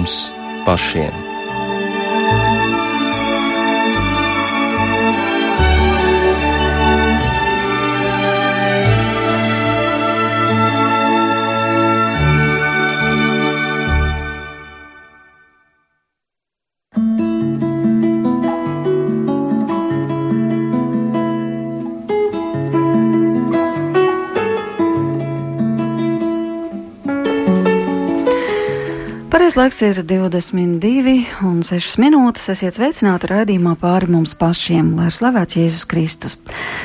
mums 0.00 0.32
pašiem. 0.64 1.19
Pareizais 29.50 29.82
laiks 29.82 29.82
ir 29.82 29.98
22 30.06 31.24
un 31.42 31.64
6 31.66 31.96
minūtes. 31.98 32.44
Esiet 32.52 32.76
sveicināti 32.76 33.26
raidījumā 33.32 33.72
pāri 33.80 34.06
mums 34.06 34.36
pašiem, 34.38 34.92
lai 34.94 35.08
ir 35.10 35.16
slavēts 35.16 35.56
Jēzus 35.58 35.88
Kristus. 35.90 36.36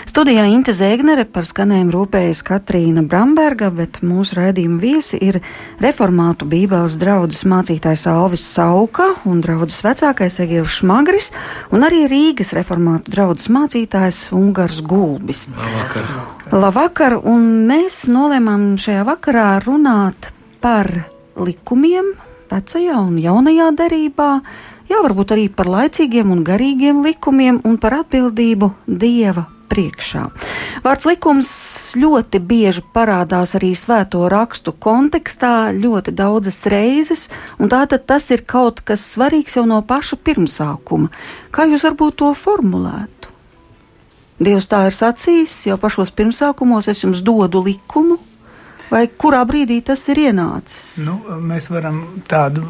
Studijā 0.09 0.47
Inte 0.49 0.73
Zēgnere 0.73 1.27
par 1.29 1.45
skanējumu 1.45 1.93
rūpējas 1.93 2.41
Katrīna 2.47 3.03
Bramberga, 3.05 3.69
bet 3.69 4.01
mūsu 4.01 4.39
raidījuma 4.39 4.81
viesi 4.81 5.21
ir 5.21 5.37
reformātu 5.77 6.49
bībeles 6.49 6.97
draudzes 6.97 7.45
mācītājs 7.45 8.07
Alvis 8.09 8.49
Sauka 8.57 9.11
un 9.29 9.45
draudzes 9.45 9.85
vecākais 9.85 10.41
Egils 10.47 10.79
Šmagris 10.79 11.29
un 11.69 11.85
arī 11.85 12.07
Rīgas 12.09 12.55
reformātu 12.57 13.13
draudzes 13.13 13.53
mācītājs 13.53 14.31
Ungars 14.33 14.81
Gulbis. 14.81 15.51
Labvakar! 15.53 16.13
Labvakar, 16.65 17.21
un 17.29 17.67
mēs 17.69 18.07
nolēmām 18.09 18.71
šajā 18.81 19.05
vakarā 19.13 19.51
runāt 19.69 20.33
par 20.65 20.89
likumiem, 21.37 22.15
vecajā 22.55 22.99
un 23.01 23.17
jaunajā 23.19 23.71
derībā, 23.79 24.29
jā, 24.89 25.01
varbūt 25.03 25.35
arī 25.35 25.49
par 25.51 25.69
laicīgiem 25.71 26.31
un 26.31 26.45
garīgiem 26.47 27.03
likumiem 27.05 27.61
un 27.67 27.77
par 27.81 28.01
atbildību 28.01 28.71
Dieva 28.87 29.45
priekšā. 29.65 30.23
Vārds 30.85 31.07
likums 31.09 31.51
ļoti 31.97 32.39
bieži 32.39 32.83
parādās 32.95 33.55
arī 33.57 33.73
svēto 33.75 34.23
rakstu 34.31 34.75
kontekstā 34.85 35.73
ļoti 35.75 36.13
daudzas 36.15 36.61
reizes, 36.71 37.27
un 37.59 37.71
tātad 37.73 38.05
tas 38.05 38.29
ir 38.31 38.45
kaut 38.47 38.83
kas 38.85 39.03
svarīgs 39.15 39.57
jau 39.57 39.65
no 39.69 39.81
paša 39.81 40.21
pirmsākuma. 40.21 41.11
Kā 41.51 41.67
jūs 41.69 41.87
varbūt 41.87 42.21
to 42.21 42.31
formulētu? 42.37 43.33
Dievs 44.35 44.67
tā 44.67 44.81
ir 44.89 44.95
sacījis, 44.95 45.51
jau 45.69 45.77
pašos 45.79 46.11
pirmsākumos 46.15 46.89
es 46.91 47.05
jums 47.05 47.21
dodu 47.23 47.61
likumu, 47.63 48.19
vai 48.91 49.05
kurā 49.07 49.43
brīdī 49.47 49.81
tas 49.85 50.03
ir 50.11 50.21
ienācis? 50.27 51.05
Nu, 51.07 51.19
mēs 51.41 51.69
varam 51.73 52.01
tādu. 52.29 52.65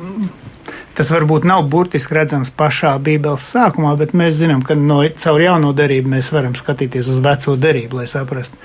Tas 0.95 1.09
varbūt 1.11 1.44
nav 1.47 1.66
burtiski 1.67 2.16
redzams 2.16 2.53
pašā 2.55 2.94
Bībeles 3.03 3.44
sākumā, 3.52 3.91
bet 3.99 4.13
mēs 4.16 4.38
zinām, 4.39 4.63
ka 4.63 4.77
no, 4.80 5.02
caur 5.19 5.43
jauno 5.43 5.73
derību 5.75 6.13
mēs 6.16 6.31
varam 6.31 6.55
skatīties 6.55 7.11
uz 7.11 7.19
veco 7.23 7.58
derību, 7.59 7.99
lai 7.99 8.08
saprastu. 8.08 8.55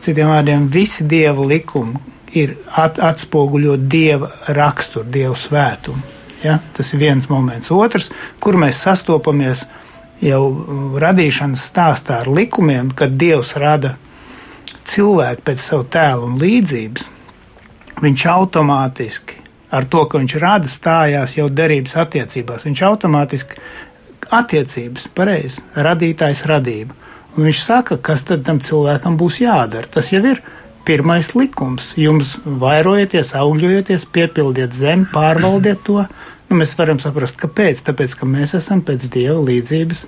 Citiem 0.00 0.28
vārdiem, 0.32 0.68
visi 0.72 1.04
dieva 1.08 1.44
likumi 1.44 1.96
ir 2.36 2.54
at, 2.76 3.00
atspoguļo 3.02 3.76
dieva 3.90 4.30
raksturu, 4.56 5.08
dievu 5.12 5.36
svētumu. 5.36 6.02
Ja? 6.44 6.58
Tas 6.76 6.92
ir 6.94 7.02
viens 7.02 7.28
moments. 7.32 7.72
Otrs, 7.72 8.10
kur 8.40 8.60
mēs 8.60 8.80
sastopamies 8.84 9.66
jau 10.24 10.44
radīšanas 11.00 11.64
stāstā 11.72 12.20
ar 12.22 12.30
likumiem, 12.30 12.92
kad 12.96 13.16
dievs 13.20 13.54
rada 13.60 13.96
cilvēku 14.90 15.46
pēc 15.46 15.62
savu 15.62 15.86
tēlu 15.92 16.30
un 16.30 16.40
līdzības, 16.40 17.10
viņš 18.00 18.26
automātiski 18.32 19.40
ar 19.70 19.86
to, 19.86 20.04
ka 20.10 20.18
viņš 20.18 20.36
rada, 20.42 20.70
stājās 20.70 21.36
jau 21.38 21.48
derības 21.52 21.94
attiecībās. 22.02 22.66
Viņš 22.66 22.82
automātiski 22.88 23.60
attiecības, 24.34 25.06
pareizi, 25.14 25.62
radītājs 25.74 26.44
radība. 26.50 26.96
Un 27.36 27.46
viņš 27.46 27.60
saka, 27.62 27.98
kas 28.02 28.24
tad 28.26 28.42
tam 28.46 28.58
cilvēkam 28.62 29.18
būs 29.18 29.40
jādara. 29.44 29.86
Tas 29.86 30.10
jau 30.10 30.22
ir 30.26 30.40
pirmais 30.86 31.30
likums. 31.38 31.92
Jums 32.00 32.34
vairojieties, 32.44 33.34
augļojieties, 33.38 34.08
piepildiet 34.14 34.74
zemi, 34.74 35.06
pārvaldiet 35.12 35.84
to. 35.86 36.02
Nu, 36.50 36.58
mēs 36.58 36.74
varam 36.78 36.98
saprast, 37.02 37.38
kāpēc. 37.38 37.84
Tāpēc, 37.86 38.18
ka 38.18 38.26
mēs 38.26 38.56
esam 38.58 38.82
pēc 38.82 39.06
dieva 39.14 39.38
līdzības 39.46 40.04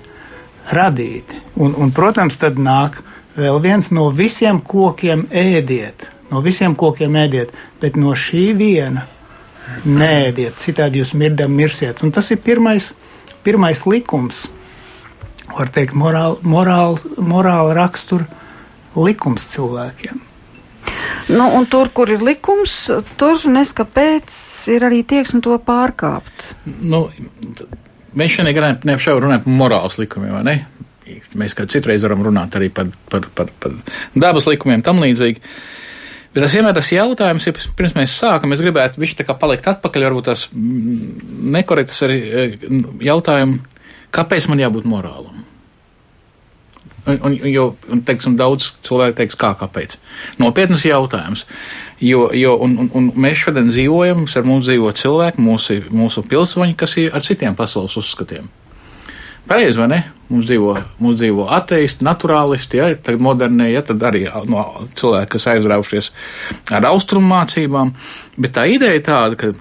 radīti. 0.75 1.39
Un, 1.63 1.75
un 1.79 1.95
protams, 1.95 2.35
tad 2.41 2.59
nāk 2.59 2.99
vēl 3.37 3.61
viens 3.63 3.89
no 3.93 4.09
visiem 4.13 4.61
kokiem 4.61 5.27
ēdiet, 5.31 6.07
no 6.31 6.41
visiem 6.45 6.75
kokiem 6.75 7.15
ēdiet, 7.23 7.53
bet 7.81 7.97
no 7.99 8.15
šī 8.17 8.45
viena 8.57 9.07
nēdiet, 9.87 10.59
citādi 10.59 11.01
jūs 11.01 11.13
mirdam 11.17 11.53
mirsiet. 11.55 12.03
Un 12.03 12.11
tas 12.13 12.29
ir 12.33 12.41
pirmais, 12.43 12.91
pirmais 13.45 13.85
likums, 13.89 14.45
var 15.53 15.71
teikt, 15.73 15.95
morāli, 15.97 16.39
morāli, 16.47 17.15
morāli 17.21 17.75
rakstura 17.77 18.27
likums 18.95 19.47
cilvēkiem. 19.53 20.21
Nu, 21.31 21.45
un 21.55 21.65
tur, 21.71 21.87
kur 21.95 22.09
ir 22.11 22.23
likums, 22.23 22.73
tur 23.19 23.39
neskapēc 23.47 24.33
ir 24.73 24.83
arī 24.89 25.03
tieksme 25.07 25.39
to 25.43 25.55
pārkāpt. 25.63 26.49
Nu, 26.83 27.05
mēs 28.17 28.35
šodien 28.35 28.81
neapšaubu 28.83 29.23
runājam 29.23 29.45
par 29.45 29.55
morāles 29.61 29.99
likumiem, 30.01 30.35
vai 30.35 30.43
ne? 30.49 30.57
Mēs 31.39 31.55
kā 31.57 31.65
citreiz 31.69 32.03
varam 32.05 32.23
runāt 32.25 32.55
arī 32.57 32.69
par, 32.73 32.91
par, 33.11 33.27
par, 33.35 33.49
par 33.63 33.75
dabas 34.15 34.47
likumiem, 34.49 34.83
tam 34.85 35.01
līdzīgi. 35.03 35.41
Bet 36.33 36.41
tas 36.47 36.55
vienmēr 36.55 36.73
tas 36.73 36.89
jautājums, 36.89 37.45
ja 37.45 37.53
pirms 37.77 37.93
mēs 37.97 38.15
sākam, 38.17 38.55
es 38.55 38.61
gribētu 38.63 39.01
viņš 39.03 39.19
tā 39.19 39.25
kā 39.27 39.35
palikt 39.37 39.67
atpakaļ, 39.69 40.07
varbūt 40.07 40.29
tas 40.31 40.47
nekorektas 40.53 42.01
arī 42.07 42.17
e, 42.23 42.45
jautājumu, 43.05 43.59
kāpēc 44.15 44.47
man 44.49 44.63
jābūt 44.63 44.87
morālam? 44.89 45.43
Un, 47.03 47.19
un, 47.27 47.35
jo, 47.51 47.67
un, 47.91 48.01
teiksim, 48.07 48.37
daudz 48.39 48.71
cilvēku 48.87 49.17
teiks, 49.19 49.37
kā, 49.39 49.51
kāpēc. 49.59 49.97
Nopietnas 50.39 50.85
jautājums. 50.87 51.43
Jo, 52.03 52.29
jo 52.35 52.55
un, 52.63 52.77
un, 52.79 52.89
un 52.95 53.09
mēs 53.19 53.43
šodien 53.43 53.69
dzīvojam, 53.69 54.23
ar 54.23 54.47
mums 54.47 54.69
dzīvo 54.69 54.91
cilvēki, 54.95 55.43
mūsu, 55.43 55.81
mūsu 55.93 56.23
pilsoņi, 56.31 56.77
kas 56.79 56.95
ir 57.03 57.13
ar 57.15 57.25
citiem 57.25 57.59
pasaules 57.59 57.99
uzskatiem. 57.99 58.47
Pareizi, 59.47 59.79
vai 59.79 59.89
ne? 59.91 59.99
Mums 60.29 60.47
dzīvo, 60.47 60.73
mums 61.03 61.19
dzīvo 61.19 61.45
ateisti, 61.53 62.05
naturālisti, 62.07 62.79
ja, 62.79 62.87
tagad 62.95 63.21
modernie, 63.21 63.67
ja, 63.73 63.83
tad 63.85 64.01
arī 64.07 64.23
no 64.49 64.63
cilvēki, 64.97 65.29
kas 65.35 65.49
aizraušies 65.51 66.09
ar 66.73 66.87
austrumu 66.89 67.27
mācībām. 67.33 67.91
Bet 68.39 68.55
tā 68.55 68.65
ideja 68.71 69.03
tāda, 69.09 69.37
ka 69.39 69.51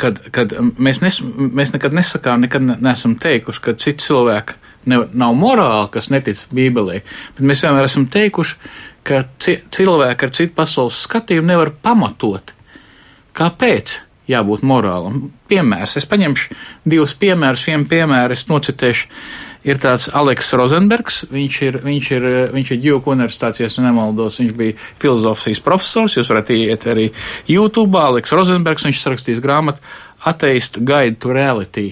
kad, 0.00 0.20
kad 0.32 0.52
mēs, 0.80 1.00
nes, 1.04 1.18
mēs 1.20 1.74
nekad 1.74 1.96
nesakām, 1.96 2.44
nekad 2.44 2.64
neesam 2.70 3.16
teikuši, 3.20 3.64
ka 3.64 3.74
citi 3.80 4.06
cilvēki 4.06 4.56
ne, 4.92 5.02
nav 5.12 5.34
morāli, 5.36 5.88
kas 5.96 6.08
netic 6.12 6.44
Bībelē, 6.56 7.00
bet 7.36 7.42
mēs 7.44 7.64
vienmēr 7.66 7.88
esam 7.88 8.06
teikuši, 8.12 8.56
ka 9.04 9.24
cilvēki 9.42 10.28
ar 10.28 10.36
citu 10.36 10.54
pasaules 10.56 11.02
skatījumu 11.08 11.52
nevar 11.52 11.74
pamatot. 11.82 12.54
Kāpēc? 13.36 13.98
jābūt 14.30 14.64
morālam. 14.66 15.30
Piemērs. 15.50 15.98
Es 16.00 16.08
paņemšu 16.08 16.58
divus 16.88 17.14
piemērus. 17.20 17.66
Vienu 17.68 17.88
piemēru 17.90 18.36
es 18.36 18.46
nocitēšu. 18.50 19.08
Ir 19.60 19.76
tāds 19.76 20.06
Aleks 20.16 20.54
Rozenbergs, 20.56 21.18
viņš 21.28 21.56
ir, 21.66 21.74
viņš 21.84 22.06
ir, 22.16 22.26
viņš 22.54 22.70
ir 22.72 22.78
Džoku 22.80 23.12
universitātes, 23.12 23.60
ja 23.60 23.84
nemaldos, 23.84 24.38
viņš 24.40 24.54
bija 24.56 24.76
filozofijas 25.02 25.60
profesors, 25.60 26.14
jūs 26.16 26.30
varat 26.32 26.48
iet 26.54 26.86
arī 26.88 27.10
YouTube, 27.44 28.00
Aleks 28.00 28.32
Rozenbergs, 28.32 28.86
viņš 28.88 29.02
sarakstīs 29.02 29.42
grāmatu 29.44 29.84
Ateist 30.24 30.80
Guide 30.80 31.20
to 31.20 31.36
Reality. 31.36 31.90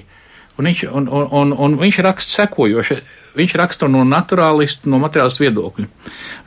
Un 0.56 0.70
viņš, 0.70 0.86
un, 0.88 1.12
un, 1.12 1.28
un, 1.28 1.52
un 1.66 1.76
viņš 1.78 2.00
raksta 2.08 2.38
sekojoši, 2.40 2.96
viņš 3.36 3.54
raksta 3.60 3.92
no 3.92 4.00
naturālistu, 4.08 4.88
no 4.88 4.98
materiālistu 5.04 5.44
viedokļa. 5.44 5.86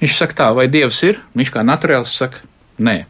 Viņš 0.01 0.17
saka 0.17 0.39
tā, 0.41 0.51
vai 0.57 0.65
Dievs 0.73 1.05
ir? 1.05 1.21
Viņš 1.37 1.53
kā 1.53 1.63
naturālists 1.63 2.19
saka, 2.25 2.41
nē. 2.81 3.03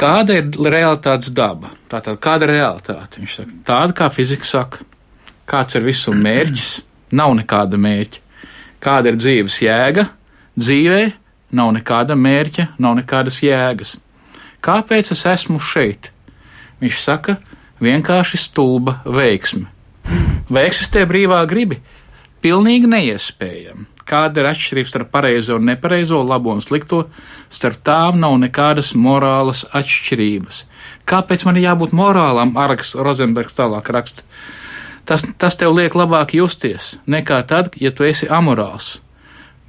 Kāda 0.00 0.38
ir 0.38 0.46
realitātes 0.72 1.28
daba? 1.36 1.74
Tātad, 1.90 2.16
kāda 2.24 2.46
ir 2.46 2.54
realitāte? 2.56 3.20
Viņš 3.20 3.34
saka, 3.36 3.56
tāda 3.68 3.96
kā 3.98 4.06
fizika 4.14 4.48
saka, 4.48 4.86
kāds 5.50 5.76
ir 5.76 5.84
visu 5.84 6.14
mērķis, 6.16 6.68
nav 7.20 7.34
nekāda 7.36 7.76
mērķa. 7.76 8.22
Kāda 8.80 9.12
ir 9.12 9.18
dzīves 9.20 9.58
jēga? 9.60 10.06
Dzīvē 10.56 11.02
nav 11.58 11.74
nekāda 11.76 12.16
mērķa, 12.16 12.70
nav 12.80 12.96
nekādas 13.02 13.42
jēgas. 13.44 13.98
Kāpēc 14.64 15.12
es 15.12 15.26
esmu 15.28 15.60
šeit? 15.60 16.08
Viņš 16.80 17.02
saka, 17.04 17.36
vienkārši 17.84 18.40
stulba 18.40 19.02
veiksme. 19.04 19.68
Vai 20.48 20.64
eksistē 20.70 21.04
brīvā 21.08 21.42
gribi? 21.50 21.76
Pilnīgi 22.40 22.88
neiespējami. 22.88 23.86
Kāda 24.08 24.40
ir 24.42 24.48
atšķirība 24.50 24.90
starp 24.90 25.10
pareizo 25.12 25.58
un 25.60 25.68
nepareizo, 25.68 26.22
labo 26.26 26.54
un 26.56 26.62
slikto? 26.64 27.04
Starp 27.52 27.82
tām 27.86 28.18
nav 28.22 28.38
nekādas 28.42 28.94
morālas 28.98 29.66
atšķirības. 29.76 30.64
Kāpēc 31.10 31.44
man 31.46 31.60
jābūt 31.60 31.92
morālam? 31.94 32.56
Arks 32.58 32.96
Rozenbergs 32.98 33.54
tālāk 33.58 33.92
raksta. 33.94 34.24
Tas, 35.06 35.24
tas 35.38 35.56
tev 35.58 35.74
liek 35.76 35.94
labāk 35.98 36.34
justies 36.38 36.96
nekā 37.10 37.42
tad, 37.50 37.74
ja 37.82 37.90
tu 37.90 38.06
esi 38.06 38.28
amorāls. 38.30 38.98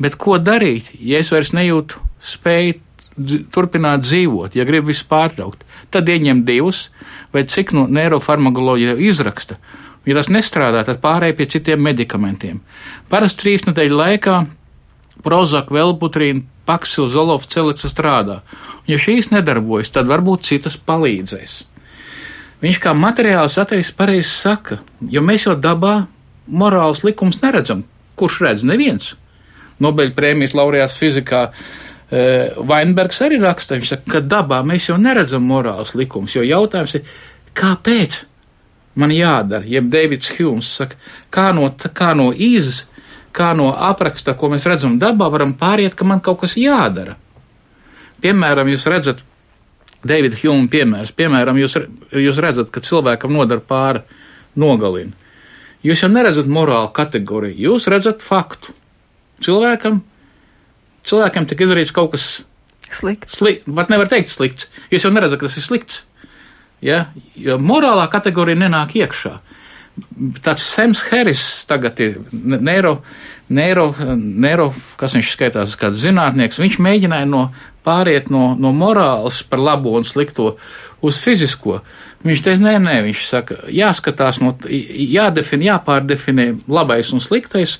Bet 0.01 0.17
ko 0.21 0.39
darīt, 0.41 0.89
ja 0.97 1.21
es 1.21 1.31
vairs 1.33 1.53
nejūtu 1.53 2.01
spēju 2.21 2.79
turpināt 3.53 4.05
dzīvot, 4.05 4.55
ja 4.55 4.65
grib 4.65 4.87
visu 4.87 5.05
pārtraukt, 5.09 5.65
tad 5.93 6.09
ieņem 6.09 6.43
divus, 6.47 6.87
vai 7.33 7.43
cik 7.49 7.73
no 7.75 7.85
neirofarmakoloģija 7.91 8.97
izraksta. 9.09 9.59
Ja 10.07 10.17
tas 10.17 10.31
nestrādā, 10.33 10.81
tad 10.87 11.01
pārēj 11.03 11.35
pie 11.37 11.45
citiem 11.53 11.83
medikamentiem. 11.85 12.61
Parasti 13.11 13.43
trīs 13.43 13.67
nedēļu 13.67 13.99
laikā 13.99 14.37
Prozak, 15.21 15.69
Velputrīna, 15.69 16.41
Paksilu, 16.65 17.09
Zolovs, 17.11 17.49
Celiksa 17.51 17.89
strādā. 17.91 18.39
Ja 18.89 18.97
šīs 19.01 19.29
nedarbojas, 19.33 19.91
tad 19.93 20.09
varbūt 20.09 20.47
citas 20.49 20.79
palīdzēs. 20.81 21.59
Viņš 22.61 22.79
kā 22.81 22.93
materiāls 22.97 23.57
ateicis 23.61 23.93
pareizi 23.97 24.29
saka, 24.29 24.79
jo 25.09 25.21
mēs 25.25 25.45
jau 25.47 25.55
dabā 25.57 26.05
morāls 26.49 27.03
likums 27.05 27.41
neredzam. 27.41 27.85
Kurš 28.17 28.41
redz? 28.45 28.65
Neviens. 28.65 29.13
Nobeļa 29.81 30.13
prēmijas 30.17 30.57
laureāts 30.57 30.97
fizikā 30.97 31.47
Vainbergs 32.11 33.21
arī 33.23 33.37
raksta, 33.39 33.77
viņš 33.77 33.93
saka, 33.93 34.09
ka 34.17 34.19
dabā 34.19 34.59
mēs 34.67 34.89
jau 34.89 34.97
neredzam 34.99 35.45
morāls 35.47 35.93
likums, 35.95 36.35
jo 36.35 36.43
jautājums 36.43 36.97
ir, 36.97 37.05
kāpēc 37.55 38.17
man 38.95 39.13
jādara? 39.15 39.65
Jeb 39.67 39.89
Deivids 39.91 40.31
Hjūms 40.35 40.69
saka, 40.81 40.99
kā 41.33 41.49
no, 41.55 41.67
kā 41.95 42.11
no 42.17 42.31
iz, 42.33 42.85
kā 43.35 43.51
no 43.57 43.71
apraksta, 43.71 44.35
ko 44.37 44.51
mēs 44.51 44.67
redzam 44.67 44.97
dabā, 45.01 45.29
varam 45.31 45.53
pāriet, 45.57 45.95
ka 45.95 46.07
man 46.07 46.23
kaut 46.23 46.41
kas 46.43 46.57
jādara. 46.59 47.15
Piemēram, 48.21 48.69
jūs 48.69 48.85
redzat, 48.91 49.23
Davida 50.01 50.37
Hjūma 50.37 50.65
piemērs, 50.73 51.13
piemēram, 51.13 51.59
jūs, 51.61 51.77
jūs 52.17 52.39
redzat, 52.41 52.71
ka 52.73 52.81
cilvēkam 52.81 53.33
nodara 53.35 53.61
pāri 53.61 54.01
nogalina. 54.57 55.13
Jūs 55.85 56.03
jau 56.03 56.09
neredzat 56.13 56.49
morālu 56.49 56.91
kategoriju, 56.93 57.57
jūs 57.69 57.87
redzat 57.89 58.21
faktu. 58.21 58.73
Cilvēkam, 59.41 60.01
cilvēkam 61.09 61.47
tika 61.49 61.65
izdarīts 61.65 61.93
kaut 61.93 62.13
kas 62.15 62.25
slikts. 62.91 63.37
Sli, 63.39 63.59
pat 63.65 63.93
nevar 63.93 64.09
teikt 64.09 64.29
slikts. 64.33 64.69
Jūs 64.93 65.07
jau 65.07 65.13
neredzat, 65.13 65.41
ka 65.41 65.47
tas 65.49 65.57
ir 65.57 65.65
slikts. 65.65 66.03
Ja? 66.81 67.05
Jo 67.37 67.57
morālā 67.61 68.07
kategorija 68.11 68.59
nenāk 68.63 68.95
iekšā. 69.01 69.35
Tāds 70.41 70.63
Sems 70.65 71.03
Harris 71.09 71.43
tagad 71.69 71.99
ir 72.01 72.21
neiro, 72.31 73.01
neiro, 73.51 73.89
neiro 74.15 74.69
kas 74.97 75.17
viņš 75.17 75.33
skaitās, 75.35 75.75
kāds 75.79 76.01
zinātnieks. 76.05 76.61
Viņš 76.61 76.79
mēģināja 76.81 77.27
no 77.29 77.49
pāriet 77.85 78.31
no, 78.33 78.53
no 78.57 78.71
morāles 78.75 79.41
par 79.49 79.61
labo 79.61 79.97
un 79.99 80.07
slikto 80.07 80.55
uz 81.01 81.19
fizisko. 81.21 81.81
Viņš 82.21 82.43
teica, 82.45 82.61
nē, 82.61 82.75
nē, 82.85 82.97
viņš 83.07 83.21
saka, 83.25 83.57
jāskatās, 83.73 84.39
no, 84.43 84.53
jādefinē, 84.69 85.71
jāpārdefinē 85.71 86.47
labais 86.69 87.09
un 87.15 87.23
sliktais 87.23 87.79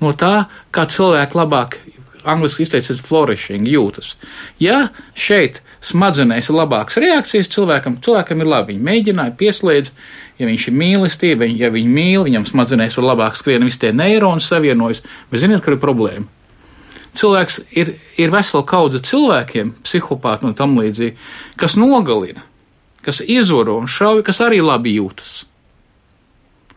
no 0.00 0.14
tā, 0.16 0.46
kā 0.72 0.86
cilvēki 0.88 1.38
labāk, 1.38 1.76
angliski 2.24 2.64
izteicis, 2.64 3.02
flourishing 3.04 3.68
jūtas. 3.68 4.14
Ja 4.62 4.86
šeit 5.14 5.60
smadzenēs 5.82 6.50
ir 6.50 6.58
labākas 6.58 7.00
reakcijas 7.02 7.50
cilvēkam, 7.52 7.96
cilvēkam 8.04 8.44
ir 8.44 8.50
labi, 8.50 8.74
viņi 8.76 8.86
mēģināja 8.88 9.34
pieslēdz, 9.40 9.94
ja 10.38 10.48
viņš 10.48 10.68
ir 10.68 10.78
mīlestība, 10.78 11.48
ja 11.48 11.72
viņi 11.74 11.96
mīl, 11.96 12.26
viņam 12.28 12.46
smadzenēs 12.48 12.98
ir 12.98 13.08
labāk 13.08 13.38
skrien, 13.38 13.66
visi 13.66 13.82
tie 13.82 13.90
neironi 13.96 14.44
savienojas, 14.44 15.02
bet 15.30 15.42
ziniet, 15.42 15.64
kur 15.64 15.76
ir 15.76 15.82
problēma? 15.82 16.30
cilvēks 17.18 17.58
ir, 17.76 17.94
ir 18.20 18.32
vesela 18.32 18.64
kaudze 18.68 19.02
cilvēkiem, 19.04 19.74
psihopāti 19.84 20.48
un 20.48 20.56
tam 20.56 20.76
līdzīgi, 20.80 21.16
kas 21.60 21.76
nogalina, 21.76 22.44
kas 23.04 23.20
izvaro 23.24 23.78
un 23.82 23.90
šauj, 23.90 24.22
kas 24.26 24.40
arī 24.44 24.62
labi 24.64 24.96
jūtas. 24.96 25.42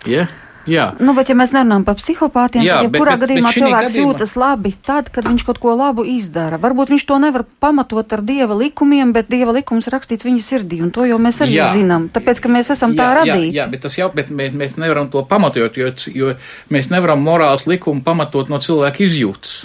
Yeah? 0.05 0.29
Jā. 0.69 0.85
Nu, 0.97 1.13
bet, 1.17 1.29
ja 1.29 1.35
mēs 1.37 1.53
nerunājam 1.53 1.83
par 1.85 1.97
psihopātiem, 1.99 2.63
Jā, 2.65 2.79
tad, 2.81 2.87
ja 2.87 3.01
kurā 3.01 3.15
bet, 3.15 3.23
gadījumā 3.25 3.51
bet 3.51 3.59
cilvēks 3.59 3.87
gadījumā... 3.89 4.09
jūtas 4.09 4.33
labi, 4.39 4.71
tad, 4.85 5.11
kad 5.13 5.27
viņš 5.29 5.45
kaut 5.45 5.59
ko 5.61 5.75
labu 5.77 6.05
izdara, 6.09 6.57
varbūt 6.61 6.93
viņš 6.93 7.05
to 7.09 7.19
nevar 7.21 7.45
pamatot 7.61 8.15
ar 8.17 8.23
dieva 8.25 8.57
likumiem, 8.57 9.13
bet 9.15 9.29
dieva 9.31 9.53
likums 9.55 9.89
rakstīts 9.93 10.25
viņa 10.25 10.45
sirdī, 10.45 10.81
un 10.85 10.89
to 10.95 11.05
jau 11.05 11.19
mēs 11.21 11.41
arī 11.45 11.59
jā. 11.59 11.69
zinām, 11.75 12.09
tāpēc, 12.13 12.41
ka 12.41 12.51
mēs 12.51 12.73
esam 12.73 12.95
jā, 12.95 13.01
tā 13.01 13.11
radīti. 13.21 13.53
Jā, 13.53 13.63
jā, 13.63 13.69
bet 13.75 13.85
tas 13.85 13.99
jau, 13.99 14.09
bet 14.15 14.33
mēs, 14.33 14.57
mēs 14.57 14.77
nevaram 14.81 15.09
to 15.13 15.21
pamatot, 15.29 15.77
jo, 15.77 15.93
jo 16.17 16.33
mēs 16.73 16.89
nevaram 16.93 17.21
morāls 17.25 17.69
likumu 17.69 18.01
pamatot 18.05 18.49
no 18.49 18.61
cilvēka 18.61 19.05
izjūtas. 19.05 19.57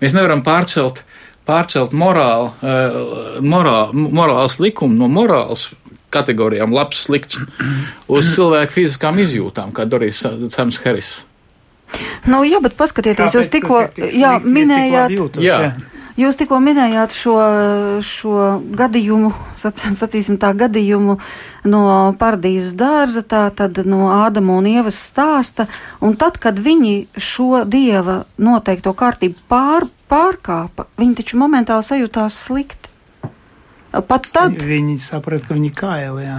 Mēs 0.00 0.16
nevaram 0.16 0.40
pārcelt, 0.44 1.04
pārcelt 1.48 1.92
morālu, 1.96 2.50
uh, 2.64 3.40
morāl, 3.44 3.92
morāls 3.92 4.58
likumu 4.64 4.96
no 4.96 5.12
morāls 5.12 5.68
kategorijām, 6.14 6.74
labs, 6.74 7.04
slikts, 7.08 7.40
uz 8.08 8.32
cilvēku 8.34 8.78
fiziskām 8.80 9.20
izjūtām, 9.24 9.74
kā 9.76 9.88
darīs 9.88 10.22
Sams 10.54 10.80
Harris. 10.84 11.16
Nu, 12.26 12.42
jā, 12.46 12.60
bet 12.64 12.76
paskatieties, 12.78 13.28
Kāpēc 13.28 13.36
jūs 13.36 13.50
tikko 13.52 13.82
jā, 14.14 14.38
minējāt. 14.42 15.12
Jūtos, 15.14 15.44
jā. 15.44 15.58
jā. 15.68 15.74
Jūs 16.14 16.36
tikko 16.38 16.60
minējāt 16.62 17.10
šo, 17.18 17.34
šo 18.06 18.34
gadījumu, 18.78 19.32
sac, 19.58 19.80
sacīsim 19.98 20.36
tā 20.38 20.52
gadījumu 20.54 21.16
no 21.66 21.82
paradīzes 22.20 22.76
dārza, 22.78 23.24
tā 23.26 23.48
tad 23.50 23.80
no 23.82 24.12
Ādama 24.14 24.60
un 24.60 24.68
Ievas 24.70 25.00
stāsta, 25.08 25.66
un 25.98 26.14
tad, 26.20 26.38
kad 26.38 26.60
viņi 26.62 26.94
šo 27.18 27.64
dieva 27.66 28.20
noteikto 28.38 28.94
kārtību 28.94 29.42
pār, 29.50 29.88
pārkāpa, 30.06 30.86
viņi 31.02 31.18
taču 31.18 31.42
momentāli 31.42 31.82
sajūtās 31.90 32.38
slikti. 32.46 32.93
Pat 34.08 34.26
tad 34.34 34.56
viņi 34.58 34.96
saprata, 34.98 35.46
ka 35.48 35.54
viņi 35.54 35.70
kaili. 35.76 36.24
Jā. 36.24 36.38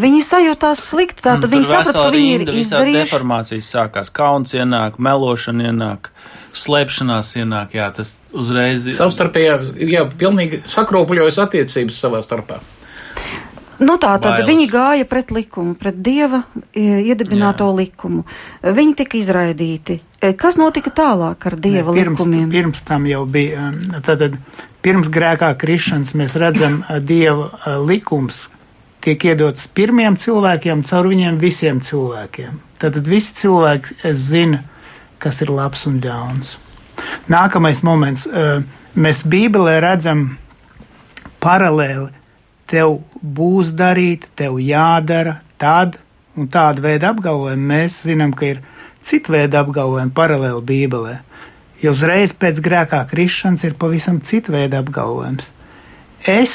Viņi 0.00 0.22
sajūtās 0.24 0.84
slikti, 0.88 1.24
tātad 1.26 1.52
viņi 1.52 1.68
saprata, 1.68 2.06
ka 2.06 2.14
viņi 2.14 2.30
ir 2.38 2.52
izdarījuši. 2.62 3.02
Deformācijas 3.02 3.72
sākās, 3.76 4.12
kauns 4.14 4.56
ienāk, 4.56 4.96
melošana 5.02 5.68
ienāk 5.68 6.12
slēpšanās 6.54 7.34
ienāk, 7.42 7.74
jā, 7.74 7.88
tas 7.94 8.16
uzreiz 8.32 8.86
ir. 8.86 8.96
Savstarpējā, 8.96 9.58
jā, 9.90 10.04
pilnīgi 10.18 10.62
sakropļojas 10.70 11.40
attiecības 11.44 11.98
savā 12.06 12.22
starpā. 12.24 12.60
Nu 13.82 13.96
tā 13.98 14.12
tad 14.22 14.36
Bailes. 14.36 14.48
viņi 14.48 14.66
gāja 14.70 15.06
pret 15.10 15.32
likumu, 15.34 15.74
pret 15.74 15.96
dieva 15.98 16.44
iedibināto 16.78 17.66
Jā. 17.66 17.76
likumu. 17.80 18.22
Viņi 18.62 18.94
tika 19.00 19.18
izraidīti. 19.18 19.98
E, 20.22 20.30
kas 20.38 20.58
notika 20.60 20.92
tālāk 20.94 21.48
ar 21.50 21.56
dieva 21.58 21.90
ne, 21.90 21.98
pirms, 21.98 22.22
likumiem? 22.22 22.52
Pirms 22.54 22.84
tam 22.86 23.08
jau 23.10 23.24
bija, 23.26 23.72
tātad 24.06 24.38
pirms 24.84 25.08
grēkā 25.12 25.54
krišanas 25.58 26.12
mēs 26.18 26.36
redzam 26.40 26.82
dieva 27.00 27.78
likums 27.80 28.50
tiek 29.04 29.24
iedots 29.30 29.66
pirmiem 29.76 30.16
cilvēkiem, 30.20 30.84
caur 30.88 31.08
viņiem 31.10 31.40
visiem 31.40 31.80
cilvēkiem. 31.84 32.60
Tātad 32.80 33.08
visi 33.08 33.34
cilvēki 33.42 34.12
zina, 34.16 34.62
kas 35.20 35.42
ir 35.44 35.52
labs 35.52 35.84
un 35.88 35.98
ļauns. 36.04 36.54
Nākamais 37.32 37.82
moments. 37.84 38.26
Mēs 38.96 39.24
Bībelē 39.28 39.78
redzam 39.84 40.24
paralēli. 41.44 42.12
Tev 42.70 42.98
būs 43.20 43.74
darīt, 43.76 44.28
tev 44.36 44.56
jādara 44.62 45.38
tad 45.60 45.98
un 46.36 46.48
tāda 46.48 46.80
veida 46.84 47.12
apgalvojumi. 47.12 47.68
Mēs 47.74 48.00
zinām, 48.08 48.32
ka 48.32 48.54
ir 48.54 48.62
cita 49.04 49.34
veida 49.34 49.60
apgalvojumi 49.64 50.14
paralēli 50.16 50.64
Bībelē. 50.70 51.18
Jo 51.84 51.92
uzreiz 51.92 52.32
pēc 52.40 52.62
grēkā 52.64 53.02
krišanas 53.10 53.66
ir 53.68 53.76
pavisam 53.76 54.22
cita 54.24 54.54
veida 54.54 54.80
apgalvojums. 54.80 55.50
Es 56.24 56.54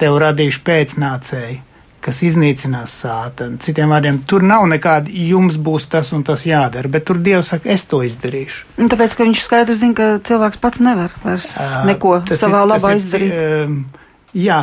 tev 0.00 0.18
radīšu 0.18 0.64
pēcnācēju, 0.66 1.60
kas 2.06 2.22
iznīcinās 2.26 2.94
sātanu. 3.02 3.58
Citiem 3.62 3.90
vārdiem, 3.90 4.20
tur 4.30 4.44
nav 4.46 4.66
nekāda, 4.70 5.10
jums 5.10 5.58
būs 5.58 5.88
tas 5.90 6.12
un 6.14 6.22
tas 6.26 6.44
jādara, 6.46 6.90
bet 6.92 7.06
tur 7.08 7.18
Dievs 7.22 7.50
saka, 7.54 7.70
es 7.74 7.86
to 7.90 8.02
izdarīšu. 8.06 8.66
Un 8.82 8.90
tāpēc, 8.92 9.16
ka 9.16 9.26
viņš 9.26 9.42
skaidri 9.42 9.78
zina, 9.78 9.96
ka 9.98 10.08
cilvēks 10.26 10.62
pats 10.62 10.82
nevar 10.86 11.14
vairs 11.24 11.50
neko 11.88 12.20
tas 12.28 12.42
savā 12.44 12.62
ir, 12.62 12.70
labā 12.74 12.94
izdarīt. 12.98 13.34
Ir, 13.34 14.02
jā, 14.46 14.60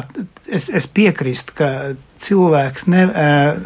es, 0.48 0.70
es 0.72 0.88
piekrīstu, 0.88 1.56
ka 1.58 1.70
cilvēks 2.24 2.88
ne, 2.94 3.06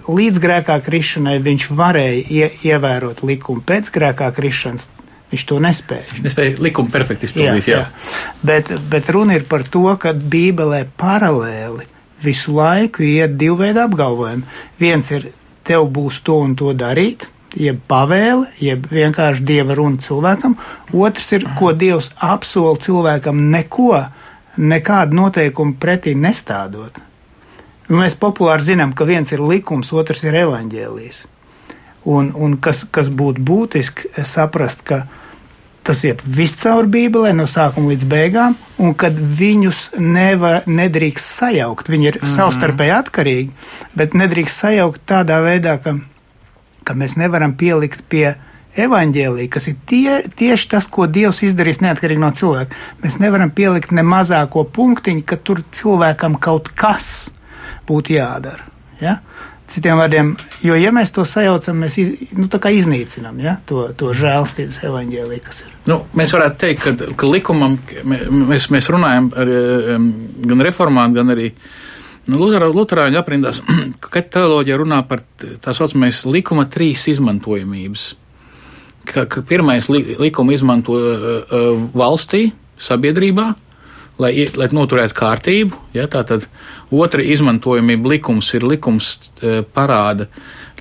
līdz 0.10 0.42
grēkā 0.42 0.80
krišanai 0.86 1.38
viņš 1.46 1.70
varēja 1.78 2.24
ie, 2.34 2.52
ievērot 2.72 3.22
likumu 3.28 3.66
pēc 3.68 3.92
grēkā 3.94 4.32
krišanas. 4.38 4.90
Viņš 5.28 5.44
to 5.50 5.60
nespēja. 5.60 6.08
Viņš 6.14 6.24
nespēja 6.24 6.56
likumu 6.64 6.92
perfekti 6.92 7.28
izpildīt. 7.28 7.68
Jā, 7.68 7.82
jā. 7.82 7.84
jā. 7.84 8.42
Bet, 8.48 8.72
bet 8.92 9.10
runa 9.12 9.36
ir 9.36 9.44
par 9.50 9.66
to, 9.68 9.84
ka 10.00 10.14
Bībelē 10.16 10.86
paralēli 11.00 11.88
visu 12.24 12.56
laiku 12.56 13.04
iet 13.04 13.36
divu 13.38 13.60
veidu 13.62 13.84
apgalvojumi. 13.84 14.46
Viens 14.80 15.12
ir, 15.12 15.30
tev 15.68 15.90
būs 15.94 16.22
to 16.24 16.40
un 16.46 16.56
to 16.58 16.72
darīt, 16.78 17.28
jeb 17.58 17.80
pavēle, 17.90 18.48
jeb 18.62 18.88
vienkārši 18.92 19.46
dieva 19.48 19.76
runa 19.78 20.02
cilvēkam. 20.02 20.56
Otrs 20.96 21.32
ir, 21.38 21.48
ko 21.60 21.74
Dievs 21.74 22.14
apsola 22.24 22.76
cilvēkam 22.82 23.42
neko, 23.52 23.92
nekādu 24.58 25.18
noteikumu 25.22 25.78
pretī 25.82 26.16
nestādot. 26.18 27.04
Mēs 27.88 28.18
populāri 28.20 28.66
zinām, 28.74 28.92
ka 28.94 29.08
viens 29.08 29.32
ir 29.32 29.44
likums, 29.44 29.94
otrs 29.96 30.26
ir 30.28 30.36
evaņģēlijs. 30.44 31.26
Un, 32.08 32.32
un 32.36 32.56
kas, 32.64 32.86
kas 32.92 33.10
būtu 33.12 33.44
būtiski 33.44 34.24
saprast, 34.24 34.86
ka 34.88 35.04
tas 35.88 36.04
iet 36.08 36.22
viscaur 36.24 36.88
Bībelē, 36.92 37.34
no 37.36 37.46
sākuma 37.48 37.94
līdz 37.94 38.08
beigām, 38.12 38.56
un 38.84 38.94
kad 39.00 39.16
viņus 39.16 39.82
neva, 40.00 40.62
nedrīkst 40.68 41.40
sajaukt. 41.40 41.92
Viņi 41.92 42.08
ir 42.08 42.20
mm 42.20 42.26
-hmm. 42.26 42.36
savstarpēji 42.36 42.96
atkarīgi, 42.98 43.52
bet 43.96 44.16
nedrīkst 44.16 44.64
sajaukt 44.64 45.02
tādā 45.08 45.40
veidā, 45.44 45.78
ka, 45.84 45.96
ka 46.84 46.94
mēs 46.94 47.18
nevaram 47.20 47.56
pielikt 47.56 48.04
pie 48.10 48.36
evaņģēlī, 48.78 49.48
kas 49.50 49.68
ir 49.72 49.76
tie, 49.90 50.22
tieši 50.36 50.70
tas, 50.70 50.88
ko 50.88 51.08
Dievs 51.08 51.42
izdarīs 51.44 51.82
neatkarīgi 51.82 52.22
no 52.22 52.32
cilvēka. 52.32 52.76
Mēs 53.04 53.20
nevaram 53.20 53.52
pielikt 53.52 53.92
ne 53.92 54.04
mazāko 54.04 54.64
punktiņu, 54.64 55.24
ka 55.26 55.38
tur 55.38 55.64
cilvēkam 55.72 56.38
kaut 56.40 56.70
kas 56.76 57.32
būtu 57.88 58.14
jādara. 58.18 58.68
Ja? 59.02 59.18
Citiem 59.68 60.00
vārdiem, 60.00 60.30
jo, 60.64 60.78
ja 60.80 60.94
mēs 60.96 61.12
to 61.12 61.26
sajaucam, 61.28 61.82
mēs 61.84 61.98
iz, 62.00 62.12
nu, 62.40 62.48
iznīcinām 62.48 63.42
ja? 63.44 63.58
to, 63.68 63.90
to 64.00 64.14
žēlstības 64.16 64.80
evaņģēlī, 64.88 65.40
kas 65.44 65.66
ir. 65.66 65.74
Nu, 65.90 65.98
mēs 66.16 66.32
varētu 66.36 66.62
teikt, 66.62 66.86
ka, 66.86 67.10
ka 67.20 67.28
likumam 67.28 67.76
mēs, 68.08 68.70
mēs 68.72 68.88
runājam 68.94 69.28
ar, 69.36 69.52
gan 70.48 70.64
reformātu, 70.64 71.20
gan 71.20 71.36
arī 71.36 71.50
nu, 72.32 72.48
Lutāņu 72.48 73.20
aprindās, 73.20 73.60
ka 74.14 74.24
teoloģija 74.24 74.80
runā 74.80 75.02
par 75.10 75.26
tā 75.36 75.76
saucamais 75.76 76.24
likuma 76.30 76.70
trīs 76.72 77.04
izmantojamības. 77.12 78.08
Ka, 79.08 79.28
ka 79.28 79.44
pirmais 79.48 79.92
li, 79.92 80.04
likuma 80.20 80.56
izmanto 80.56 80.96
uh, 80.96 81.68
valstī, 81.96 82.50
sabiedrībā, 82.80 83.52
lai, 84.22 84.32
lai 84.58 84.70
noturētu 84.74 85.18
kārtību. 85.18 85.82
Ja, 85.96 86.08
tātad 86.12 86.48
otra 86.94 87.24
izmantojamība 87.24 88.16
likums 88.16 88.54
ir 88.58 88.66
likums 88.68 89.16
e, 89.42 89.62
parāda. 89.76 90.30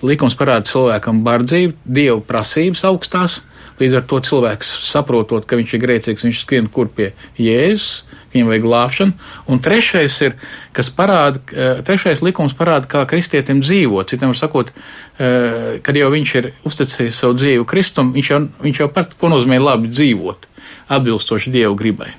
Likums 0.05 0.37
parāda 0.37 0.69
cilvēkam 0.69 1.23
bardzību, 1.25 1.77
dievu 1.85 2.21
prasības 2.27 2.85
augstās, 2.89 3.41
līdz 3.81 4.01
ar 4.01 4.05
to 4.09 4.21
cilvēks 4.25 4.73
saprotot, 4.91 5.47
ka 5.49 5.57
viņš 5.57 5.73
ir 5.73 5.83
grēcīgs, 5.85 6.27
viņš 6.27 6.43
skrien 6.45 6.69
kur 6.73 6.91
pie 6.93 7.15
Jēzus, 7.41 8.05
viņam 8.35 8.51
vajag 8.53 8.67
glābšanu. 8.67 9.17
Un 9.53 9.63
trešais 9.65 10.19
ir, 10.27 10.37
kas 10.77 10.93
parāda, 10.93 11.41
e, 11.53 11.71
trešais 11.87 12.21
likums 12.25 12.57
parāda, 12.57 12.89
kā 12.91 13.07
kristietim 13.09 13.63
dzīvot. 13.65 14.13
Citam 14.13 14.37
sakot, 14.37 14.73
e, 15.17 15.81
kad 15.85 15.97
jau 15.97 16.13
viņš 16.13 16.37
ir 16.43 16.53
uzticējis 16.69 17.25
savu 17.25 17.41
dzīvi 17.41 17.65
Kristum, 17.69 18.13
viņš 18.17 18.31
jau, 18.35 18.45
viņš 18.69 18.85
jau 18.85 18.93
pat, 18.93 19.17
ko 19.17 19.33
nozīmē 19.33 19.61
labi 19.63 19.93
dzīvot, 19.93 20.49
atbilstoši 20.93 21.57
Dievu 21.57 21.77
gribai. 21.81 22.13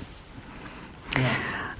Jā. 1.17 1.35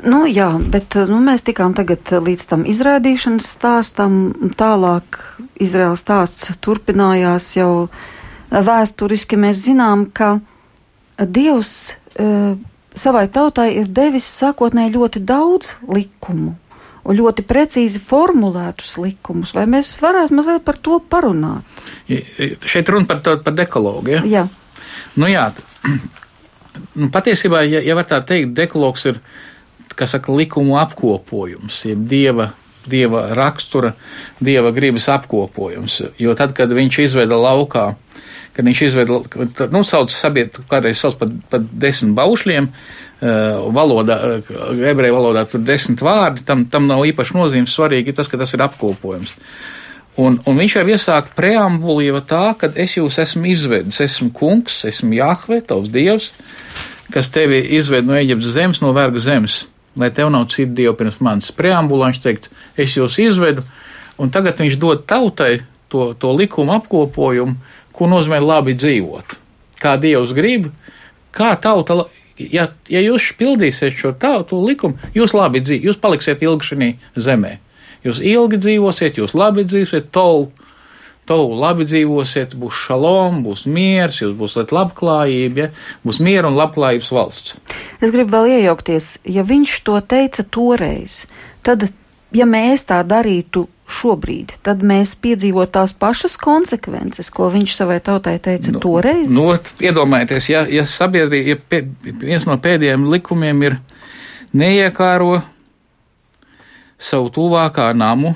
Nu, 0.05 0.27
jā, 0.29 0.51
bet 0.61 0.93
nu, 1.09 1.17
mēs 1.25 1.41
tikām 1.47 1.73
tagad 1.77 2.11
līdz 2.21 2.43
tam 2.51 2.65
izrādīšanas 2.69 3.47
stāstam. 3.57 4.19
Tālāk 4.57 5.17
Izraels 5.63 6.03
stāsts 6.05 6.51
turpinājās 6.61 7.49
jau 7.57 7.87
vēsturiski. 8.53 9.39
Mēs 9.41 9.63
zinām, 9.65 10.05
ka 10.13 10.37
Dievs 11.17 11.73
e, 12.13 12.27
savai 12.93 13.25
tautai 13.33 13.71
ir 13.79 13.89
devis 13.89 14.27
sākotnēji 14.37 14.93
ļoti 14.93 15.23
daudz 15.25 15.73
likumu 15.89 16.53
un 17.07 17.17
ļoti 17.17 17.45
precīzi 17.47 18.01
formulētus 18.03 18.97
likumus. 19.01 19.55
Vai 19.57 19.65
mēs 19.71 19.95
varētu 20.03 20.37
mazliet 20.37 20.65
par 20.67 20.77
to 20.83 20.99
parunāt? 20.99 21.65
Šeit 22.67 22.91
runa 22.93 23.09
par, 23.09 23.23
to, 23.25 23.37
par 23.41 23.55
dekologu. 23.57 24.13
Ja? 24.17 24.21
Jā. 24.27 24.45
Nu, 25.17 25.29
jā. 25.31 25.49
Nu, 26.95 27.09
patiesībā, 27.13 27.63
ja, 27.67 27.81
ja 27.83 27.97
var 27.97 28.07
tā 28.09 28.21
teikt, 28.25 28.55
dekologs 28.57 29.05
ir 29.09 29.21
saka, 29.97 30.33
likumu 30.35 30.77
apkopojums, 30.81 31.83
jeb 31.89 32.03
dieva, 32.09 32.51
dieva 32.87 33.27
rakstura, 33.37 33.93
dieva 34.43 34.71
gribas 34.75 35.07
apkopojums. 35.11 36.01
Jo 36.21 36.35
tad, 36.37 36.53
kad 36.57 36.71
viņš 36.73 36.99
izveda 37.07 37.39
laukā, 37.41 37.87
kad 38.57 38.65
viņš 38.65 38.83
izveda, 38.87 39.21
nu, 39.73 39.83
sauc 39.85 40.13
sabiet, 40.13 40.59
kādreiz 40.69 41.01
sauc 41.01 41.17
par, 41.19 41.31
par 41.51 41.65
desmit 41.71 42.15
baušļiem, 42.17 42.69
uh, 42.69 43.65
valodā, 43.73 44.19
uh, 44.37 44.83
ebreju 44.91 45.17
valodā 45.17 45.45
tur 45.49 45.61
desmit 45.65 46.01
vārdi, 46.05 46.45
tam, 46.45 46.65
tam 46.71 46.87
nav 46.89 47.05
īpaši 47.09 47.37
nozīmes, 47.37 47.73
svarīgi 47.73 48.15
tas, 48.17 48.29
ka 48.31 48.39
tas 48.41 48.53
ir 48.57 48.65
apkopojums. 48.65 49.35
Un, 50.17 50.39
un 50.49 50.57
viņš 50.57 50.79
jau 50.79 50.85
iesāk 50.89 51.29
preambuli 51.37 52.07
jau 52.07 52.23
tā, 52.25 52.55
ka 52.57 52.71
es 52.73 52.95
jūs 52.97 53.19
esmu 53.21 53.51
izvedis, 53.51 53.99
esmu 54.01 54.31
kungs, 54.33 54.79
esmu 54.89 55.13
Jahve, 55.19 55.59
tavs 55.61 55.91
dievs, 55.93 56.31
kas 57.13 57.31
tevi 57.33 57.59
izved 57.77 58.05
no 58.07 58.17
Eģiptes 58.17 58.55
zemes, 58.55 58.83
no 58.83 58.93
verga 58.95 59.21
zemes 59.23 59.65
lai 59.97 60.13
tev 60.13 60.29
nav 60.29 60.45
citu 60.49 60.73
dievu 60.77 60.95
pirms 60.97 61.19
manis. 61.25 61.51
Preambulā 61.55 62.11
viņš 62.11 62.21
teikt, 62.21 62.49
es 62.77 62.95
jūs 62.97 63.17
izvedu, 63.21 63.63
un 64.21 64.31
tagad 64.33 64.59
viņš 64.61 64.77
dod 64.81 65.05
tautai 65.09 65.61
to, 65.91 66.11
to 66.19 66.33
likumu 66.35 66.75
apkopojumu, 66.77 67.57
ko 67.97 68.09
nozīmē 68.09 68.39
labi 68.43 68.75
dzīvot. 68.77 69.37
Kā 69.81 69.95
dievs 70.01 70.33
grib, 70.37 70.69
kā 71.33 71.53
tauta, 71.61 72.03
ja, 72.37 72.67
ja 72.89 73.01
jūs 73.01 73.31
pildīsiet 73.39 73.97
šo 73.97 74.13
tautu 74.19 74.61
likumu, 74.61 74.97
jūs 75.17 75.33
labi 75.37 75.63
dzīvosiet, 75.65 75.89
jūs 75.89 76.01
paliksiet 76.01 76.45
ilgi 76.45 76.71
šajā 76.71 76.91
zemē. 77.29 77.57
Jūs 78.05 78.21
ilgi 78.21 78.61
dzīvosiet, 78.61 79.17
jūs 79.17 79.33
labi 79.37 79.65
dzīvosiet, 79.65 80.11
tovu 80.13 80.51
Tavu 81.27 81.57
labi 81.59 81.83
dzīvosiet, 81.87 82.55
būs 82.55 82.85
šalom, 82.85 83.41
būs 83.43 83.65
miers, 83.67 84.21
jūs 84.21 84.35
būsiet 84.39 84.71
labklājība, 84.75 85.65
ja? 85.65 85.69
būs 86.07 86.21
miera 86.23 86.47
un 86.47 86.55
labklājības 86.55 87.09
valsts. 87.11 87.57
Es 87.99 88.13
gribu 88.15 88.31
vēl 88.37 88.61
iejaukties, 88.61 89.17
ja 89.27 89.43
viņš 89.47 89.79
to 89.87 89.97
teica 90.07 90.45
toreiz, 90.47 91.25
tad, 91.67 91.89
ja 92.31 92.47
mēs 92.47 92.87
tā 92.87 93.01
darītu 93.03 93.65
šobrīd, 93.87 94.53
tad 94.63 94.83
mēs 94.83 95.13
piedzīvotu 95.23 95.71
tās 95.77 95.93
pašas 95.95 96.35
konsekvences, 96.39 97.29
ko 97.31 97.47
viņš 97.51 97.75
savai 97.75 97.99
tautai 98.03 98.35
teica 98.43 98.73
nu, 98.75 98.81
toreiz. 98.83 99.27
Nu, 99.31 99.47
iedomājieties, 99.83 100.49
ja, 100.51 100.63
ja 100.71 100.83
sabiedrība, 100.87 101.53
ja 101.55 101.59
pie, 101.59 101.83
viens 102.23 102.47
no 102.47 102.57
pēdējiem 102.63 103.07
likumiem 103.13 103.63
ir 103.67 103.77
neiekāro 104.55 105.39
savu 106.99 107.31
tuvākā 107.31 107.89
namu, 107.95 108.33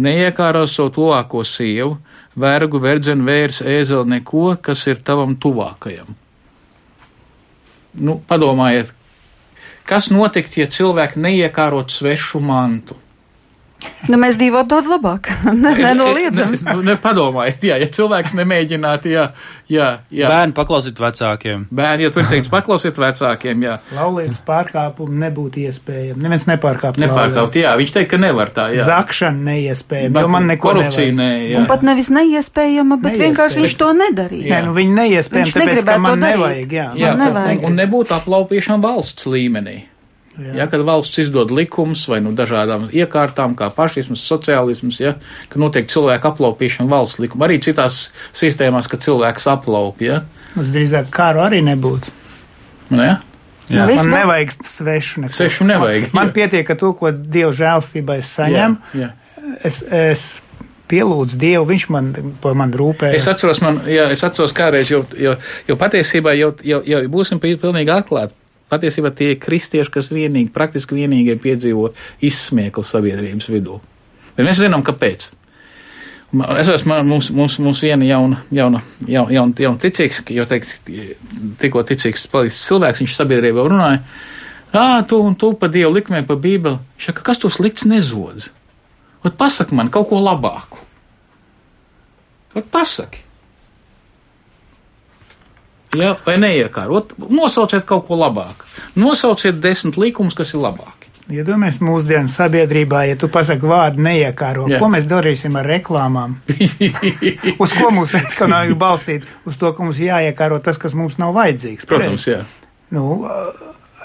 neiekāro 0.00 0.64
savu 0.70 0.94
tuvāko 0.96 1.44
sievu, 1.44 1.98
vergu, 2.36 2.80
verdzenu, 2.82 3.26
vērs, 3.26 3.62
ēzeli, 3.64 4.16
neko, 4.16 4.50
kas 4.62 4.84
ir 4.90 5.00
tavam 5.04 5.36
tuvākajam. 5.40 6.12
Nu, 7.96 8.18
padomājiet, 8.28 8.92
kas 9.88 10.10
notikt, 10.12 10.58
ja 10.60 10.68
cilvēki 10.68 11.22
neiekārot 11.24 11.92
svešu 11.92 12.42
mantu? 12.44 12.98
Nu, 14.06 14.18
mēs 14.20 14.36
dzīvotu 14.38 14.70
daudz 14.70 14.88
labāk. 14.90 15.30
Nenoliedzami. 15.46 16.58
Ne, 16.66 16.74
ne, 16.82 16.94
padomājiet, 17.00 17.62
jā, 17.66 17.76
ja 17.80 17.86
cilvēks 17.92 18.34
nemēģinātu, 18.36 19.10
jā, 19.12 19.24
jā, 19.70 19.86
jā. 20.14 20.28
Bērni 20.30 20.54
paklausīt 20.56 20.98
vecākiem. 21.00 21.66
Bērni, 21.74 22.06
ja 22.06 22.12
tur 22.14 22.26
teiks 22.30 22.50
paklausiet 22.52 22.98
vecākiem, 23.00 23.62
jā. 23.66 23.76
Laulības 23.94 24.40
pārkāpumu 24.46 25.16
nebūtu 25.22 25.62
iespējams. 25.66 26.20
Neviens 26.22 26.46
nepārkāpt. 26.50 27.00
Nepārkāpt, 27.02 27.58
jā, 27.60 27.74
viņš 27.78 27.94
teica, 27.96 28.10
ka 28.12 28.20
nevar 28.22 28.52
tā, 28.54 28.68
jā. 28.74 28.86
Zakšana 28.88 29.50
neiespējama, 29.50 30.24
jo 30.24 30.30
man 30.32 30.48
neko 30.50 30.70
korupcija 30.70 31.16
nē, 31.16 31.30
jā. 31.52 31.62
Un 31.62 31.68
pat 31.70 31.86
nevis 31.86 32.10
neiespējama, 32.14 33.00
bet 33.00 33.12
neiespējama. 33.12 33.32
vienkārši 33.32 33.64
viņš 33.64 33.76
to 33.82 33.90
nedarīja. 34.02 34.52
Nē, 34.54 34.62
nu 34.68 34.76
viņi 34.76 34.96
neiespējami, 35.00 35.56
tāpēc, 35.58 35.82
ka 35.88 35.98
man 36.02 36.24
nevajag, 36.24 36.78
jā. 36.80 36.88
jā 37.00 37.12
nevajag. 37.20 37.68
Un 37.68 37.78
nebūtu 37.82 38.16
aplaupīšana 38.20 38.82
valsts 38.82 39.28
līmenī. 39.30 39.84
Jā. 40.36 40.52
Ja, 40.58 40.66
kad 40.68 40.82
valsts 40.84 41.16
izdod 41.22 41.52
likumus 41.54 42.02
vai 42.10 42.18
nu 42.20 42.34
dažādām 42.36 42.90
iekārtām, 42.92 43.54
kā 43.56 43.70
fašisms, 43.72 44.20
sociālisms, 44.28 44.98
ja, 45.00 45.14
ka 45.48 45.60
notiek 45.60 45.88
cilvēku 45.88 46.28
aplaupīšana 46.28 46.92
valsts 46.92 47.22
likuma. 47.22 47.48
Arī 47.48 47.56
citās 47.64 48.10
sistēmās, 48.36 48.90
ka 48.92 49.00
cilvēks 49.00 49.48
aplaup. 49.54 50.02
Ja. 50.04 50.22
Mums 50.56 50.74
drīzāk 50.76 51.08
kāru 51.14 51.40
arī 51.46 51.62
nebūtu. 51.64 52.12
Nu, 52.92 53.00
ja? 53.00 53.16
Jā. 53.72 53.88
Man 53.88 54.12
nevajag 54.12 54.52
svešu 54.60 55.24
neko. 55.24 55.34
Svešu 55.40 55.66
nevajag. 55.66 56.10
Man, 56.12 56.28
man 56.28 56.34
pietiek, 56.36 56.66
ka 56.68 56.76
to, 56.78 56.92
ko 56.98 57.10
Dieva 57.10 57.50
žēlstībā 57.56 58.20
es 58.20 58.28
saņemu, 58.36 58.92
jā, 58.94 59.08
jā. 59.08 59.56
es, 59.66 59.80
es 59.82 60.26
pielūdzu 60.86 61.40
Dievu, 61.40 61.64
viņš 61.72 61.86
man 61.90 62.12
par 62.44 62.54
mani 62.60 62.78
rūpējas. 62.78 63.18
Es 63.18 63.26
atceros, 63.32 63.58
man, 63.64 63.80
jā, 63.90 64.06
es 64.14 64.22
atceros 64.26 64.54
kādreiz, 64.54 64.92
jo, 64.92 65.00
jo, 65.18 65.34
jo 65.66 65.78
patiesībā 65.80 66.36
jau, 66.38 66.52
jau, 66.62 66.84
jau 66.86 67.00
būsim 67.10 67.42
pilnīgi 67.42 67.90
atklāti 67.96 68.36
Patiesībā 68.72 69.12
tie 69.14 69.32
ir 69.34 69.40
kristieši, 69.42 69.92
kas 69.94 70.10
vienīgi, 70.10 70.50
praktiski 70.54 70.96
vienīgie 70.98 71.36
piedzīvo 71.38 71.92
izsmieklu 72.26 72.82
sabiedrības 72.86 73.46
vidū. 73.52 73.78
Bet 74.34 74.48
mēs 74.48 74.58
zinām, 74.58 74.82
kāpēc. 74.86 75.28
Es 76.58 76.68
esmu, 76.68 76.96
mums, 77.06 77.30
mums, 77.30 77.60
mums 77.62 77.80
viena 77.86 78.04
jauna, 78.04 78.40
jauna, 78.50 78.80
jauna, 79.06 79.30
jauna, 79.32 79.54
jauna 79.62 79.80
ticīgs, 79.80 80.24
jau 80.34 80.46
teikt, 80.50 80.90
tikko 81.62 81.84
ticīgs 81.86 82.26
palicis 82.32 82.64
cilvēks, 82.66 83.04
viņš 83.04 83.14
sabiedrībā 83.14 83.68
runāja, 83.70 84.00
ā, 84.74 84.88
tu 85.08 85.20
un 85.22 85.38
tu 85.38 85.52
pa 85.56 85.70
Dievu 85.70 85.94
likmēm, 85.94 86.26
pa 86.26 86.34
Bībeli. 86.34 86.80
Viņš 86.96 87.08
saka, 87.12 87.22
kas 87.30 87.40
tu 87.42 87.52
slikts 87.52 87.86
nezodz? 87.86 88.50
Ot 89.22 89.38
pasaki 89.38 89.78
man 89.78 89.92
kaut 89.94 90.10
ko 90.10 90.18
labāku. 90.22 90.82
Ot 92.58 92.66
pasaki. 92.74 93.25
Ja, 95.96 96.16
vai 96.26 96.36
neiekārot? 96.42 97.14
Nosauciet 97.30 97.86
kaut 97.88 98.06
ko 98.08 98.18
labāku. 98.18 98.66
Nosauciet 98.98 99.60
desmit 99.62 99.96
likumus, 100.00 100.34
kas 100.36 100.54
ir 100.54 100.64
labāki. 100.64 101.12
Iedomājieties, 101.26 101.80
ja 101.80 101.86
mūsdienu 101.88 102.30
sabiedrībā, 102.30 103.00
ja 103.08 103.16
tu 103.18 103.26
pasaki 103.32 103.66
vārdu 103.66 104.02
neiekāro, 104.06 104.68
Jā. 104.70 104.78
ko 104.78 104.90
mēs 104.92 105.08
darīsim 105.10 105.56
ar 105.58 105.66
reklāmām? 105.66 106.36
uz 107.62 107.74
ko 107.74 107.90
mums 107.94 108.14
ekonomika 108.14 108.78
balstīt? 108.78 109.26
Uz 109.46 109.58
to, 109.58 109.72
ka 109.74 109.82
mums 109.82 109.98
jāiekāro 110.02 110.60
tas, 110.62 110.78
kas 110.78 110.94
mums 110.94 111.18
nav 111.18 111.34
vajadzīgs. 111.34 111.88
Protams, 111.90 112.28
jā. 112.30 112.44
Nu, 112.94 113.18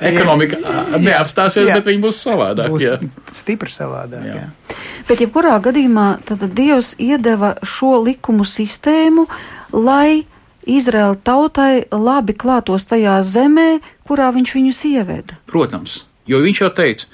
Ekonomika 0.01 0.57
neapstāsies, 0.97 1.67
jā, 1.69 1.75
bet 1.77 1.91
viņi 1.91 2.01
būs 2.01 2.23
savādāk. 2.25 2.71
Būs 2.73 2.81
jā. 2.87 2.95
stipri 3.37 3.69
savādāk. 3.69 4.25
Jā. 4.25 4.39
Jā. 4.41 4.77
Bet, 5.05 5.21
jebkurā 5.21 5.59
gadījumā, 5.61 6.07
tad 6.25 6.47
Dievs 6.57 6.95
iedeva 7.01 7.53
šo 7.61 7.99
likumu 8.07 8.47
sistēmu, 8.47 9.27
lai 9.77 10.23
Izraēla 10.69 11.17
tautai 11.25 11.83
labi 11.91 12.35
klātos 12.37 12.85
tajā 12.89 13.17
zemē, 13.25 13.79
kurā 14.07 14.29
viņš 14.35 14.53
viņus 14.57 14.81
ieveda. 14.91 15.39
Protams, 15.49 16.01
jo 16.29 16.41
viņš 16.43 16.61
jau 16.61 16.69
teica, 16.77 17.09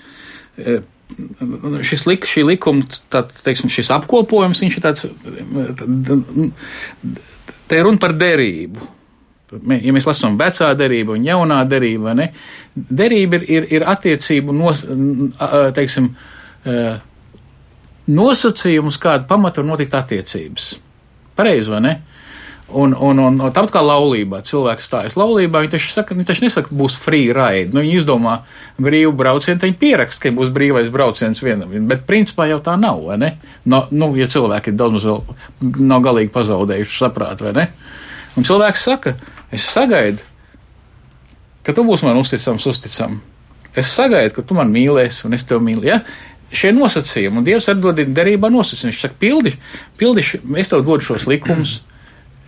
e, 0.58 0.80
šis 1.88 2.06
lik, 2.10 2.28
šī 2.28 2.44
likuma, 2.50 2.84
tā, 3.14 3.24
teiksim, 3.46 3.72
šis 3.72 3.92
apkopojums, 3.96 4.62
viņš 4.64 4.78
ir 4.78 4.84
tāds, 4.84 5.08
te 7.68 7.80
ir 7.80 7.88
runa 7.88 8.02
par 8.04 8.16
derību. 8.18 8.94
Ja 9.48 9.94
mēs 9.96 10.04
lasām 10.10 10.36
vecā 10.36 10.74
derība 10.76 11.16
un 11.16 11.24
jaunā 11.24 11.62
derība, 11.72 12.12
ne, 12.20 12.34
derība 12.76 13.40
ir, 13.40 13.46
ir, 13.48 13.68
ir 13.78 13.86
attiecību 13.88 14.56
nos, 14.56 14.84
teiksim, 15.78 16.10
e, 16.68 16.82
nosacījumus, 18.12 19.00
kāda 19.00 19.24
pamata 19.30 19.64
var 19.64 19.70
notikt 19.72 19.96
attiecības. 19.96 20.74
Pareizi, 21.38 21.72
vai 21.72 21.82
ne? 21.86 21.96
Un, 22.68 22.92
un, 22.92 23.20
un 23.24 23.38
tāpat 23.56 23.72
kā 23.78 23.80
laulībā, 23.80 24.42
cilvēks 24.44 24.90
stājas 24.90 25.14
laulībā, 25.16 25.62
viņi 25.64 25.72
taču, 25.78 25.88
saka, 25.94 26.16
viņi 26.18 26.28
taču 26.28 26.44
nesaka, 26.44 26.76
būs 26.76 26.98
free 27.00 27.30
ride. 27.32 27.72
Nu, 27.72 27.80
viņi 27.80 27.96
izdomā 27.96 28.42
brīvu 28.76 29.14
braucienu, 29.16 29.56
tad 29.62 29.70
viņi 29.70 29.80
pierakst, 29.80 30.20
ka 30.20 30.34
būs 30.36 30.52
brīvais 30.52 30.92
brauciens 30.92 31.40
vienam. 31.40 31.72
Bet 31.88 32.04
principā 32.10 32.50
jau 32.52 32.60
tā 32.66 32.76
nav, 32.80 33.00
vai 33.08 33.16
ne? 33.22 33.32
No, 33.64 33.86
nu, 33.96 34.12
ja 34.20 34.28
cilvēki 34.28 34.74
ir 34.74 34.78
daudz 34.84 35.08
vēl 35.08 35.24
nav 35.80 36.04
galīgi 36.10 36.34
pazaudējuši 36.36 37.00
saprātu, 37.06 37.48
vai 37.48 37.56
ne? 37.56 37.68
Un 38.36 38.48
cilvēks 38.48 38.86
saka, 38.90 39.16
es 39.56 39.64
sagaidu, 39.72 40.28
ka 41.64 41.72
tu 41.72 41.88
būsi 41.88 42.04
man 42.04 42.20
uzticams, 42.20 42.68
uzticams. 42.68 43.24
Es 43.80 43.96
sagaidu, 43.96 44.36
ka 44.36 44.44
tu 44.44 44.58
man 44.60 44.74
mīlēsi 44.74 45.30
un 45.30 45.40
es 45.40 45.48
tevi 45.48 45.64
mīlu. 45.72 45.88
Ja? 45.88 46.02
Šie 46.52 46.76
nosacījumi, 46.76 47.40
un 47.40 47.48
Dievs 47.48 47.72
atdod 47.72 48.04
derībā 48.12 48.52
nosacījumus. 48.52 48.92
Viņš 48.92 49.04
saka, 49.06 49.20
pildi, 49.24 49.54
pildi, 50.00 50.24
es 50.60 50.74
tev 50.74 50.84
dodu 50.84 51.14
šos 51.14 51.32
likumus. 51.32 51.80
Mm 51.80 51.94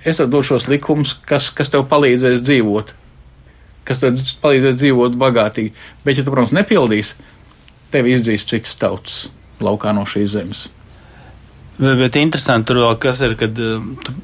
es 0.03 0.19
tev 0.19 0.29
došu 0.31 0.55
šos 0.55 0.67
likumus, 0.71 1.13
kas, 1.27 1.49
kas 1.55 1.71
tev 1.71 1.85
palīdzēs 1.91 2.43
dzīvot, 2.45 2.93
kas 3.87 4.01
tev 4.03 4.19
palīdzēs 4.43 4.79
dzīvot 4.79 5.17
bagātīgi. 5.19 5.73
Bet, 6.05 6.19
ja 6.19 6.25
tu, 6.25 6.33
protams, 6.33 6.55
nepildīsi, 6.55 7.17
tev 7.93 8.09
izdzīs 8.09 8.45
cits 8.47 8.75
tauts 8.79 9.23
laukā 9.63 9.93
no 9.95 10.05
šīs 10.07 10.35
zemes. 10.35 10.67
Bet, 11.79 11.95
bet 11.99 12.19
interesanti 12.19 12.69
tur 12.69 12.83
vēl, 12.83 12.99
kas 13.01 13.23
ir, 13.25 13.35
kad 13.39 13.59
uh, 13.63 13.79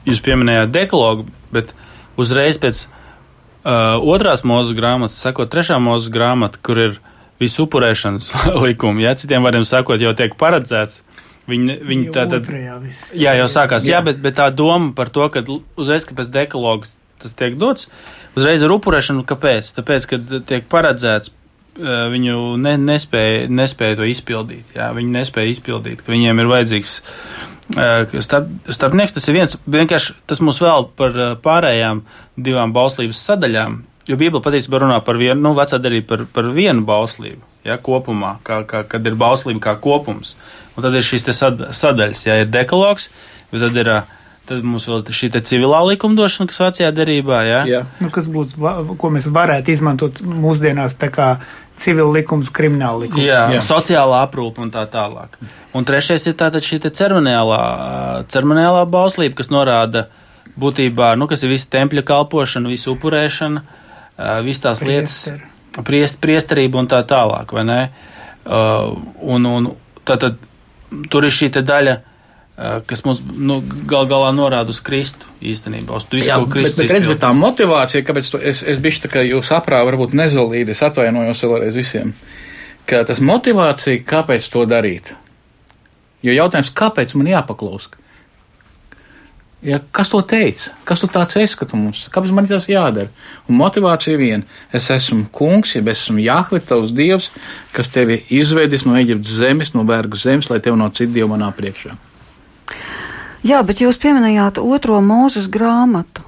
jūs 0.07 0.21
pieminējāt 0.23 0.73
dekologu, 0.75 1.27
bet 1.55 1.71
uzreiz 2.19 2.59
pēc 2.61 2.85
uh, 2.85 3.95
otrās 3.99 4.43
mūzes 4.47 4.75
grāmatas, 4.77 5.19
sakot, 5.23 5.51
trešā 5.51 5.79
mūzes 5.83 6.11
grāmata, 6.13 6.59
kur 6.63 6.81
ir 6.81 6.97
visu 7.39 7.65
upurēšanas 7.65 8.31
likumi, 8.65 9.05
ja 9.07 9.15
citiem 9.19 9.45
vārdiem 9.45 9.67
sakot, 9.67 10.03
jau 10.03 10.15
tiek 10.17 10.35
paredzēts, 10.39 11.01
Viņi, 11.45 11.77
viņi 11.85 12.11
tā 12.13 12.25
tad. 12.29 12.47
Jā, 13.13 13.35
jau 13.37 13.47
sākās. 13.51 13.85
Jā, 13.85 13.99
jā 13.99 14.03
bet, 14.07 14.21
bet 14.23 14.39
tā 14.39 14.49
doma 14.49 14.93
par 14.97 15.11
to, 15.13 15.27
ka 15.29 15.43
uzreiz, 15.77 16.07
ka 16.07 16.17
pēc 16.17 16.31
dekalogas 16.33 16.95
tas 17.21 17.35
tiek 17.37 17.55
dots, 17.59 17.87
uzreiz 18.35 18.63
ar 18.65 18.73
upurēšanu, 18.75 19.23
kāpēc? 19.29 19.71
Tāpēc, 19.77 20.07
ka 20.09 20.19
tiek 20.49 20.65
paredzēts, 20.71 21.31
viņu 21.75 22.55
ne, 22.61 22.75
nespēja, 22.79 23.49
nespēja 23.51 23.99
to 23.99 24.07
izpildīt. 24.07 24.75
Jā, 24.77 24.91
viņi 24.95 25.15
nespēja 25.15 25.51
izpildīt, 25.51 26.03
ka 26.05 26.13
viņiem 26.13 26.41
ir 26.41 26.51
vajadzīgs. 26.51 26.95
Starp, 28.21 28.51
starpnieks 28.69 29.15
tas 29.15 29.25
ir 29.27 29.39
viens, 29.39 29.55
vienkārši 29.65 30.13
tas 30.29 30.41
mums 30.43 30.61
vēl 30.61 30.91
par 30.97 31.15
pārējām 31.41 32.03
divām 32.37 32.75
bauslības 32.75 33.23
sadaļām, 33.25 33.79
jo 34.05 34.17
Bībele 34.21 34.43
patiesībā 34.45 34.83
runā 34.83 34.99
par 35.05 35.17
vienu, 35.17 35.39
nu, 35.41 35.55
vecā 35.57 35.79
darība 35.81 36.11
par, 36.11 36.27
par 36.35 36.51
vienu 36.53 36.85
bauslību, 36.85 37.41
ja, 37.65 37.79
kopumā, 37.81 38.35
kā, 38.45 38.61
kā, 38.69 38.83
kad 38.91 39.09
ir 39.09 39.17
bauslība 39.17 39.63
kā 39.65 39.75
kopums. 39.81 40.35
Un 40.75 40.83
tad 40.83 40.95
ir 40.97 41.05
šīs 41.07 41.27
sadaļas, 41.31 42.25
ja 42.27 42.41
ir 42.43 42.51
dekalogs, 42.51 43.09
bet 43.51 43.67
tad 43.67 43.81
ir. 43.83 43.95
Tad 44.45 44.59
mums 44.61 44.83
vēl 44.85 44.99
šī 45.09 45.31
civilā 45.41 45.79
likumdošana, 45.89 46.45
kas 46.45 46.59
vecajā 46.61 46.91
derībā, 46.93 47.37
jā. 47.47 47.61
jā. 47.65 47.79
Nu, 47.97 48.11
kas 48.13 48.27
būtu, 48.29 48.59
ko 49.01 49.09
mēs 49.09 49.25
varētu 49.33 49.73
izmantot 49.73 50.19
mūsdienās 50.21 50.93
tā 51.01 51.09
kā 51.09 51.29
civila 51.81 52.11
likums, 52.13 52.51
krimināla 52.53 53.07
likums. 53.07 53.23
Jā, 53.25 53.39
jā. 53.55 53.63
sociālā 53.65 54.21
aprūpa 54.27 54.61
un 54.61 54.69
tā 54.69 54.85
tālāk. 54.91 55.39
Un 55.73 55.87
trešais 55.87 56.27
ir 56.29 56.37
tātad 56.37 56.61
šī 56.61 56.77
ceremoniālā, 56.85 57.59
ceremoniālā 58.31 58.85
bauslība, 58.93 59.39
kas 59.41 59.49
norāda 59.49 60.05
būtībā, 60.61 61.15
nu, 61.19 61.25
kas 61.31 61.43
ir 61.43 61.51
visa 61.51 61.71
tempļa 61.79 62.05
kalpošana, 62.07 62.69
visa 62.71 62.93
upurēšana, 62.93 63.63
visas 64.45 64.63
tās 64.63 64.83
Priester. 64.85 65.41
lietas, 65.41 65.83
priest, 65.89 66.21
priesterība 66.23 66.79
un 66.79 66.91
tā 66.91 67.01
tālāk, 67.07 67.51
vai 67.57 67.65
ne? 67.67 67.79
Uh, 68.45 68.93
un, 69.25 69.49
un 69.49 69.71
tātad 70.05 70.37
tur 71.11 71.27
ir 71.27 71.33
šī 71.33 71.49
daļa, 71.55 71.95
kas 72.87 73.03
mums 73.03 73.19
nu, 73.25 73.59
gal 73.89 74.07
galā 74.07 74.31
norāda 74.35 74.71
uz 74.71 74.79
Kristu 74.83 75.27
īstenībā. 75.43 75.97
Uz 75.97 76.07
visu, 76.11 76.29
Jā, 76.29 76.39
bet, 76.39 76.77
bet, 76.77 76.93
redz, 76.93 77.09
bet 77.11 77.21
tā 77.23 77.33
motivācija, 77.35 78.05
kāpēc 78.07 78.31
tu, 78.31 78.39
es, 78.39 78.63
es 78.63 78.79
bišķi 78.83 79.05
tā 79.07 79.11
kā 79.17 79.25
jūs 79.25 79.51
aprā 79.55 79.81
varbūt 79.87 80.15
nezolīdi, 80.15 80.71
es 80.71 80.83
atvainojos 80.85 81.43
vēlreiz 81.43 81.75
visiem, 81.75 82.13
ka 82.87 83.03
tas 83.07 83.19
motivācija, 83.23 84.05
kāpēc 84.07 84.47
to 84.53 84.63
darīt. 84.69 85.11
Jo 86.25 86.37
jautājums, 86.37 86.71
kāpēc 86.75 87.13
man 87.19 87.33
jāpaklaust? 87.33 87.99
Ja, 89.65 89.79
kas 89.91 90.11
to 90.13 90.19
teica? 90.21 90.69
Kas 90.85 91.01
tu 91.01 91.07
tāds 91.09 91.39
esi, 91.41 91.57
ka 91.57 91.65
tu 91.65 91.77
mums, 91.79 92.03
kāpēc 92.13 92.33
man 92.37 92.45
tas 92.45 92.67
jādara? 92.69 93.09
Un 93.49 93.57
motivācija 93.57 94.17
viena. 94.19 94.45
Es 94.69 94.91
esmu 94.93 95.25
kungs, 95.33 95.73
ja 95.73 95.81
es 95.81 96.03
esmu 96.03 96.21
Jahve, 96.21 96.59
tavs 96.61 96.93
dievs, 96.93 97.31
kas 97.73 97.89
tevi 97.89 98.19
izvedis 98.29 98.85
no 98.85 98.93
Eģiptes 98.99 99.39
zemes, 99.39 99.73
no 99.73 99.81
vergu 99.89 100.19
zemes, 100.21 100.51
lai 100.51 100.59
tev 100.61 100.77
nav 100.77 100.93
citu 100.93 101.15
dievu 101.17 101.31
manā 101.33 101.49
priekšā. 101.57 101.95
Jā, 103.45 103.63
bet 103.65 103.81
jūs 103.81 103.97
pieminējāt 104.01 104.61
otro 104.61 104.99
mūzus 105.05 105.49
grāmatu, 105.49 106.21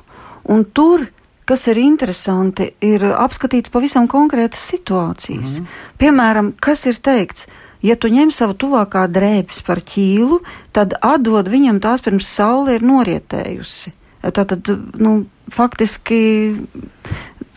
un 0.49 0.65
tur, 0.65 1.05
kas 1.45 1.67
ir 1.69 1.77
interesanti, 1.81 2.71
ir 2.81 3.05
apskatīts 3.13 3.73
pavisam 3.73 4.09
konkrētas 4.09 4.65
situācijas. 4.73 5.59
Mm 5.59 5.65
-hmm. 5.65 5.95
Piemēram, 6.01 6.53
kas 6.59 6.85
ir 6.89 6.97
teikts? 6.97 7.47
Ja 7.85 7.95
tu 7.95 8.09
ņem 8.09 8.31
savu 8.33 8.55
tuvākā 8.57 9.05
drēbes 9.11 9.61
par 9.67 9.83
ķīlu, 9.85 10.41
tad 10.73 10.97
atdod 11.01 11.49
viņam 11.51 11.81
tās 11.83 12.01
pirms 12.05 12.29
saule 12.29 12.77
ir 12.77 12.85
norietējusi. 12.85 13.96
Tātad, 14.21 14.69
nu, 14.97 15.19
faktiski 15.53 16.21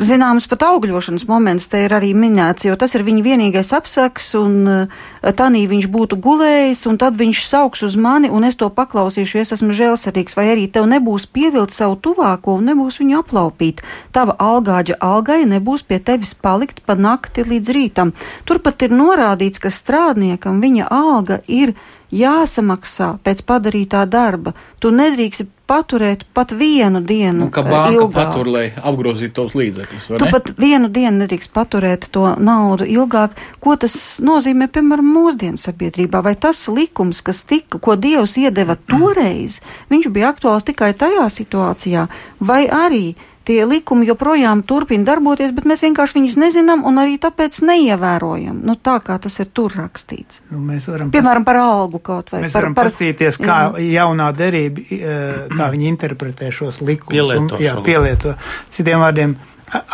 zināms 0.01 0.47
pat 0.49 0.63
augļošanas 0.65 1.27
moments 1.29 1.67
te 1.71 1.83
ir 1.85 1.93
arī 1.93 2.11
minēts, 2.17 2.65
jo 2.65 2.77
tas 2.81 2.95
ir 2.97 3.05
viņa 3.05 3.25
vienīgais 3.25 3.73
apsaks, 3.77 4.31
un 4.39 4.55
uh, 4.69 5.33
tanī 5.37 5.67
viņš 5.71 5.89
būtu 5.93 6.19
gulējis, 6.25 6.87
un 6.89 6.99
tad 7.01 7.19
viņš 7.21 7.43
sauks 7.45 7.85
uz 7.87 7.99
mani, 8.01 8.31
un 8.33 8.47
es 8.49 8.57
to 8.61 8.71
paklausīšu, 8.73 9.37
jo 9.37 9.45
es 9.45 9.55
esmu 9.57 9.77
žēlsirdīgs, 9.77 10.37
vai 10.39 10.47
arī 10.55 10.67
tev 10.73 10.89
nebūs 10.91 11.29
pievilt 11.33 11.75
savu 11.75 11.99
tuvāko 12.01 12.57
un 12.59 12.71
nebūs 12.73 13.01
viņu 13.03 13.21
aplaupīt. 13.21 13.85
Tava 14.17 14.37
algāģa 14.41 15.01
algai 15.05 15.43
nebūs 15.51 15.85
pie 15.89 16.01
tevis 16.01 16.33
palikt 16.35 16.81
pa 16.87 16.97
nakti 16.97 17.45
līdz 17.45 17.77
rītam. 17.77 18.15
Turpat 18.49 18.87
ir 18.87 18.97
norādīts, 18.97 19.61
ka 19.61 19.73
strādniekam 19.73 20.63
viņa 20.65 20.89
alga 20.89 21.43
ir 21.49 21.77
jāsamaksā 22.15 23.15
pēc 23.25 23.43
padarītā 23.47 24.05
darba. 24.11 24.55
Tu 24.81 24.91
nedrīkst 24.95 25.49
paturēt 25.71 26.25
pat 26.35 26.51
vienu 26.57 27.01
dienu. 27.07 27.47
Un, 27.47 27.53
ka 27.55 27.63
banka 27.63 27.95
ilgāk. 27.95 28.15
patur, 28.17 28.51
lai 28.51 28.65
apgrozītu 28.75 29.35
tos 29.39 29.55
līdzekļus. 29.59 30.09
Tu 30.11 30.27
ne? 30.27 30.31
pat 30.35 30.51
vienu 30.59 30.91
dienu 30.91 31.23
nedrīkst 31.23 31.53
paturēt 31.55 32.09
to 32.15 32.27
naudu 32.43 32.89
ilgāk. 32.91 33.37
Ko 33.63 33.77
tas 33.79 33.95
nozīmē, 34.25 34.67
piemēram, 34.73 35.13
mūsdienu 35.15 35.61
sabiedrībā? 35.61 36.25
Vai 36.27 36.35
tas 36.35 36.65
likums, 36.73 37.23
kas 37.23 37.45
tika, 37.47 37.79
ko 37.79 37.95
Dievs 38.01 38.35
iedeva 38.41 38.75
toreiz, 38.91 39.61
viņš 39.93 40.11
bija 40.11 40.33
aktuāls 40.35 40.67
tikai 40.67 40.91
tajā 40.99 41.29
situācijā, 41.31 42.09
vai 42.41 42.65
arī 42.67 43.05
tie 43.51 43.65
likumi 43.67 44.07
joprojām 44.07 44.63
turpina 44.63 45.09
darboties, 45.09 45.51
bet 45.57 45.67
mēs 45.67 45.83
vienkārši 45.83 46.19
viņus 46.19 46.39
nezinām 46.39 46.85
un 46.87 47.01
arī 47.03 47.17
tāpēc 47.23 47.59
neievērojam. 47.67 48.61
Nu, 48.67 48.77
tā 48.79 49.01
kā 49.03 49.17
tas 49.23 49.41
ir 49.43 49.51
tur 49.57 49.75
rakstīts. 49.75 50.45
Nu, 50.53 50.63
Piemēram, 51.11 51.47
par 51.47 51.59
algu 51.59 51.99
kaut 52.05 52.31
vai. 52.31 52.45
Mēs 52.45 52.55
par, 52.55 52.63
varam 52.63 52.77
par, 52.79 52.91
pastīties, 52.91 53.41
kā 53.43 53.59
jā. 53.75 53.89
jaunā 53.99 54.31
derība, 54.37 54.87
eh, 54.95 55.41
kā 55.51 55.71
viņi 55.75 55.91
interpretē 55.91 56.53
šos 56.55 56.79
likumus. 56.85 57.17
Pielieto. 57.17 57.59
Un, 57.59 57.65
jā, 57.67 57.75
pielieto. 57.87 58.37
Citiem 58.71 59.03
vārdiem. 59.03 59.35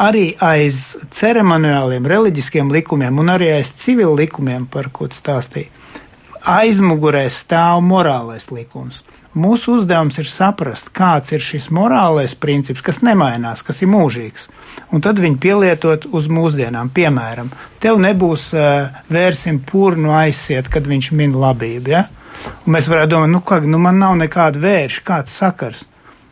Arī 0.04 0.30
aiz 0.40 0.82
ceremoniāliem, 1.12 2.04
reliģiskiem 2.08 2.70
likumiem 2.72 3.18
un 3.20 3.32
arī 3.32 3.50
aiz 3.58 3.74
civil 3.76 4.14
likumiem, 4.16 4.64
par 4.72 4.88
ko 4.92 5.08
stāstīja, 5.12 5.68
aizmugurē 6.48 7.26
stāv 7.32 7.82
morālais 7.84 8.48
likums. 8.52 9.02
Mūsu 9.36 9.74
uzdevums 9.76 10.16
ir 10.16 10.28
saprast, 10.32 10.88
kāds 10.96 11.34
ir 11.36 11.42
šis 11.44 11.66
morālais 11.74 12.32
princips, 12.40 12.80
kas 12.80 13.02
nemainās, 13.04 13.60
kas 13.66 13.82
ir 13.84 13.90
mūžīgs, 13.92 14.46
un 14.96 15.02
tad 15.04 15.20
viņu 15.20 15.36
pielietot 15.42 16.06
uz 16.16 16.28
mūsdienām. 16.32 16.88
Piemēram, 16.96 17.50
tev 17.82 18.00
nebūs 18.00 18.46
uh, 18.56 18.94
vērsim 19.12 19.58
purnu 19.68 20.14
aiziet, 20.16 20.70
kad 20.72 20.88
viņš 20.88 21.10
min 21.20 21.36
labību. 21.36 21.92
Ja? 21.92 22.06
Un 22.64 22.78
mēs 22.78 22.88
varētu 22.88 23.12
domāt, 23.12 23.32
nu, 23.34 23.42
kā, 23.44 23.60
nu 23.60 23.82
man 23.82 24.00
nav 24.00 24.16
nekāda 24.22 24.62
vērša, 24.62 25.04
kāds 25.04 25.36
sakars. 25.36 25.84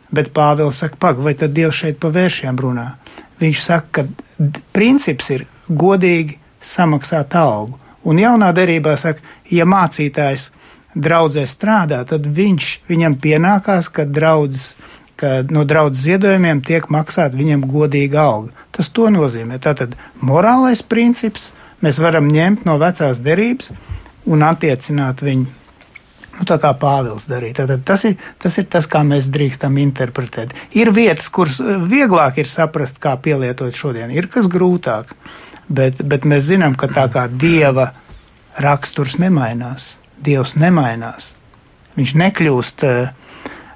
Bet 0.09 0.33
Pāvils 0.33 0.81
saka, 0.81 0.97
pag, 1.05 1.21
vai 1.21 1.35
tad 1.37 1.53
Dievs 1.53 1.83
šeit 1.83 2.01
pa 2.01 2.09
vēršiem 2.13 2.57
runā? 2.61 2.87
Viņš 3.37 3.61
saka, 3.61 4.01
ka 4.01 4.49
princips 4.73 5.29
ir 5.35 5.45
godīgi 5.69 6.39
samaksāt 6.57 7.37
algu. 7.37 7.77
Un 8.05 8.17
jaunā 8.21 8.49
derībā 8.55 8.97
saka, 8.97 9.21
ja 9.53 9.65
mācītājs 9.69 10.49
draudzē 10.95 11.45
strādā, 11.49 12.01
tad 12.07 12.27
viņš, 12.27 12.69
viņam 12.89 13.17
pienākās, 13.21 13.91
ka 13.91 14.07
draudzes 14.07 14.75
ka 15.15 15.43
no 15.49 15.63
draudzes 15.63 16.03
ziedojumiem 16.03 16.61
tiek 16.65 16.89
maksāt 16.91 17.35
viņam 17.39 17.63
godīga 17.71 18.23
alga. 18.23 18.65
Tas 18.75 18.89
to 18.91 19.07
nozīmē. 19.13 19.61
Tātad 19.63 19.95
morālais 20.19 20.81
princips 20.83 21.53
mēs 21.83 22.01
varam 22.03 22.27
ņemt 22.31 22.65
no 22.67 22.75
vecās 22.81 23.21
derības 23.23 23.71
un 24.27 24.43
attiecināt 24.43 25.23
viņu. 25.23 25.47
Nu, 26.35 26.43
tā 26.43 26.57
kā 26.59 26.73
Pāvils 26.75 27.29
darīja. 27.31 27.61
Tātad 27.61 27.85
tas 27.87 28.03
ir, 28.09 28.17
tas 28.43 28.57
ir 28.59 28.65
tas, 28.67 28.89
kā 28.91 29.05
mēs 29.07 29.29
drīkstam 29.31 29.77
interpretēt. 29.79 30.51
Ir 30.75 30.91
vietas, 30.91 31.29
kuras 31.31 31.61
vieglāk 31.63 32.41
ir 32.43 32.49
saprast, 32.51 32.99
kā 32.99 33.15
pielietot 33.23 33.75
šodien, 33.75 34.11
ir 34.11 34.27
kas 34.31 34.51
grūtāk. 34.51 35.15
Bet, 35.71 36.03
bet 36.03 36.27
mēs 36.27 36.49
zinām, 36.51 36.75
ka 36.77 36.91
tā 36.91 37.07
kā 37.13 37.23
dieva 37.31 37.93
raksturs 38.61 39.15
nemainās, 39.23 39.95
dievs 40.23 40.55
nemainās. 40.59 41.33
Viņš 41.95 42.15
nekļūst 42.19 42.83
uh, 42.87 43.13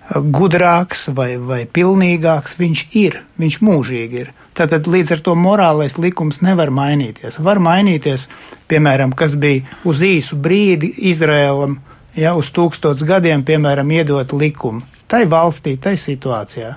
gudrāks 0.10 1.08
vai, 1.16 1.38
vai 1.38 1.64
pilnīgāks, 1.70 2.58
viņš 2.60 2.84
ir, 2.98 3.20
viņš 3.40 3.60
mūžīgi 3.66 4.22
ir. 4.24 4.32
Tātad 4.58 4.90
līdz 4.90 5.16
ar 5.16 5.22
to 5.24 5.36
morālais 5.40 5.96
likums 6.02 6.42
nevar 6.44 6.72
mainīties. 6.74 7.40
Var 7.40 7.62
mainīties, 7.64 8.28
piemēram, 8.72 9.14
kas 9.16 9.38
bija 9.40 9.64
uz 9.88 10.02
īsu 10.04 10.40
brīdi 10.42 10.92
Izrēlam, 11.12 11.78
ja 12.18 12.34
uz 12.36 12.50
tūkstots 12.56 13.06
gadiem, 13.08 13.46
piemēram, 13.48 13.92
iedot 13.96 14.34
likumu. 14.34 14.84
Tai 15.10 15.24
valstī, 15.30 15.78
tai 15.82 15.96
situācijā. 15.98 16.76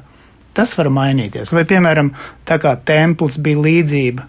Tas 0.52 0.76
var 0.76 0.92
mainīties. 0.92 1.52
Vai, 1.52 1.64
piemēram, 1.68 2.12
tā 2.48 2.58
kā 2.60 2.76
templis 2.76 3.38
bija 3.40 3.60
līdzība 3.64 4.28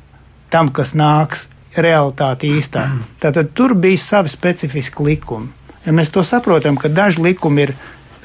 tam, 0.52 0.72
kas 0.72 0.94
nāks 0.96 1.50
realitāte 1.78 2.48
īstā. 2.48 2.88
Tātad 3.24 3.52
tur 3.58 3.74
bija 3.80 3.98
savi 3.98 4.32
specifiski 4.32 5.06
likumi. 5.06 5.50
Ja 5.86 5.92
mēs 5.96 6.14
to 6.14 6.24
saprotam, 6.24 6.78
ka 6.80 6.92
daži 6.92 7.24
likumi 7.26 7.68
ir 7.68 7.74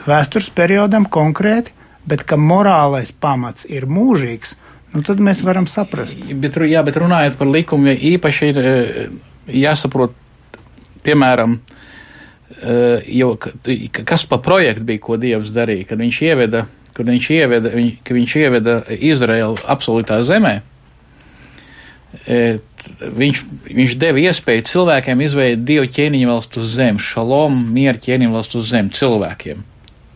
vēstures 0.07 0.51
periodam 0.55 1.09
konkrēti, 1.11 1.73
bet 2.09 2.23
ka 2.29 2.39
morālais 2.41 3.11
pamats 3.13 3.67
ir 3.69 3.89
mūžīgs, 3.91 4.55
nu 4.95 5.03
tad 5.05 5.21
mēs 5.21 5.43
varam 5.45 5.67
saprast. 5.69 6.23
Bet, 6.41 6.57
jā, 6.71 6.85
bet 6.87 7.01
runājot 7.01 7.37
par 7.41 7.51
likumu, 7.51 7.93
īpaši 7.93 8.53
ir 8.53 8.61
jāsaprot, 9.59 10.15
piemēram, 11.05 11.59
jo, 13.11 13.35
kas 13.99 14.27
pa 14.31 14.39
projektu 14.45 14.87
bija, 14.89 15.03
ko 15.05 15.19
Dievs 15.21 15.53
darīja, 15.57 15.91
kad 15.91 16.01
viņš 16.01 16.23
ieveda, 16.31 16.65
kad 16.97 17.11
viņš 17.11 17.29
ieveda, 17.37 17.75
viņ, 17.75 17.93
kad 18.07 18.17
viņš 18.17 18.39
ieveda 18.41 18.81
Izraelu 18.97 19.59
absolūtā 19.67 20.23
zemē. 20.27 20.59
Viņš, 22.99 23.41
viņš 23.69 23.95
deva 24.01 24.21
iespēju 24.23 24.67
cilvēkiem 24.71 25.25
izveidot 25.27 25.65
dievu 25.67 25.89
ķēniņu 25.95 26.29
valstu 26.31 26.63
uz 26.63 26.77
zemes, 26.79 27.07
šalom, 27.07 27.57
mieru 27.75 28.01
ķēniņu 28.05 28.35
valstu 28.35 28.61
uz 28.63 28.71
zemes 28.71 28.99
cilvēkiem. 28.99 29.65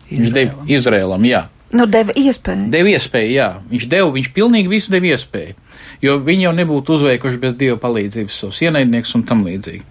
Viņš 0.09 0.33
deva 0.35 0.67
Izrēlam, 0.69 1.27
jā. 1.27 1.43
Nu, 1.73 1.87
deva 1.89 2.13
iespēju. 2.13 2.69
Deva 2.73 2.93
iespēju, 2.93 3.33
jā. 3.33 3.49
Viņš 3.71 3.85
deva, 3.89 4.09
viņš 4.13 4.31
pilnīgi 4.35 4.71
visu 4.71 4.93
deva 4.93 5.13
iespēju. 5.13 5.55
Jo 6.03 6.17
viņi 6.21 6.47
jau 6.47 6.53
nebūtu 6.57 6.97
uzveikuši 6.97 7.39
bez 7.39 7.55
Dieva 7.59 7.77
palīdzības 7.81 8.39
savus 8.43 8.59
ienaidniekus 8.65 9.15
un 9.17 9.23
tam 9.27 9.45
līdzīgi. 9.47 9.85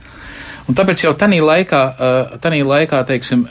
Un 0.71 0.77
tāpēc 0.79 1.03
jau 1.03 1.11
tajā 1.19 1.43
laikā, 1.43 1.81
tajā 2.43 2.63
laikā 2.67 3.01
teiksim, 3.09 3.43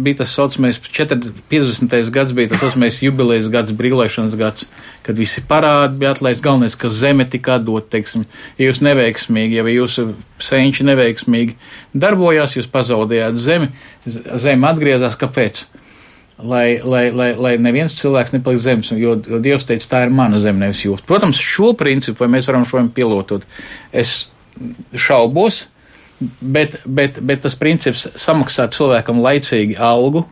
bija 0.00 0.22
tas 0.22 0.32
saucamais 0.32 0.78
50. 0.80 1.92
gads, 2.14 2.32
bija 2.36 2.52
tas 2.54 2.62
saucamais 2.64 3.02
jubilejas 3.04 3.50
gads, 3.52 3.74
brīvlaišanas 3.76 4.36
gads, 4.40 4.64
kad 5.04 5.20
visi 5.20 5.44
parādi 5.44 6.00
bija 6.00 6.14
atlaist. 6.14 6.42
Galvenais, 6.44 6.76
ka 6.80 6.88
zeme 6.88 7.28
tika 7.28 7.58
atdot, 7.58 7.90
teiksim, 7.92 8.24
ja 8.56 8.70
jūs 8.70 8.80
neveiksmīgi, 8.86 9.60
ja 9.60 9.66
jūsu 9.68 10.14
senči 10.40 10.88
neveiksmīgi 10.88 11.58
darbojās, 11.92 12.56
jūs 12.56 12.70
pazaudējāt 12.72 13.40
zemi, 13.44 13.70
zeme 14.08 14.70
atgriezās, 14.72 15.20
kāpēc? 15.20 15.66
lai, 16.38 16.80
lai, 16.82 17.10
lai, 17.14 17.28
lai 17.38 17.52
neviens 17.62 17.94
cilvēks 17.94 18.34
nepaliek 18.34 18.62
zemes, 18.62 18.90
jo, 18.98 19.14
jo 19.28 19.38
Dievs 19.42 19.66
teica, 19.68 19.86
tā 19.90 20.00
ir 20.06 20.14
mana 20.14 20.40
zeme, 20.42 20.64
nevis 20.64 20.82
jūs. 20.82 21.04
Protams, 21.06 21.38
šo 21.38 21.72
principu, 21.78 22.26
mēs 22.30 22.48
varam 22.50 22.66
šo 22.68 22.82
pilotot, 22.94 23.46
es 23.92 24.16
šaubos, 24.98 25.68
bet, 26.40 26.78
bet, 26.84 27.18
bet 27.20 27.42
tas 27.44 27.56
princips 27.58 28.06
samaksāt 28.20 28.76
cilvēkam 28.76 29.22
laicīgi 29.24 29.78
algu 29.80 30.24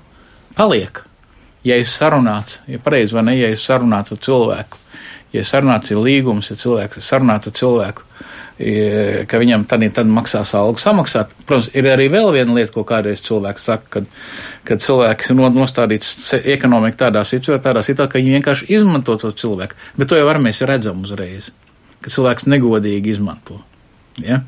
paliek. 0.57 1.03
Ja 1.63 1.77
ir 1.79 1.87
sarunāts, 1.87 2.61
ja 2.67 2.81
pareizi 2.83 3.15
vai 3.15 3.27
ne, 3.29 3.37
ja 3.39 3.51
ir 3.53 3.61
sarunāts 3.61 4.15
ar 4.15 4.19
cilvēku, 4.23 4.81
ja 5.35 5.45
sarunāts 5.47 5.93
ir 5.95 6.01
līgums, 6.03 6.51
ja 6.51 6.59
cilvēks 6.59 6.99
ir 6.99 7.07
sarunāts 7.07 7.51
ar 7.51 7.55
cilvēku, 7.59 8.07
ka 9.29 9.41
viņam 9.41 9.65
tad, 9.71 9.85
tad 9.95 10.11
maksās 10.11 10.53
algu 10.59 10.83
samaksāt. 10.83 11.33
Protams, 11.47 11.71
ir 11.79 11.89
arī 11.91 12.09
vēl 12.13 12.33
viena 12.35 12.55
lieta, 12.57 12.73
ko 12.75 12.85
kādreiz 12.87 13.23
cilvēks 13.25 13.67
saka, 13.71 13.89
kad, 13.97 14.11
kad 14.69 14.83
cilvēks 14.85 15.33
ir 15.33 15.41
nostādīts 15.55 16.13
ekonomika 16.43 17.07
tādā 17.07 17.25
situācijā, 17.27 17.63
tādā 17.65 17.83
situācijā, 17.87 18.13
ka 18.13 18.21
viņi 18.21 18.37
vienkārši 18.39 18.71
izmanto 18.77 19.17
to 19.23 19.33
cilvēku. 19.45 19.79
Bet 19.99 20.11
to 20.11 20.19
jau 20.19 20.29
var 20.29 20.43
mēs 20.43 20.63
redzam 20.69 21.03
uzreiz, 21.07 21.51
ka 22.05 22.13
cilvēks 22.13 22.51
negodīgi 22.53 23.17
izmanto. 23.17 23.63
Ja? 24.23 24.43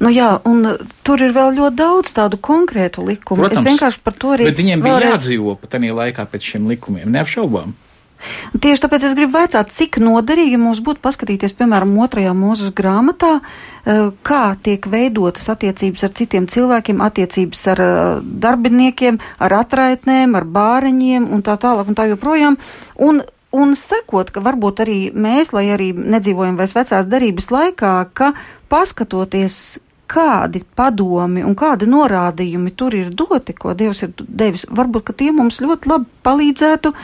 Nu 0.00 0.08
jā, 0.08 0.30
un 0.48 0.64
tur 1.04 1.20
ir 1.20 1.34
vēl 1.36 1.52
ļoti 1.58 1.76
daudz 1.76 2.14
tādu 2.16 2.38
konkrētu 2.40 3.04
likumu. 3.04 3.44
Protams, 3.44 3.60
es 3.60 3.68
vienkārši 3.68 4.00
par 4.04 4.16
to 4.16 4.32
arī. 4.36 4.48
Bet 4.48 4.62
viņiem 4.62 4.80
bija 4.80 4.96
vēlreiz... 4.96 5.12
jādzīvo 5.18 5.58
pa 5.60 5.68
tajā 5.74 5.96
laikā 5.98 6.24
pēc 6.32 6.52
šiem 6.54 6.68
likumiem, 6.72 7.10
neapšaubām. 7.12 7.74
Tieši 8.60 8.82
tāpēc 8.84 9.04
es 9.08 9.16
gribu 9.16 9.38
vaicāt, 9.38 9.72
cik 9.72 9.98
noderīgi 10.02 10.58
mums 10.60 10.80
būtu 10.84 11.00
paskatīties, 11.04 11.54
piemēram, 11.56 11.92
otrajā 12.04 12.34
mūzes 12.36 12.72
grāmatā, 12.76 13.38
eh, 13.40 14.10
kā 14.26 14.42
tiek 14.62 14.86
veidotas 14.92 15.48
attiecības 15.52 16.04
ar 16.04 16.14
citiem 16.20 16.48
cilvēkiem, 16.50 17.00
attiecības 17.00 17.66
ar 17.72 17.82
eh, 17.84 18.22
darbiniekiem, 18.44 19.20
ar 19.40 19.56
atraitnēm, 19.62 20.36
ar 20.36 20.44
bāreņiem 20.44 21.28
un 21.32 21.44
tā 21.46 21.56
tālāk 21.60 21.88
un 21.88 21.96
tā 21.96 22.10
joprojām. 22.12 22.58
Un, 23.00 23.22
un 23.56 23.76
sekot, 23.76 24.30
ka 24.30 24.44
varbūt 24.44 24.84
arī 24.84 25.00
mēs, 25.16 25.54
lai 25.56 25.70
arī 25.72 25.92
nedzīvojam 25.96 26.60
vairs 26.60 26.76
vecās 26.76 27.08
darības 27.08 27.50
laikā, 27.54 27.94
ka 28.12 28.34
paskatoties, 28.68 29.80
kādi 30.10 30.62
padomi 30.76 31.44
un 31.46 31.56
kādi 31.58 31.88
norādījumi 31.90 32.74
tur 32.76 32.96
ir 32.96 33.10
doti, 33.14 33.54
ko 33.56 33.74
Dievs 33.78 34.04
ir 34.06 34.14
devis, 34.18 34.66
varbūt, 34.68 35.12
tie 35.18 35.30
mums 35.34 35.60
ļoti 35.62 35.90
labi 35.90 36.08
palīdzētu 36.26 36.94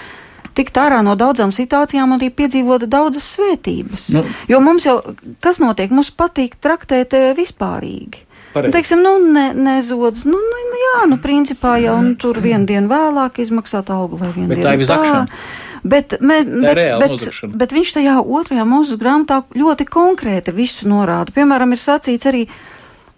tikt 0.57 0.79
ārā 0.81 1.03
no 1.05 1.13
daudzām 1.21 1.53
situācijām 1.53 2.17
arī 2.17 2.31
piedzīvot 2.33 2.87
daudzas 2.91 3.27
svētības. 3.37 4.09
Nu, 4.15 4.23
jo 4.49 4.61
mums 4.65 4.87
jau, 4.89 5.01
kas 5.45 5.61
notiek, 5.61 5.93
mums 5.93 6.11
patīk 6.17 6.57
traktēt 6.63 7.17
eh, 7.17 7.35
vispārīgi. 7.37 8.25
Nu, 8.57 8.71
teiksim, 8.73 9.03
nu, 9.05 9.19
ne, 9.35 9.51
nezodas, 9.53 10.23
nu, 10.25 10.39
nu, 10.41 10.79
jā, 10.81 11.03
nu, 11.11 11.19
principā 11.21 11.75
jau 11.83 11.99
nu, 12.01 12.15
tur 12.17 12.41
vienu 12.41 12.65
dienu 12.65 12.89
vēlāk 12.89 13.43
izmaksāt 13.45 13.93
algu 13.93 14.17
vai 14.17 14.31
vienu 14.33 14.49
bet 14.55 14.63
dienu. 14.63 14.69
Tā 14.71 14.73
ir 14.79 14.85
izakšana. 14.87 15.43
Bet, 15.87 16.17
me, 16.25 16.39
bet, 16.65 16.81
bet, 17.03 17.27
bet 17.61 17.75
viņš 17.77 17.93
tajā 17.99 18.15
otrajā 18.25 18.65
mūsu 18.67 18.97
grāmatā 18.99 19.43
ļoti 19.55 19.85
konkrēti 19.93 20.57
visu 20.57 20.89
norāda. 20.89 21.37
Piemēram, 21.37 21.77
ir 21.77 21.83
sacīts 21.83 22.27
arī, 22.27 22.47
uh, 22.49 22.76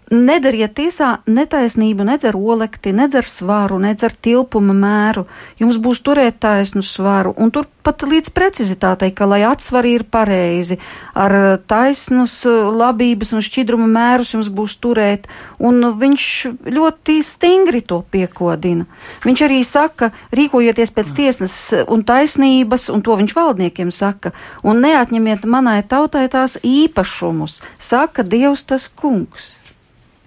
Nedariet 0.09 0.71
tiesā 0.73 1.19
netaisnību 1.29 2.01
nedz 2.07 2.25
ar 2.25 2.33
olekti, 2.33 2.89
nedz 2.97 3.13
ar 3.19 3.27
svaru, 3.29 3.77
nedz 3.77 4.01
ar 4.07 4.13
tilpuma 4.17 4.73
mēru. 4.73 5.27
Jums 5.61 5.77
būs 5.77 6.01
turēt 6.01 6.39
taisnu 6.41 6.81
svaru, 6.81 7.35
un 7.37 7.51
tur 7.53 7.67
pat 7.85 8.01
līdz 8.09 8.31
precizitātei, 8.33 9.11
ka, 9.13 9.27
lai 9.29 9.43
atsvari 9.45 9.91
ir 9.99 10.05
pareizi, 10.09 10.79
ar 11.13 11.59
taisnus 11.69 12.41
labības 12.49 13.35
un 13.37 13.45
šķidruma 13.45 13.85
mērus 13.85 14.33
jums 14.33 14.49
būs 14.49 14.79
turēt, 14.81 15.29
un 15.61 15.77
viņš 16.01 16.25
ļoti 16.65 17.19
stingri 17.25 17.83
to 17.85 18.01
piekodina. 18.09 18.89
Viņš 19.27 19.45
arī 19.45 19.61
saka, 19.61 20.09
rīkojieties 20.33 20.95
pēc 20.97 21.13
tiesnes 21.21 21.55
un 21.85 22.01
taisnības, 22.01 22.89
un 22.89 23.05
to 23.05 23.13
viņš 23.21 23.37
valdniekiem 23.37 23.93
saka, 23.93 24.33
un 24.65 24.81
neatņemiet 24.81 25.45
manai 25.45 25.83
tautai 25.85 26.25
tās 26.33 26.57
īpašumus, 26.65 27.61
saka 27.77 28.25
Dievs 28.25 28.65
tas 28.65 28.89
kungs. 28.89 29.58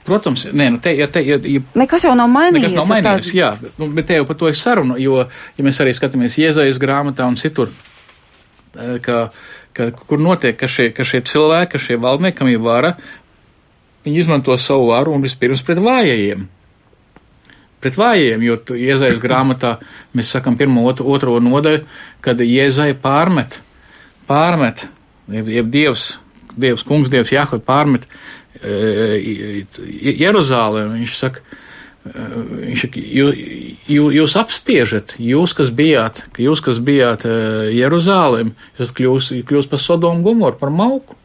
Protams, 0.03 0.49
nē, 0.51 0.67
nu 0.75 0.81
te, 0.83 0.91
ja 0.99 1.07
te, 1.07 1.21
ja, 1.23 1.37
ja, 1.39 1.61
nekas 1.79 2.03
jau 2.03 2.13
nav 2.19 2.31
mainījies. 2.33 2.73
Nekas 2.73 2.79
nav 2.81 2.89
mainījies, 2.91 3.29
jā, 3.39 3.53
nu, 3.79 3.87
bet 3.95 4.09
te 4.11 4.17
jau 4.19 4.27
par 4.27 4.39
to 4.41 4.49
ir 4.51 4.57
saruna, 4.59 4.97
jo, 4.99 5.21
ja 5.59 5.67
mēs 5.67 5.79
arī 5.85 5.93
skatāmies 5.95 6.41
iezaļas 6.43 6.81
grāmatā 6.83 7.29
un 7.31 7.39
citur, 7.39 7.71
ka, 8.75 9.21
ka, 9.79 9.87
kur 9.95 10.23
notiek, 10.23 10.57
ka 10.59 10.67
šie, 10.67 10.89
ka 10.97 11.07
šie 11.07 11.23
cilvēki, 11.31 11.71
ka 11.77 11.83
šie 11.87 12.01
valdnieki, 12.03 12.39
kam 12.41 12.51
ir 12.51 12.59
vara, 12.65 12.97
viņi 14.03 14.25
izmanto 14.25 14.57
savu 14.59 14.91
varu 14.91 15.15
un 15.15 15.23
vispirms 15.23 15.63
pret 15.63 15.79
vājajiem. 15.83 16.49
Pret 17.83 17.99
vājajiem, 17.99 18.43
jo 18.49 18.59
iezaļas 18.75 19.23
grāmatā 19.27 19.77
mēs 20.19 20.35
sakam 20.35 20.59
pirmo, 20.59 20.83
otro, 20.91 21.07
otro 21.15 21.39
nodaļu, 21.39 21.85
kad 22.27 22.43
iezaļa 22.43 22.99
pārmet, 23.07 23.61
pārmet, 24.27 24.89
jeb, 25.31 25.55
jeb 25.61 25.71
Dievs, 25.71 26.11
Dievs 26.59 26.83
kungs, 26.85 27.11
Dievs 27.13 27.31
Jahot 27.33 27.63
pārmet 27.65 28.11
Jeruzālē. 30.23 30.87
Viņš 30.93 31.17
saka, 31.19 31.43
viņš, 32.05 32.85
jū, 32.97 33.31
jūs 34.19 34.37
apspiežat, 34.41 35.17
jūs, 35.23 35.55
kas 35.59 35.73
bijāt, 35.75 36.23
jūs, 36.41 36.63
kas 36.65 36.79
bijāt 36.83 37.27
Jeruzālēm, 37.73 38.55
jūs 38.79 38.95
kļūst, 38.99 39.43
kļūst 39.49 39.73
par 39.73 39.83
Sodomu 39.83 40.25
Gumoru, 40.27 40.59
par 40.61 40.75
Mauku. 40.75 41.19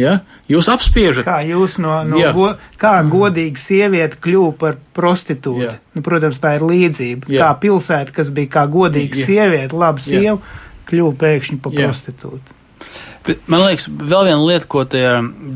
Ja? 0.00 0.20
Jūs 0.50 0.68
apspiežat. 0.72 1.26
Kā 1.26 1.40
jūs 1.44 1.76
no, 1.82 1.92
no 2.08 2.20
Jā. 2.20 2.30
go, 2.36 2.46
kā 2.80 2.94
godīga 3.10 3.60
sieviete 3.60 4.20
kļuva 4.22 4.54
par 4.60 4.78
prostitūti? 4.96 5.66
Jā. 5.66 5.74
Nu, 5.96 6.04
protams, 6.06 6.40
tā 6.42 6.54
ir 6.58 6.64
līdzība. 6.66 7.28
Jā. 7.28 7.42
Kā 7.42 7.50
pilsēta, 7.66 8.14
kas 8.16 8.32
bija 8.34 8.54
kā 8.56 8.64
godīga 8.70 9.18
sieviete, 9.18 9.76
laba 9.76 10.02
sieva, 10.04 10.38
kļuva 10.90 11.18
pēkšņi 11.20 11.60
par 11.64 11.76
Jā. 11.76 11.90
Man 13.50 13.66
liekas, 13.66 13.86
vēl 13.88 14.30
viena 14.30 14.40
lieta, 14.40 14.68
ko 14.70 14.84
tie 14.88 15.04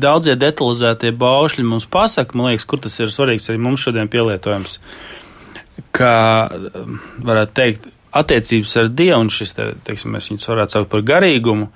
daudzie 0.01 0.35
detalizētie 0.39 1.11
baušļi 1.17 1.65
mums 1.67 1.87
pasaka, 1.91 2.37
man 2.37 2.51
liekas, 2.51 2.67
kur 2.69 2.81
tas 2.83 2.97
ir 2.99 3.11
svarīgs 3.13 3.49
arī 3.49 3.61
mums 3.61 3.85
šodien 3.85 4.11
pielietojams. 4.11 4.79
Kā 5.95 6.15
um, 6.51 6.99
varētu 7.25 7.55
teikt, 7.57 7.89
attiecības 8.15 8.75
ar 8.79 8.91
Dievu, 8.95 9.19
un 9.25 9.31
šis, 9.33 9.55
te, 9.57 9.69
teiksim, 9.87 10.13
mēs 10.15 10.29
viņus 10.31 10.49
varētu 10.51 10.77
saukt 10.77 10.91
par 10.91 11.03
garīgumu, 11.07 11.67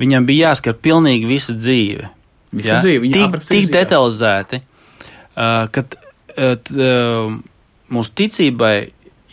viņam 0.00 0.26
bija 0.26 0.50
jāskar 0.50 0.78
pilnīgi 0.82 1.28
visa 1.30 1.54
dzīve. 1.54 2.10
Visa 2.54 2.80
dzīve, 2.82 3.04
viņa 3.04 3.28
tik, 3.36 3.46
tik 3.46 3.70
detalizēti, 3.74 4.62
uh, 4.62 5.66
ka 5.74 5.84
uh, 5.84 6.54
uh, 6.56 7.34
mūsu 7.94 8.14
ticībai 8.22 8.74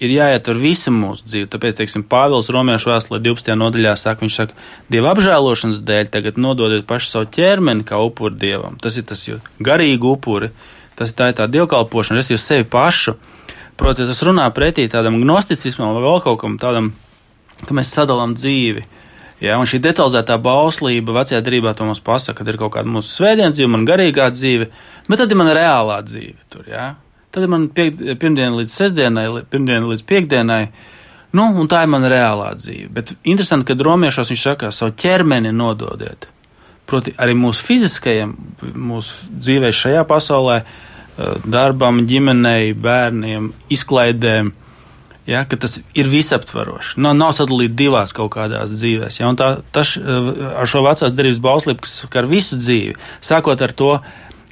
ir 0.04 0.12
jāietver 0.12 0.58
visa 0.60 0.92
mūsu 0.94 1.26
dzīve. 1.28 1.50
Tāpēc, 1.52 1.78
teiksim, 1.80 2.04
Pāvils 2.12 2.50
Romiešu 2.52 2.92
vēstulē 2.92 3.22
12. 3.24 3.54
nodaļā 3.60 3.96
saka, 4.00 4.26
viņš 4.26 4.40
saka, 4.42 4.58
Dieva 4.92 5.14
apžēlošanas 5.16 5.84
dēļ 5.88 6.12
tagad 6.14 6.40
nododiet 6.42 6.88
pašu 6.90 7.12
savu 7.12 7.30
ķermeni 7.36 7.86
kā 7.88 8.00
upuri 8.04 8.38
Dievam. 8.42 8.80
Tas 8.82 9.00
ir 9.00 9.08
tas 9.08 9.24
garīgi 9.64 10.12
upuri, 10.12 10.52
tas 11.00 11.16
tā 11.16 11.32
ir 11.32 11.40
tā 11.40 11.48
dievkalpošana, 11.52 12.24
es 12.24 12.32
jau 12.34 12.42
sevi 12.42 12.68
pašu. 12.68 13.16
Proti, 13.80 14.08
tas 14.08 14.22
runā 14.24 14.48
pretī 14.56 14.88
tādam 14.92 15.20
gnosticismam 15.20 15.96
vai 15.96 16.04
vēl 16.04 16.22
kaut 16.24 16.40
kam 16.44 16.60
tādam, 16.60 16.94
ka 17.64 17.76
mēs 17.76 17.92
sadalām 17.96 18.36
dzīvi. 18.38 18.86
Ja, 19.44 19.58
un 19.60 19.68
šī 19.68 19.82
detalizētā 19.84 20.38
bauslība 20.40 21.18
vecajā 21.18 21.42
darbā 21.44 21.74
to 21.76 21.88
mums 21.88 22.00
pasaka, 22.04 22.40
ka 22.40 22.52
ir 22.54 22.60
kaut 22.60 22.72
kāda 22.78 22.88
mūsu 22.88 23.18
svētdienas 23.18 23.58
dzīve, 23.58 23.72
man 23.74 23.84
garīgā 23.88 24.30
dzīve, 24.32 24.70
bet 25.10 25.20
tad 25.20 25.36
ir 25.36 25.40
mana 25.42 25.58
reālā 25.58 26.00
dzīve. 26.08 26.40
Tur, 26.52 26.64
ja. 26.72 26.94
Tad 27.36 27.50
man 27.52 27.68
piek, 27.76 27.98
pirmdiena 28.16 28.54
līdz 28.56 28.72
sestdienai, 28.72 29.26
pirmdiena 29.52 29.90
līdz 29.90 30.06
piekdienai. 30.08 30.62
Nu, 31.36 31.50
un 31.60 31.68
tā 31.68 31.82
ir 31.84 31.92
mana 31.92 32.08
reālā 32.08 32.54
dzīve. 32.56 32.88
Bet 32.96 33.12
interesanti, 33.28 33.68
ka 33.68 33.84
romiešos 33.84 34.32
viņš 34.32 34.44
saka, 34.46 34.72
savu 34.72 34.96
ķermeni 35.02 35.52
nododiet. 35.52 36.30
Proti, 36.88 37.12
arī 37.20 37.36
mūsu 37.36 37.66
fiziskajiem, 37.66 38.32
mūsu 38.78 39.34
dzīvē 39.36 39.74
šajā 39.76 40.06
pasaulē, 40.08 40.62
eh, 40.62 41.34
darbam, 41.44 42.06
ģimenei, 42.08 42.72
bērniem, 42.78 43.52
izklaidēm, 43.74 44.54
ja, 45.28 45.44
ka 45.44 45.58
tas 45.60 45.80
ir 45.98 46.08
visaptvarošs. 46.08 46.96
Nav, 47.02 47.18
nav 47.20 47.34
sadalīts 47.36 47.76
divās 47.76 48.16
kaut 48.16 48.32
kādās 48.38 48.72
dzīvēs. 48.72 49.20
Ja, 49.20 49.34
tā, 49.36 49.58
tas 49.76 49.98
eh, 49.98 50.32
ar 50.62 50.72
šo 50.72 50.86
vecās 50.88 51.12
derības 51.12 51.44
bauslību, 51.44 51.84
kas 51.84 51.98
skar 52.06 52.32
visu 52.32 52.62
dzīvi, 52.62 52.96
sākot 53.20 53.66
ar 53.66 53.76
to, 53.76 53.98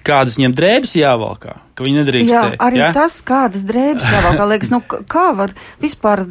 kādas 0.06 0.38
viņiem 0.38 0.54
drēbes 0.58 0.96
jāvalkā, 1.00 1.58
ka 1.76 1.86
viņi 1.86 2.00
nedrīkst 2.02 2.34
Jā, 2.34 2.44
arī 2.62 2.82
ja? 2.82 2.92
tas, 2.96 3.20
kādas 3.26 3.66
drēbes 3.68 4.08
jāvalk, 4.12 4.40
kā 4.40 4.48
liekas, 4.54 4.74
nu, 4.74 4.82
kā 5.10 5.28
var 5.38 5.56
vispār. 5.84 6.26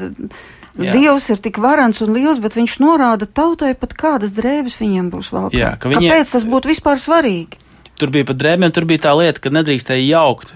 Jā. 0.72 0.92
Dievs 0.94 1.26
ir 1.28 1.40
tik 1.44 1.58
varants 1.60 2.00
un 2.00 2.14
liels, 2.16 2.38
bet 2.40 2.54
viņš 2.56 2.78
norāda 2.80 3.26
tautai 3.28 3.74
pat 3.76 3.92
kādas 3.92 4.32
drēbes 4.32 4.78
viņiem 4.80 5.10
būs 5.12 5.28
valkā. 5.34 5.52
Jā, 5.58 5.74
ka 5.76 5.90
viņiem- 5.92 6.08
Kāpēc 6.08 6.32
tas 6.32 6.46
būtu 6.48 6.70
vispār 6.72 6.96
svarīgi? 6.96 7.60
Tur 8.00 8.08
bija 8.08 8.24
pat 8.24 8.38
drēbēm, 8.40 8.72
tur 8.72 8.86
bija 8.88 9.04
tā 9.04 9.12
lieta, 9.18 9.38
ka 9.38 9.52
nedrīkstēja 9.52 10.06
jaukt 10.08 10.54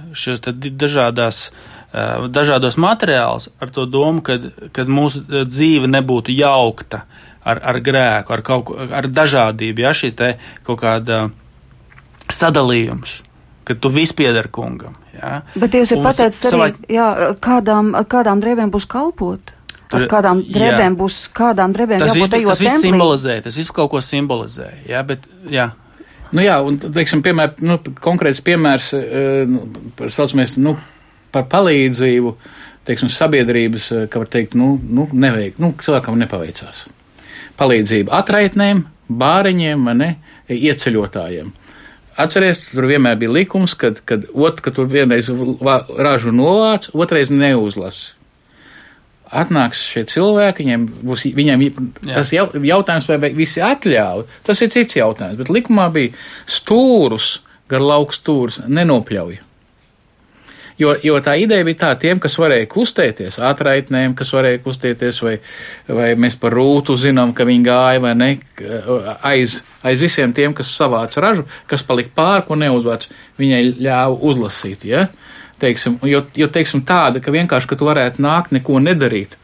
di- 0.57 0.73
dažādās, 0.73 1.51
eh, 1.93 2.29
dažādos 2.33 2.81
materiālus 2.81 3.51
ar 3.61 3.69
to 3.69 3.85
domu, 3.85 4.23
ka 4.25 4.39
mūsu 4.89 5.21
dzīve 5.45 5.85
nebūtu 5.85 6.33
jaukta 6.33 7.03
ar, 7.45 7.61
ar 7.63 7.81
grēku, 7.81 8.33
ar, 8.33 8.43
kaut, 8.43 8.73
ar 8.91 9.05
dažādību. 9.05 9.79
Ja 9.85 9.93
te 9.93 10.39
kaut 10.65 10.81
kāda 10.81 11.31
sadalījums, 12.33 13.21
ka 13.67 13.75
tu 13.75 13.91
viss 13.93 14.15
pieder 14.17 14.49
kungam. 14.53 14.95
Ja? 15.15 15.43
Bet 15.59 15.75
ir 15.75 15.87
Un 15.97 16.03
pateicis 16.05 16.53
arī, 16.53 16.73
jā, 16.93 17.07
kādām, 17.43 17.93
kādām 18.11 18.43
drēbēm 18.43 18.73
būs 18.75 18.87
kalpot. 18.91 19.53
Ar 19.87 20.03
Tur- 20.03 20.09
kādām 20.11 20.41
jā. 20.43 20.51
drēbēm 20.57 20.97
būs, 20.99 21.17
kādām 21.31 21.75
drēbēm 21.75 22.01
Tas 22.03 22.17
jābūt 22.17 22.33
ejot 22.41 22.51
tas 22.51 22.61
viss 22.61 22.73
templī. 22.75 22.91
simbolizē, 22.91 23.43
tas 23.43 23.57
viss 23.57 23.71
kaut 23.71 23.91
ko 23.93 24.01
simbolizē. 24.03 24.71
Ja? 24.89 25.03
Bet, 25.07 25.29
jā. 25.49 25.71
Nu, 26.33 26.43
jā, 26.43 26.57
un, 26.67 26.75
teiksim, 26.79 27.23
piemēr, 27.23 27.53
nu, 27.63 27.79
konkrēts 28.03 28.43
piemērs 28.43 28.89
eh, 28.99 29.45
nu, 29.47 29.63
par, 29.97 30.11
saucamies, 30.11 30.57
nu, 30.59 30.73
par 31.31 31.47
palīdzību, 31.53 32.33
teiksim, 32.85 33.09
sabiedrības, 33.15 33.87
eh, 33.95 34.09
kā 34.11 34.19
var 34.19 34.27
teikt, 34.27 34.57
nu, 34.59 34.73
nu 34.83 35.07
neveikt, 35.13 35.61
nu, 35.63 35.71
cilvēkam 35.79 36.19
nepaveicās. 36.19 36.89
Palīdzība 37.57 38.11
atraitnēm, 38.19 38.83
bāriņiem, 39.09 39.87
vai 39.87 39.95
ne, 39.95 40.11
ieceļotājiem. 40.51 41.53
Atcerieties, 42.17 42.71
tur 42.73 42.87
vienmēr 42.89 43.19
bija 43.21 43.33
likums, 43.35 43.75
kad, 43.77 44.01
kad, 44.09 44.25
ot, 44.33 44.63
kad 44.65 44.79
tur 44.79 44.89
vienreiz 44.89 45.29
ražu 45.29 46.33
novāc, 46.33 46.89
otrais 46.97 47.33
neuzlasi. 47.33 48.15
Atnāks 49.27 49.81
šie 49.91 50.05
cilvēki, 50.07 50.63
viņiem 50.63 50.85
būs, 51.05 51.25
viņiem 51.35 51.65
tas 52.07 52.31
jau, 52.33 52.47
jautājums, 52.63 53.09
vai 53.11 53.33
visi 53.35 53.61
atļauj, 53.65 54.23
tas 54.47 54.63
ir 54.63 54.71
cits 54.73 55.01
jautājums, 55.01 55.41
bet 55.41 55.51
likumā 55.51 55.89
bija 55.93 56.15
stūrus, 56.47 57.41
gar 57.69 57.83
lauku 57.83 58.15
stūrus 58.15 58.63
nenopļauj. 58.71 59.41
Jo, 60.77 60.93
jo 61.01 61.17
tā 61.25 61.39
ideja 61.41 61.65
bija 61.65 61.79
tā, 61.81 61.91
tiem, 62.01 62.19
kas 62.21 62.35
varēja 62.37 62.67
kustēties, 62.69 63.39
atraitnēm, 63.49 64.13
kas 64.17 64.29
varēja 64.37 64.61
kustēties, 64.65 65.21
vai, 65.25 65.39
vai 65.89 66.11
mēs 66.21 66.37
par 66.41 66.53
rūtu 66.53 66.99
zinām, 67.01 67.33
ka 67.37 67.47
viņi 67.49 67.65
gāja 67.65 68.03
vai 68.05 68.13
ne, 68.19 68.29
aiz, 69.25 69.63
aiz 69.81 70.05
visiem 70.05 70.35
tiem, 70.37 70.53
kas 70.57 70.75
savāca 70.77 71.25
ražu, 71.25 71.47
kas 71.71 71.85
palika 71.87 72.13
pāri, 72.21 72.45
ko 72.49 72.61
neuzvāc, 72.61 73.09
viņai 73.41 73.63
ļāva 73.89 74.21
uzlasīt. 74.29 74.85
Ja? 74.85 75.07
Teiksim, 75.63 75.97
jo, 76.05 76.27
jo 76.37 76.53
teiksim, 76.53 76.85
tāda, 76.85 77.25
ka 77.25 77.33
vienkārši, 77.33 77.73
ka 77.73 77.81
tu 77.81 77.89
varētu 77.89 78.21
nākt, 78.21 78.53
neko 78.53 78.77
nedarīt 78.85 79.39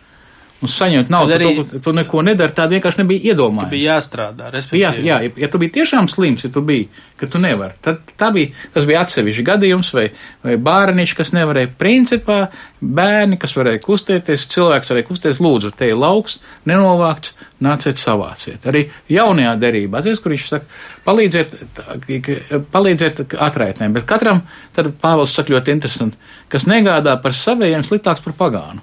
un 0.62 0.70
saņemt 0.70 1.08
naudu, 1.10 1.34
arī... 1.34 1.48
arī- 1.50 1.64
tu, 1.72 1.80
tu 1.82 1.92
neko 1.96 2.22
nedari, 2.22 2.54
tāda 2.56 2.76
vienkārši 2.76 3.02
nebija 3.02 3.32
iedomājama. 3.32 3.70
Bija 3.72 3.96
jāstrādā. 3.96 4.48
Jā, 4.48 4.52
respektīvi. 4.54 5.06
jā, 5.08 5.16
ja, 5.26 5.30
ja 5.44 5.48
tu 5.50 5.58
biji 5.62 5.72
tiešām 5.80 6.08
slims, 6.12 6.44
ja 6.46 6.50
tu 6.54 6.62
biji, 6.66 6.88
ka 7.20 7.26
tu 7.30 7.40
nevari, 7.42 7.74
tad 7.82 8.00
tā 8.18 8.28
bija, 8.34 8.52
tas 8.74 8.86
bija 8.88 9.02
atsevišķi 9.04 9.44
gadījums, 9.48 9.90
vai, 9.94 10.08
vai 10.46 10.56
bērniņš, 10.68 11.14
kas 11.18 11.32
nevarēja, 11.34 11.72
principā 11.78 12.38
bērni, 12.82 13.38
kas 13.42 13.54
varēja 13.58 13.82
kustēties, 13.84 14.46
cilvēks 14.54 14.90
varēja 14.92 15.08
kustēties, 15.10 15.42
lūdzu, 15.42 15.72
te 15.78 15.90
ir 15.92 15.98
lauks, 15.98 16.38
nenovākts, 16.70 17.34
nāciet 17.62 18.00
savāciet. 18.02 18.64
Arī 18.66 18.84
jaunajā 19.12 19.52
derībā, 19.62 20.00
atceries, 20.00 20.22
kur 20.24 20.34
viņš 20.34 20.46
saka, 20.50 20.66
palīdziet, 21.06 21.54
tā- 21.78 22.62
palīdziet 22.74 23.22
atraitnēm, 23.38 23.92
bet 23.94 24.06
katram, 24.08 24.42
tad 24.74 24.90
Pāvils 25.02 25.34
saka 25.34 25.54
ļoti 25.54 25.74
interesanti, 25.76 26.18
kas 26.52 26.66
negādā 26.70 27.14
par 27.22 27.34
savējiem 27.36 27.84
sliktāks 27.86 28.24
par 28.24 28.34
pagānu. 28.38 28.82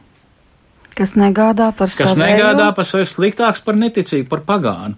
Kas 0.95 1.13
negādā 1.15 1.69
par 1.75 1.88
kas 1.88 2.13
savējo. 2.13 2.19
negādā 2.23 2.71
par 2.75 2.86
sevi 2.86 3.06
sliktāks 3.06 3.62
par 3.63 3.75
neticību, 3.75 4.28
par 4.30 4.39
pagānu. 4.47 4.95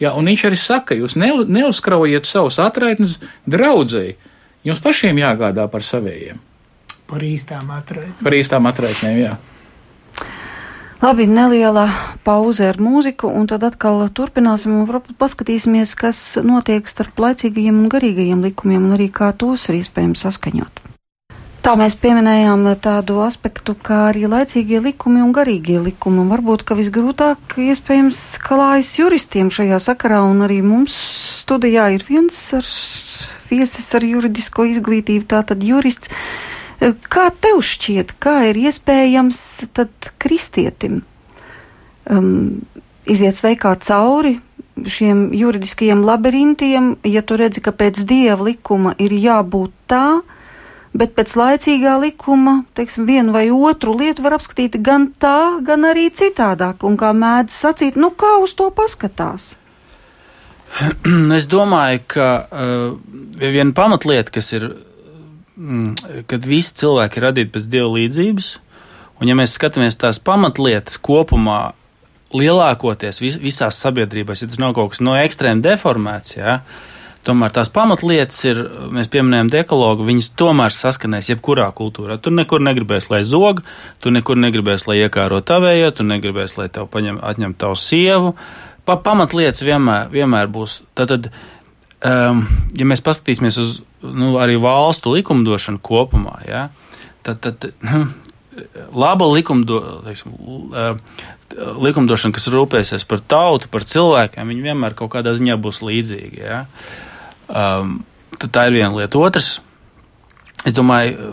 Jā, 0.00 0.12
un 0.16 0.26
viņš 0.30 0.44
arī 0.46 0.56
saka, 0.60 0.94
jūs 0.94 1.16
ne, 1.18 1.32
neuzkraujiet 1.48 2.26
savus 2.26 2.58
atraitnes 2.62 3.18
draudzēji. 3.50 4.16
Jums 4.64 4.80
pašiem 4.84 5.16
jāgādā 5.18 5.68
par 5.70 5.82
savējiem, 5.82 6.38
Par 7.08 7.20
īstām 7.24 7.70
atraitnēm. 7.72 8.22
par 8.22 8.32
īstām 8.36 8.66
atraitnēm. 8.68 9.18
Jā. 9.22 9.36
Labi, 11.02 11.28
neliela 11.30 11.86
pauze 12.26 12.66
ar 12.68 12.76
mūziku, 12.82 13.30
un 13.30 13.46
tad 13.46 13.62
atkal 13.62 14.02
turpināsim 14.10 14.72
un 14.80 15.00
paskatīsimies, 15.18 15.94
kas 15.94 16.38
notiek 16.42 16.88
starp 16.90 17.14
laicīgajiem 17.22 17.78
un 17.84 17.88
garīgajiem 17.88 18.42
likumiem, 18.42 18.84
un 18.90 18.96
arī 18.98 19.06
kā 19.14 19.30
tos 19.32 19.68
ir 19.70 19.78
iespējams 19.78 20.26
saskaņot. 20.26 20.82
Tā 21.58 21.74
mēs 21.76 21.96
pieminējām 21.98 22.62
tādu 22.80 23.18
aspektu, 23.24 23.74
kā 23.74 24.06
arī 24.08 24.28
laicīgie 24.30 24.78
likumi 24.84 25.20
un 25.24 25.32
garīgie 25.36 25.80
likumi. 25.82 26.22
Varbūt, 26.30 26.62
ka 26.64 26.76
visgrūtāk 26.78 27.58
iespējams 27.60 28.20
klājas 28.44 28.92
juristiem 29.00 29.50
šajā 29.52 29.80
sakarā, 29.82 30.22
un 30.24 30.46
arī 30.46 30.60
mums 30.62 30.94
studijā 31.42 31.88
ir 31.96 32.06
viens 32.08 32.38
ar 32.56 32.68
viesis 33.50 33.88
ar 33.98 34.06
juridisko 34.06 34.68
izglītību, 34.70 35.26
tātad 35.28 35.64
jurists. 35.64 36.12
Kā 37.10 37.28
tev 37.34 37.60
šķiet, 37.66 38.14
kā 38.22 38.38
ir 38.52 38.60
iespējams 38.68 39.38
tad 39.74 40.12
kristietim 40.22 41.00
um, 42.06 42.60
iziet 43.02 43.34
sveikā 43.34 43.74
cauri 43.82 44.36
šiem 44.86 45.32
juridiskajiem 45.34 46.04
labirintiem, 46.06 46.92
ja 47.02 47.22
tu 47.26 47.38
redzi, 47.40 47.62
ka 47.64 47.72
pēc 47.74 48.04
dieva 48.06 48.46
likuma 48.46 48.94
ir 49.02 49.14
jābūt 49.16 49.74
tā, 49.90 50.20
bet 50.96 51.14
pēc 51.16 51.34
laicīgā 51.38 51.94
likuma, 52.02 52.62
teiksim, 52.78 53.06
vienu 53.08 53.34
vai 53.34 53.48
otru 53.52 53.94
lietu 53.98 54.24
var 54.24 54.38
apskatīt 54.38 54.78
gan 54.84 55.10
tā, 55.20 55.60
gan 55.64 55.86
arī 55.88 56.08
citādāk, 56.14 56.84
un 56.88 56.98
kā 57.00 57.12
mēdz 57.16 57.54
sacīt, 57.54 57.98
nu 58.00 58.10
kā 58.16 58.36
uz 58.42 58.54
to 58.58 58.70
paskatās? 58.74 59.54
Es 61.38 61.48
domāju, 61.50 62.02
ka 62.14 62.28
uh, 62.44 62.92
viena 63.40 63.74
pamatlieta, 63.76 64.32
kas 64.34 64.52
ir, 64.56 64.70
mm, 65.56 66.24
kad 66.30 66.48
visi 66.48 66.76
cilvēki 66.82 67.20
ir 67.20 67.28
radīti 67.30 67.54
pēc 67.56 67.68
dieva 67.72 67.90
līdzības, 67.96 68.52
un 69.18 69.30
ja 69.30 69.36
mēs 69.38 69.56
skatāmies 69.58 69.98
tās 70.00 70.20
pamatlietas 70.22 71.00
kopumā, 71.00 71.72
lielākoties 72.34 73.22
vis, 73.22 73.38
visās 73.40 73.78
sabiedrībās, 73.80 74.42
ja 74.42 74.50
tas 74.50 74.60
nav 74.60 74.74
kaut 74.76 74.92
kas 74.92 75.02
no 75.04 75.16
ekstrēma 75.16 75.64
deformēts, 75.64 76.36
jā, 76.36 76.58
tomēr 77.28 77.52
tās 77.54 77.70
pamatlietas 77.72 78.38
ir, 78.48 78.60
mēs 78.94 79.10
pieminējam 79.12 79.50
dekalogu, 79.52 80.06
viņas 80.08 80.30
tomēr 80.40 80.74
saskanēs 80.74 81.30
jebkurā 81.32 81.68
kultūrā. 81.76 82.16
Tur 82.22 82.34
nekur 82.36 82.62
negribēs, 82.64 83.10
lai 83.12 83.20
zog, 83.26 83.62
tu 84.02 84.12
nekur 84.14 84.40
negribēs, 84.40 84.88
lai 84.88 85.02
iekāro 85.02 85.42
tavējo, 85.44 85.92
tu 85.98 86.08
negribēs, 86.08 86.56
lai 86.60 86.70
tev 86.72 86.88
paņem, 86.92 87.20
atņem 87.30 87.56
tavu 87.60 87.76
sievu. 87.78 88.34
Pa, 88.88 88.96
pamatlietas 89.04 89.64
vienmēr, 89.66 90.08
vienmēr 90.14 90.48
būs. 90.52 90.80
Tad, 90.96 91.12
tad 91.12 91.28
um, 92.08 92.46
ja 92.78 92.88
mēs 92.88 93.04
paskatīsimies 93.04 93.60
uz 93.60 93.80
nu, 94.02 94.36
arī 94.40 94.56
valstu 94.62 95.12
likumdošanu 95.16 95.82
kopumā, 95.84 96.38
ja, 96.48 96.68
tad, 97.26 97.44
tad 97.44 97.68
laba 99.04 99.28
likumdo, 99.28 99.82
teiksim, 100.06 100.32
likumdošana, 101.56 102.34
kas 102.36 102.48
rūpēsies 102.52 103.04
par 103.08 103.22
tautu, 103.24 103.70
par 103.72 103.86
cilvēkiem, 103.88 104.48
viņi 104.52 104.66
vienmēr 104.70 104.96
kaut 104.98 105.12
kādā 105.16 105.34
ziņā 105.36 105.58
būs 105.60 105.82
līdzīgi. 105.84 106.42
Ja. 106.42 106.64
Um, 107.48 107.98
tā 108.38 108.68
ir 108.68 108.76
viena 108.76 108.92
lieta. 108.94 109.20
Otrs, 109.20 109.58
es 110.68 110.76
domāju, 110.76 111.32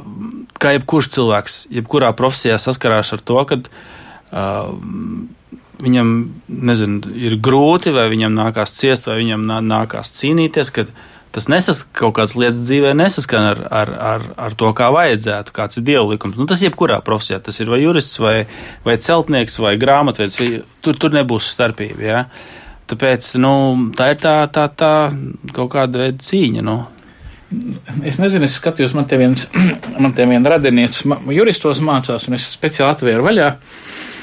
kā 0.61 0.75
jebkurš 0.75 1.11
cilvēks, 1.15 1.57
jebkurā 1.75 2.11
profesijā 2.17 2.57
saskarās 2.61 3.11
ar 3.15 3.23
to, 3.25 3.41
ka 3.49 3.59
um, 4.31 5.25
viņam 5.83 6.13
nezinu, 6.47 7.15
ir 7.19 7.35
grūti, 7.43 7.93
vai 7.95 8.07
viņam 8.11 8.37
nākās 8.37 8.77
ciest, 8.77 9.09
vai 9.09 9.19
viņam 9.21 9.45
nākās 9.67 10.13
cīnīties, 10.15 10.71
tas 11.35 11.49
nesas, 11.51 11.81
kaut 11.95 12.15
kādas 12.15 12.37
lietas 12.39 12.63
dzīvē 12.63 12.93
nesaskan 12.95 13.49
ar, 13.51 13.61
ar, 13.81 13.93
ar, 14.11 14.27
ar 14.47 14.55
to, 14.55 14.71
kā 14.77 14.87
vajadzētu, 14.95 15.55
kāds 15.55 15.81
ir 15.81 15.87
dievu 15.89 16.13
likums. 16.13 16.37
Nu, 16.39 16.47
tas 16.47 16.63
jebkurā 16.63 17.01
profesijā, 17.05 17.41
tas 17.43 17.59
ir 17.59 17.71
vai 17.71 17.81
jurists, 17.83 18.21
vai, 18.23 18.37
vai 18.87 18.95
celtnieks, 19.03 19.59
vai 19.59 19.75
grāmatvedis, 19.81 20.39
tur, 20.85 20.95
tur 21.01 21.17
nebūs 21.17 21.51
starpība. 21.51 22.05
Ja? 22.07 22.21
Tāpēc 22.85 23.31
nu, 23.41 23.53
tā 23.97 24.11
ir 24.13 24.19
tā, 24.21 24.35
tā, 24.53 24.67
tā 24.69 24.91
kaut 25.55 25.71
kāda 25.73 26.03
veida 26.03 26.21
cīņa. 26.21 26.65
Nu. 26.65 26.79
Es 28.05 28.19
nezinu, 28.21 28.45
es 28.45 28.57
skatījos, 28.59 28.93
man 28.97 29.07
te 29.09 29.17
viens, 29.21 29.47
man 30.03 30.13
te 30.13 30.27
viena 30.29 30.55
radinieks 30.55 31.05
juristos 31.33 31.81
mācās, 31.85 32.27
un 32.29 32.37
es 32.37 32.49
speciāli 32.53 32.93
atvēru 32.93 33.25
vaļā. 33.25 33.49
Uh, 33.55 34.14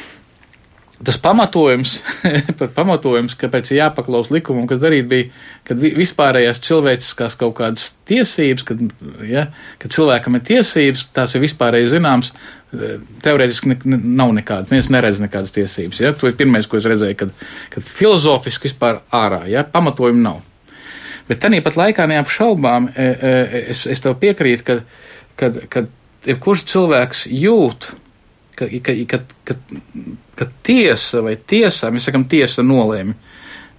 tas 1.06 1.18
pamatojums, 1.22 1.96
pamatojums, 2.78 3.36
kāpēc 3.40 3.72
ir 3.72 3.80
jāpaklaus 3.80 4.30
likumam, 4.34 4.66
kas 4.70 4.82
darīt 4.82 5.08
bija, 5.10 5.28
kad 5.66 5.80
vispārējās 5.82 6.62
cilvēciskās 6.62 7.38
kaut 7.40 7.56
kādas 7.58 7.92
tiesības, 8.08 8.66
kad, 8.68 8.82
ja, 9.26 9.46
kad 9.82 9.94
cilvēkam 9.94 10.38
ir 10.38 10.44
tiesības, 10.52 11.08
tās 11.16 11.36
ir 11.36 11.44
vispārēji 11.46 11.94
zināms, 11.96 12.32
teorētiski 13.22 13.72
ne, 13.72 13.98
nav 14.20 14.32
nekādas, 14.36 14.72
neviens 14.72 14.88
neredz 14.92 15.20
nekādas 15.22 15.52
tiesības. 15.54 16.00
Ja? 16.00 16.12
To 16.16 16.30
ir 16.30 16.36
pirmais, 16.38 16.68
ko 16.68 16.78
es 16.78 16.88
redzēju, 16.88 17.18
kad, 17.20 17.34
kad 17.74 17.84
filozofiski 17.84 18.70
vispār 18.70 19.02
ārā, 19.12 19.44
ja? 19.50 19.64
pamatojumu 19.68 20.22
nav. 20.24 20.40
Bet 21.28 21.42
tāpat 21.44 21.76
laikā 21.78 22.06
neapšaubām 22.10 22.88
e, 22.90 23.04
e, 23.06 23.34
es, 23.72 23.84
es 23.90 24.02
tev 24.02 24.16
piekrītu, 24.22 24.64
ka, 24.66 24.78
kad, 25.38 25.60
kad 25.72 25.90
jebkurš 26.26 26.64
cilvēks 26.72 27.26
jūt, 27.30 27.92
ka, 28.58 28.68
ka, 28.82 28.96
ka, 29.10 29.20
ka, 29.48 29.58
ka 30.38 30.48
tiesa 30.64 31.22
vai 31.24 31.36
tiesā, 31.36 31.92
mēs 31.92 32.08
sakam, 32.08 32.24
tiesa 32.28 32.64
nolēma, 32.64 33.14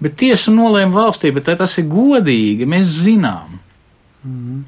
bet 0.03 0.17
tiesa 0.19 0.53
nolēma 0.53 0.93
valstī, 0.95 1.33
bet 1.33 1.49
tas 1.59 1.77
ir 1.81 1.89
godīgi, 1.91 2.67
mēs 2.69 2.99
zinām. 3.03 3.59
Mm. 4.23 4.63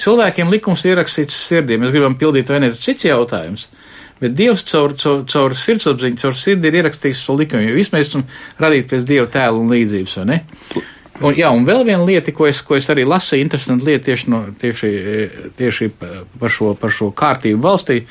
Cilvēkiem 0.00 0.52
likums 0.52 0.84
ierakstīts 0.88 1.36
sirdī, 1.48 1.76
mēs 1.80 1.92
gribam 1.92 2.16
pildīt 2.18 2.50
vai 2.52 2.62
ne, 2.62 2.70
tas 2.72 2.82
cits 2.84 3.08
jautājums. 3.08 3.66
Bet 4.20 4.34
Dievs 4.36 4.62
caur, 4.68 4.92
caur, 5.00 5.22
caur 5.32 5.54
sirdsapziņu, 5.56 6.18
caur 6.20 6.34
sirdi 6.36 6.68
ir 6.68 6.82
ierakstījis 6.82 7.22
šo 7.24 7.38
likumu, 7.40 7.64
jo 7.64 7.76
viss 7.78 7.92
mēs 7.94 8.10
esam 8.10 8.26
radīti 8.60 8.90
pēc 8.90 9.06
Dieva 9.08 9.28
tēla 9.32 9.56
un 9.56 9.72
līdzības, 9.72 10.16
vai 10.20 10.26
ne? 10.28 10.38
Un, 11.20 11.34
jā, 11.36 11.48
un 11.52 11.64
vēl 11.68 11.86
viena 11.88 12.04
lieta, 12.04 12.32
ko 12.36 12.46
es, 12.48 12.60
ko 12.64 12.76
es 12.76 12.88
arī 12.92 13.06
lasīju, 13.08 13.44
interesanta 13.44 13.88
lieta 13.88 14.06
tieši, 14.08 14.28
no, 14.32 14.42
tieši, 14.60 14.90
tieši 15.56 15.88
par, 16.00 16.52
šo, 16.52 16.74
par 16.80 16.92
šo 16.96 17.10
kārtību 17.16 17.60
valstī. 17.64 18.02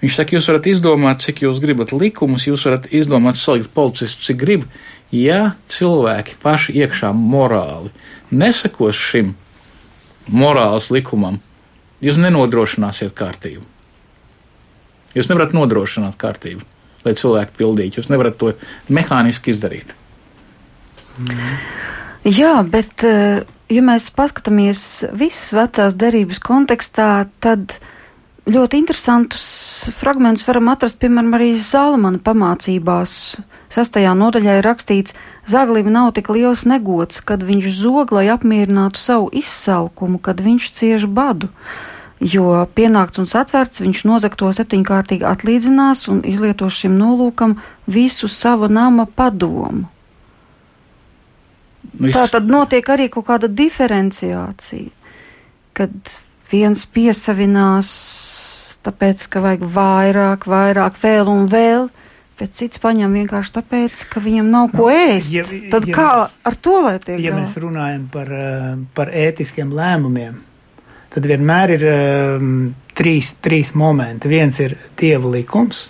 Viņš 0.00 0.16
saka, 0.16 0.36
jūs 0.36 0.48
varat 0.48 0.68
izdomāt, 0.70 1.20
cik 1.24 1.42
jūs 1.44 1.60
gribat 1.60 1.92
likumus, 1.92 2.46
jūs 2.48 2.64
varat 2.68 2.88
izdomāt, 2.94 3.36
salikt 3.36 3.72
policistu, 3.74 4.24
cik 4.30 4.40
grib. 4.40 4.64
Ja 5.12 5.56
cilvēki 5.68 6.38
paši 6.40 6.78
iekšā 6.80 7.10
morāli 7.16 7.90
nesakos 8.30 8.96
šim 8.96 9.34
morāles 10.30 10.88
likumam, 10.94 11.40
jūs 12.00 12.20
nenodrošināsiet 12.22 13.12
kārtību. 13.18 13.66
Jūs 15.16 15.26
nevarat 15.26 15.54
nodrošināt 15.56 16.14
kārtību, 16.20 16.62
lai 17.04 17.16
cilvēki 17.18 17.56
pildītu. 17.58 17.98
Jūs 17.98 18.10
nevarat 18.12 18.36
to 18.38 18.52
mehāniski 18.94 19.50
izdarīt. 19.50 19.96
Jā, 22.24 22.60
bet, 22.62 23.02
eh, 23.04 23.42
ja 23.68 23.82
mēs 23.82 24.10
paskatāmies 24.14 24.82
visas 25.12 25.50
vecās 25.56 25.96
derības 25.98 26.38
kontekstā, 26.38 27.26
tad 27.40 27.74
ļoti 28.48 28.78
interesantus 28.80 29.44
fragmentus 29.96 30.46
varam 30.48 30.70
atrast, 30.72 31.00
piemēram, 31.02 31.34
arī 31.36 31.50
Zālamana 31.58 32.20
pamācībās. 32.22 33.12
Sastajā 33.70 34.14
nodaļā 34.18 34.58
ir 34.58 34.66
rakstīts, 34.66 35.14
Zaglim 35.50 35.90
nav 35.92 36.12
tik 36.16 36.30
liels 36.32 36.64
negods, 36.68 37.20
kad 37.24 37.42
viņš 37.46 37.68
zog, 37.74 38.12
lai 38.14 38.28
apmierinātu 38.32 39.00
savu 39.00 39.30
izsalkumu, 39.36 40.18
kad 40.18 40.42
viņš 40.42 40.70
cieš 40.78 41.06
badu. 41.06 41.50
Jo 42.20 42.66
pienākts 42.76 43.22
un 43.22 43.28
satvērts, 43.30 43.80
viņš 43.80 44.02
nozagto 44.04 44.50
septiņkārtīgi 44.52 45.24
atlīdzinās 45.24 46.04
un 46.12 46.20
izlietos 46.28 46.76
šim 46.76 46.98
nolūkam 47.00 47.56
visu 47.88 48.28
savu 48.28 48.68
nama 48.68 49.06
padomu. 49.06 49.88
Viss. 51.96 52.12
Tā 52.14 52.26
tad 52.28 52.50
notiek 52.50 52.86
arī 52.92 53.08
kaut 53.12 53.26
kāda 53.30 53.48
diferenciācija, 53.48 54.92
kad 55.74 56.20
viens 56.50 56.84
piesavinās 56.86 57.90
tāpēc, 58.86 59.26
ka 59.30 59.42
vajag 59.44 59.64
vairāk, 59.74 60.46
vairāk, 60.48 60.98
vēl 61.02 61.30
un 61.30 61.46
vēl, 61.50 61.88
bet 62.40 62.56
cits 62.56 62.80
paņem 62.80 63.16
vienkārši 63.20 63.54
tāpēc, 63.58 64.04
ka 64.12 64.22
viņam 64.24 64.48
nav 64.52 64.70
ko 64.72 64.88
nu, 64.88 64.94
ēst. 64.96 65.32
Ja, 65.34 65.44
Tad 65.72 65.88
ja 65.88 65.96
kā 65.96 66.08
mēs, 66.16 66.36
ar 66.48 66.58
to 66.64 66.76
lai 66.86 66.94
tiek? 67.02 67.18
Ja 67.20 67.34
galā? 67.34 67.42
mēs 67.42 67.56
runājam 67.60 68.06
par, 68.12 68.32
eh, 68.32 68.70
par 68.96 69.12
ētiskiem 69.12 69.72
lēmumiem, 69.76 70.40
tad 71.10 71.26
vienmēr 71.26 71.74
ir 71.76 71.86
um, 71.90 72.52
trīs, 72.96 73.34
trīs 73.42 73.74
momenti. 73.74 74.30
Viens 74.30 74.60
ir 74.62 74.76
dieva 75.00 75.32
likums, 75.36 75.88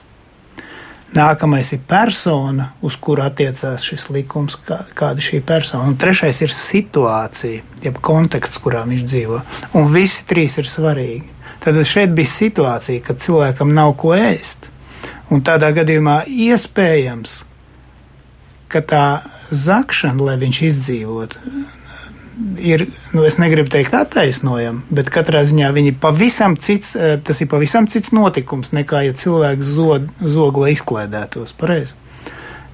Nākamais 1.10 1.72
ir 1.74 1.80
persona, 1.90 2.68
uz 2.86 2.94
kuru 3.02 3.24
attiecās 3.24 3.82
šis 3.82 4.04
likums, 4.14 4.54
kā, 4.62 4.84
kāda 4.94 5.22
šī 5.24 5.40
persona. 5.42 5.88
Un 5.90 5.96
trešais 5.98 6.38
ir 6.46 6.54
situācija, 6.54 7.64
jeb 7.82 7.98
konteksts, 7.98 8.60
kurā 8.62 8.84
viņš 8.86 9.02
dzīvo. 9.08 9.40
Un 9.80 9.90
visi 9.90 10.22
trīs 10.30 10.60
ir 10.62 10.70
svarīgi. 10.70 11.24
Tad 11.60 11.80
šeit 11.84 12.14
bija 12.16 12.30
situācija, 12.30 13.02
kad 13.04 13.18
cilvēkam 13.20 13.74
nav 13.74 13.96
ko 13.98 14.14
ēst. 14.14 14.70
Un 15.34 15.42
tādā 15.46 15.72
gadījumā 15.74 16.22
iespējams, 16.30 17.34
ka 18.70 18.80
tā 18.86 19.04
zakšana, 19.50 20.30
lai 20.30 20.38
viņš 20.40 20.62
izdzīvotu, 20.70 21.42
ir, 22.58 22.86
nu, 23.12 23.24
es 23.26 23.38
negribu 23.40 23.70
teikt 23.72 23.94
attaisnojama, 23.96 24.84
bet 24.90 25.10
katrā 25.12 25.42
ziņā 25.48 25.70
viņi 25.76 25.94
pavisam 26.00 26.56
cits, 26.60 26.94
eh, 26.96 27.16
tas 27.24 27.40
ir 27.40 27.50
pavisam 27.50 27.88
cits 27.90 28.14
notikums 28.16 28.72
nekā, 28.76 29.04
ja 29.06 29.16
cilvēks 29.16 29.74
zog, 29.76 30.08
zog 30.20 30.62
lai 30.62 30.74
izklēdētos. 30.76 31.56
Pareizi. 31.58 31.98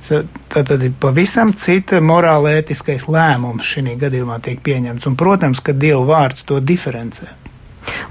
Tā 0.06 0.22
tad 0.62 0.82
ir 0.86 0.92
pavisam 1.02 1.50
cita 1.58 1.98
morāla 1.98 2.52
ētiskais 2.60 3.08
lēmums 3.10 3.66
šī 3.66 3.96
gadījumā 3.98 4.38
tiek 4.44 4.60
pieņemts. 4.62 5.08
Un, 5.10 5.16
protams, 5.18 5.58
ka 5.60 5.74
Dieva 5.74 6.04
vārds 6.06 6.46
to 6.46 6.60
diferencē. 6.62 7.26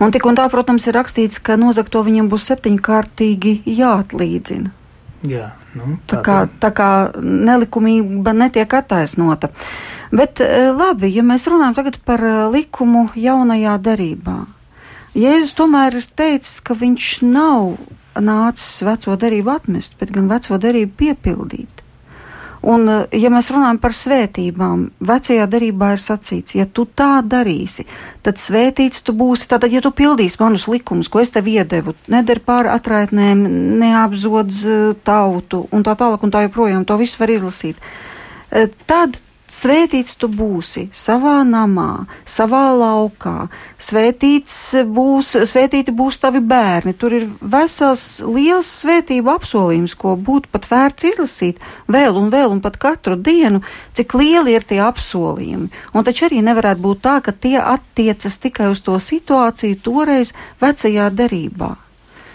Un 0.03 0.11
tik 0.11 0.25
un 0.27 0.35
tā, 0.35 0.47
protams, 0.51 0.87
ir 0.89 0.97
rakstīts, 0.97 1.39
ka 1.39 1.55
nozagto 1.59 2.03
viņam 2.03 2.27
būs 2.31 2.49
septiņkārtīgi 2.51 3.61
jāatlīdzina. 3.77 4.71
Jā, 5.27 5.53
nu, 5.75 5.97
tā, 6.07 6.17
tā, 6.17 6.23
kā, 6.25 6.37
tā 6.61 6.71
kā 6.75 6.89
nelikumība 7.21 8.33
netiek 8.35 8.73
attaisnota. 8.79 9.51
Bet 10.15 10.41
e, 10.43 10.49
labi, 10.71 11.11
ja 11.13 11.23
mēs 11.25 11.47
runājam 11.51 11.77
tagad 11.77 11.99
par 12.07 12.23
e, 12.23 12.35
likumu 12.53 13.07
jaunajā 13.19 13.77
derībā. 13.83 14.39
Jēzus 15.15 15.55
tomēr 15.55 16.01
ir 16.01 16.07
teicis, 16.15 16.59
ka 16.63 16.75
viņš 16.75 17.09
nav 17.27 17.75
nācis 18.19 18.83
veco 18.83 19.15
derību 19.19 19.51
atmest, 19.53 19.95
bet 19.99 20.11
gan 20.15 20.27
veco 20.31 20.59
derību 20.59 20.95
piepildīt. 20.99 21.84
Un, 22.65 22.87
eh, 22.89 23.19
ja 23.21 23.29
mēs 23.29 23.51
runājam 23.53 23.77
par 23.81 23.93
svētībām, 23.93 24.87
vecajā 25.05 25.45
derībā 25.49 25.91
ir 25.93 26.01
sacīts, 26.01 26.55
ja 26.57 26.65
tu 26.65 26.87
tā 26.89 27.19
darīsi, 27.21 27.85
tad 28.25 28.41
svētīts 28.41 29.03
tu 29.05 29.13
būsi. 29.13 29.45
Tātad, 29.51 29.69
ja 29.71 29.83
tu 29.85 29.91
pildīsi 29.93 30.39
manus 30.41 30.65
likumus, 30.71 31.09
ko 31.11 31.21
es 31.21 31.29
tev 31.29 31.45
iedevu, 31.51 31.93
nedari 32.09 32.41
pāri 32.41 32.73
atraitnēm, 32.73 33.45
neapzodz 33.83 34.63
eh, 34.65 34.87
tautu 35.05 35.67
un 35.71 35.85
tā 35.85 35.93
tālāk 35.99 36.25
un 36.25 36.33
tā 36.33 36.47
joprojām, 36.47 36.87
to 36.89 36.97
visu 36.97 37.21
var 37.21 37.35
izlasīt. 37.35 37.77
Eh, 38.49 38.73
tad 38.89 39.21
Svētīts 39.45 40.15
tu 40.17 40.25
būsi 40.25 40.87
savā 40.89 41.43
namā, 41.45 42.07
savā 42.25 42.63
laukā, 42.73 43.45
svētīts 43.77 44.55
būs, 44.89 45.35
svētīti 45.45 45.93
būs 45.93 46.17
tavi 46.23 46.41
bērni. 46.41 46.95
Tur 46.97 47.13
ir 47.13 47.27
vesels 47.53 48.23
liels 48.25 48.71
svētību 48.81 49.29
apsolījums, 49.35 49.93
ko 50.01 50.15
būtu 50.17 50.49
pat 50.49 50.65
vērts 50.71 51.09
izlasīt 51.11 51.61
vēl 51.85 52.17
un 52.17 52.33
vēl 52.33 52.57
un 52.57 52.63
pat 52.65 52.81
katru 52.81 53.19
dienu, 53.21 53.61
cik 53.93 54.17
lieli 54.17 54.57
ir 54.57 54.65
tie 54.65 54.81
apsolījumi. 54.81 55.69
Un 55.93 56.09
taču 56.09 56.25
arī 56.25 56.41
nevarētu 56.41 56.81
būt 56.81 57.05
tā, 57.05 57.19
ka 57.21 57.29
tie 57.29 57.59
attiecas 57.61 58.41
tikai 58.41 58.73
uz 58.73 58.81
to 58.81 58.97
situāciju 58.97 59.77
toreiz 59.85 60.33
vecajā 60.57 61.11
derībā. 61.13 61.75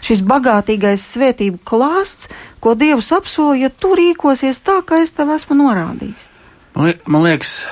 Šis 0.00 0.22
bagātīgais 0.22 1.02
svētību 1.11 1.58
klāsts, 1.66 2.30
ko 2.62 2.78
Dievs 2.78 3.11
apsolīja, 3.18 3.66
ja 3.66 3.74
tu 3.74 3.96
rīkosies 3.98 4.62
tā, 4.62 4.78
kā 4.86 5.02
es 5.02 5.11
tev 5.18 5.34
esmu 5.34 5.58
norādījis. 5.58 6.30
Man 6.74 7.24
liekas, 7.26 7.64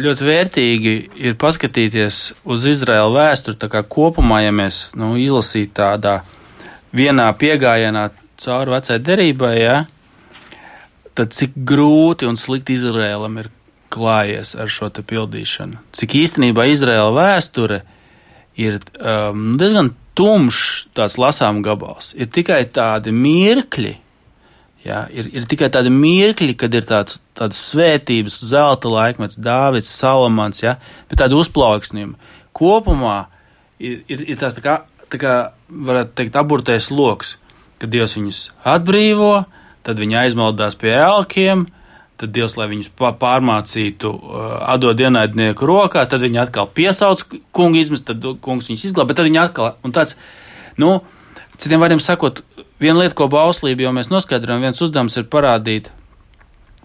ļoti 0.00 0.26
vērtīgi 0.26 0.94
ir 1.18 1.34
paskatīties 1.40 2.20
uz 2.46 2.66
Izraēlu 2.70 3.16
vēsturi 3.16 3.82
kopumā, 3.90 4.44
ja 4.44 4.52
mēs 4.54 4.92
nu, 4.96 5.16
izlasītu 5.18 5.74
tādā 5.80 6.20
vienā 6.96 7.26
piegājienā 7.36 8.06
cauri 8.40 8.76
vecai 8.76 8.98
derībai, 9.02 9.52
ja, 9.58 9.76
tad 11.16 11.34
cik 11.34 11.58
grūti 11.68 12.28
un 12.28 12.38
slikti 12.38 12.76
Izraēlam 12.78 13.42
ir 13.42 13.50
klājies 13.92 14.54
ar 14.60 14.70
šo 14.70 14.90
pildīšanu. 14.94 15.80
Cik 15.96 16.16
īstenībā 16.22 16.68
Izraēla 16.70 17.12
vēsture 17.16 17.82
ir 18.60 18.78
um, 19.00 19.56
diezgan 19.60 19.92
tumšs 20.16 20.88
tāds 20.96 21.18
lasām 21.20 21.62
gabals. 21.64 22.12
Ir 22.16 22.30
tikai 22.32 22.62
tādi 22.72 23.12
mirkļi, 23.12 23.96
Jā, 24.86 25.00
ir, 25.10 25.26
ir 25.34 25.46
tikai 25.50 25.66
tādi 25.74 25.90
mirkļi, 25.90 26.54
kad 26.58 26.74
ir 26.76 26.84
tāds, 26.86 27.18
tāds 27.34 27.58
svētības, 27.72 28.36
zelta 28.52 28.90
laikmets, 28.92 29.38
Dāvids, 29.42 29.90
Salamans, 29.90 30.62
ja, 30.62 30.76
bet 31.10 31.18
tādi 31.22 31.34
uzplauksnījumi. 31.34 32.14
Kopumā 32.54 33.16
ir, 33.82 34.04
ir, 34.06 34.22
ir 34.30 34.38
tāds 34.38 34.54
tā 34.58 34.62
kā, 34.62 34.76
tā 35.10 35.18
kā, 35.18 35.34
varētu 35.66 36.14
teikt, 36.20 36.38
aburtais 36.38 36.92
loks, 36.94 37.34
kad 37.80 37.90
Dievs 37.90 38.14
viņus 38.14 38.42
atbrīvo, 38.76 39.32
tad 39.86 39.98
viņi 40.02 40.20
aizmaldās 40.22 40.78
pie 40.78 40.94
elkiem, 40.94 41.66
tad 42.20 42.32
Dievs, 42.36 42.54
lai 42.60 42.68
viņus 42.70 42.92
pārmācītu, 42.96 44.12
uh, 44.14 44.46
atdod 44.70 45.02
ienaidnieku 45.02 45.66
rokā, 45.68 46.06
tad 46.08 46.22
viņi 46.22 46.44
atkal 46.46 46.70
piesauc 46.78 47.26
kungu 47.54 47.82
izmest, 47.82 48.06
tad 48.08 48.24
kungs 48.44 48.70
viņus 48.70 48.86
izglāb, 48.92 49.10
bet 49.10 49.18
tad 49.18 49.28
viņi 49.28 49.42
atkal, 49.42 49.74
un 49.82 49.94
tāds, 49.96 50.14
nu, 50.80 51.00
citiem 51.60 51.82
vārdiem 51.82 52.00
sakot, 52.02 52.42
viena 52.82 53.00
lieta, 53.02 53.16
ko 53.18 53.28
bauslība 53.32 53.86
jau 53.86 53.92
mēs 53.96 54.10
noskaidrojam, 54.12 54.64
viens 54.64 54.82
uzdevums 54.84 55.16
ir 55.16 55.28
parādīt, 55.32 55.90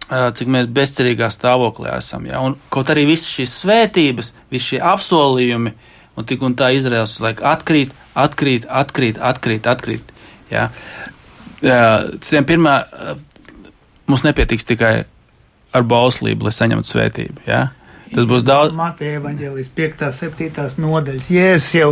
cik 0.10 0.50
mēs 0.52 0.68
bezcerīgā 0.76 1.30
stāvoklī 1.32 1.92
esam. 1.96 2.26
Ja? 2.28 2.42
Un 2.44 2.58
kaut 2.74 2.92
arī 2.92 3.06
visas 3.08 3.32
šīs 3.32 3.54
svētības, 3.64 4.34
visi 4.52 4.74
šie 4.74 4.82
apsolījumi, 4.92 5.74
un 6.20 6.28
tik 6.28 6.44
un 6.44 6.56
tā 6.60 6.72
Izraels 6.76 7.16
uz 7.16 7.24
laiku 7.24 7.46
atkrīt, 7.48 7.94
atkrīt, 8.20 8.68
atkrīt, 8.68 9.22
atkrīt, 9.32 9.70
atkrīt. 9.72 10.16
Ja? 10.52 10.68
Citiem 11.62 12.48
pirmā, 12.50 12.82
mums 14.10 14.26
nepietiks 14.28 14.68
tikai 14.68 14.96
ar 15.72 15.88
bauslību, 15.88 16.48
lai 16.48 16.56
saņemtu 16.56 16.92
svētību. 16.92 17.46
Ja? 17.48 17.70
Tas 18.12 18.26
būs 18.28 18.44
daudz. 18.44 18.74
Mateja 18.76 19.22
evaņģēlijas 19.22 19.70
5. 19.76 20.02
7. 20.12 20.66
nodaļas. 20.84 21.30
Jēzus 21.32 21.76
jau, 21.78 21.92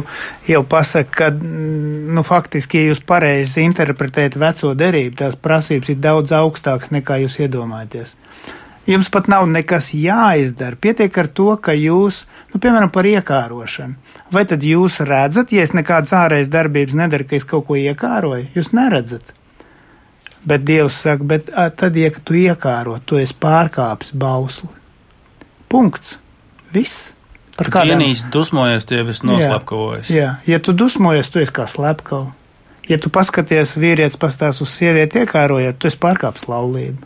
jau 0.49 0.61
pasaka, 0.67 1.11
ka, 1.15 1.27
mm, 1.31 2.09
nu, 2.15 2.23
faktiski, 2.27 2.81
ja 2.81 2.89
jūs 2.89 2.99
pareizi 3.07 3.63
interpretējat 3.63 4.35
veco 4.41 4.73
derību, 4.75 5.15
tās 5.21 5.37
prasības 5.39 5.93
ir 5.93 6.01
daudz 6.03 6.33
augstākas 6.35 6.91
nekā 6.91 7.21
jūs 7.23 7.39
iedomājaties. 7.39 8.17
Jums 8.89 9.07
pat 9.13 9.29
nav 9.31 9.45
nekas 9.47 9.93
jāizdara. 9.93 10.75
Pietiek 10.75 11.17
ar 11.21 11.29
to, 11.39 11.53
ka 11.61 11.75
jūs, 11.77 12.23
nu, 12.51 12.59
piemēram, 12.59 12.91
par 12.91 13.07
iekārošanu. 13.07 13.95
Vai 14.33 14.43
tad 14.49 14.65
jūs 14.65 14.99
redzat, 15.05 15.53
ja 15.55 15.63
es 15.63 15.75
nekādas 15.77 16.11
ārējas 16.17 16.51
darbības 16.51 16.97
nedaru, 16.99 17.27
ka 17.29 17.37
es 17.37 17.47
kaut 17.47 17.67
ko 17.69 17.77
iekāroju? 17.79 18.49
Jūs 18.57 18.73
neredzat. 18.75 19.31
Bet 20.47 20.65
Dievs 20.67 20.99
saka, 21.05 21.23
bet 21.23 21.53
tad, 21.79 21.95
ja 21.99 22.11
tu 22.11 22.35
iekāro, 22.39 22.97
tu 23.05 23.19
esi 23.21 23.35
pārkāpis 23.39 24.15
bausli. 24.19 24.78
Punkts. 25.69 26.17
Viss. 26.73 27.13
Par 27.59 27.67
kādiem 27.73 28.01
īstenībā 28.05 28.33
dusmojies, 28.33 28.85
tu 28.87 28.95
jau 28.95 29.05
esi 29.11 29.27
noslapkavojies. 29.27 30.11
Jā, 30.13 30.27
jā, 30.45 30.53
ja 30.53 30.59
tu 30.63 30.73
dusmojies, 30.75 31.27
tu 31.31 31.41
esi 31.41 31.53
kā 31.55 31.65
slepkava. 31.67 32.31
Ja 32.89 32.97
tu 32.97 33.11
paskaties, 33.13 33.75
vīrietis 33.77 34.17
pastāv 34.17 34.55
uz 34.63 34.71
sievieti 34.71 35.21
iekārojot, 35.21 35.77
tu 35.77 35.89
esi 35.89 35.99
pārkāpis 36.01 36.47
laulību. 36.49 37.05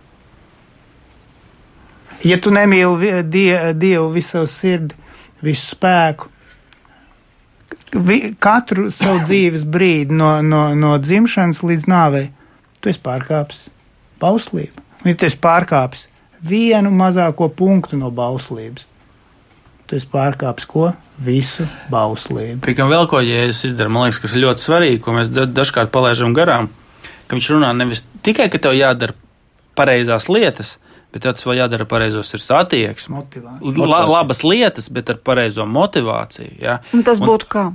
Ja 2.24 2.38
tu 2.39 2.53
nemīli 2.55 3.24
die, 3.28 3.57
Dievu 3.76 4.14
visu 4.14 4.45
sirdi, 4.47 4.95
visu 5.43 5.74
spēku, 5.74 6.30
vi, 7.97 8.20
katru 8.39 8.88
savu 8.93 9.24
dzīves 9.28 9.66
brīdi 9.68 10.16
no, 10.16 10.38
no, 10.45 10.70
no 10.78 10.95
dzimšanas 11.01 11.64
līdz 11.66 11.89
nāvei, 11.91 12.30
tu 12.80 12.93
esi 12.93 13.03
pārkāpis 13.03 13.68
bauslību. 14.22 14.88
Ja 15.03 15.18
tu 15.18 15.28
esi 15.28 15.41
pārkāpis 15.43 16.07
vienu 16.44 16.91
mazāko 16.94 17.50
punktu 17.50 17.98
no 18.00 18.12
bauslības. 18.12 18.88
Tu 19.88 19.98
esi 20.00 20.08
pārkāpis 20.12 20.68
ko? 20.70 20.91
Visu 21.24 21.66
bauslību. 21.91 22.64
Tikam 22.66 22.89
vēl 22.91 23.06
ko 23.12 23.20
Jēzus 23.22 23.68
izdara, 23.70 23.91
man 23.91 24.08
liekas, 24.08 24.22
kas 24.24 24.34
ir 24.34 24.46
ļoti 24.46 24.64
svarīgi, 24.64 25.02
ko 25.04 25.14
mēs 25.18 25.30
dažkārt 25.32 25.91
palaižam 25.94 26.34
garām, 26.36 26.72
ka 27.28 27.38
viņš 27.38 27.50
runā 27.54 27.70
nevis 27.78 28.06
tikai, 28.26 28.48
ka 28.50 28.62
tev 28.64 28.74
jādara 28.78 29.14
pareizās 29.78 30.30
lietas, 30.32 30.78
bet 31.14 31.26
tev 31.26 31.36
tas 31.38 31.46
vēl 31.46 31.60
jādara 31.62 31.86
pareizos 31.89 32.34
ir 32.34 32.46
attieksme. 32.58 33.26
La, 33.78 34.02
labas 34.10 34.41
lietas, 34.48 34.89
bet 34.94 35.12
ar 35.14 35.20
pareizo 35.22 35.68
motivāciju. 35.70 36.56
Ja? 36.64 36.80
Un 36.96 37.06
tas 37.06 37.22
būtu 37.22 37.52
kā? 37.52 37.68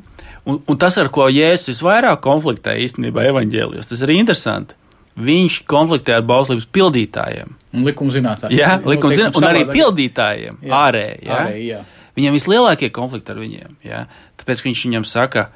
Un, 0.49 0.63
un 0.65 0.81
tas, 0.81 0.97
ar 0.99 1.13
ko 1.13 1.29
Jēzus 1.29 1.75
visvairāk 1.75 2.23
konfliktē 2.25 2.79
īstenībā 2.81 3.29
evaņģēlijos, 3.31 3.93
tas 3.93 4.03
ir 4.07 4.17
interesanti. 4.17 4.78
Viņš 5.19 5.63
konfliktē 5.67 6.19
ar 6.19 6.27
bauslības 6.27 6.69
pildītājiem. 6.75 7.55
Likuma 7.85 8.15
zinātājiem. 8.15 8.59
Jā, 8.59 8.75
likuma 8.87 9.17
zinātājiem. 9.17 9.39
Un 9.41 9.47
arī 9.49 9.65
pildītājiem 9.71 10.61
jā. 10.63 10.83
ārēji. 10.83 11.23
Jā. 11.27 11.39
Ārēji, 11.39 11.71
jā. 11.73 11.81
Viņam 12.19 12.37
vislielākie 12.39 12.91
konflikti 12.95 13.35
ar 13.35 13.41
viņiem. 13.41 13.73
Jā. 13.87 14.05
Tāpēc 14.39 14.63
viņš 14.65 14.85
viņam 14.87 15.07
saka, 15.07 15.49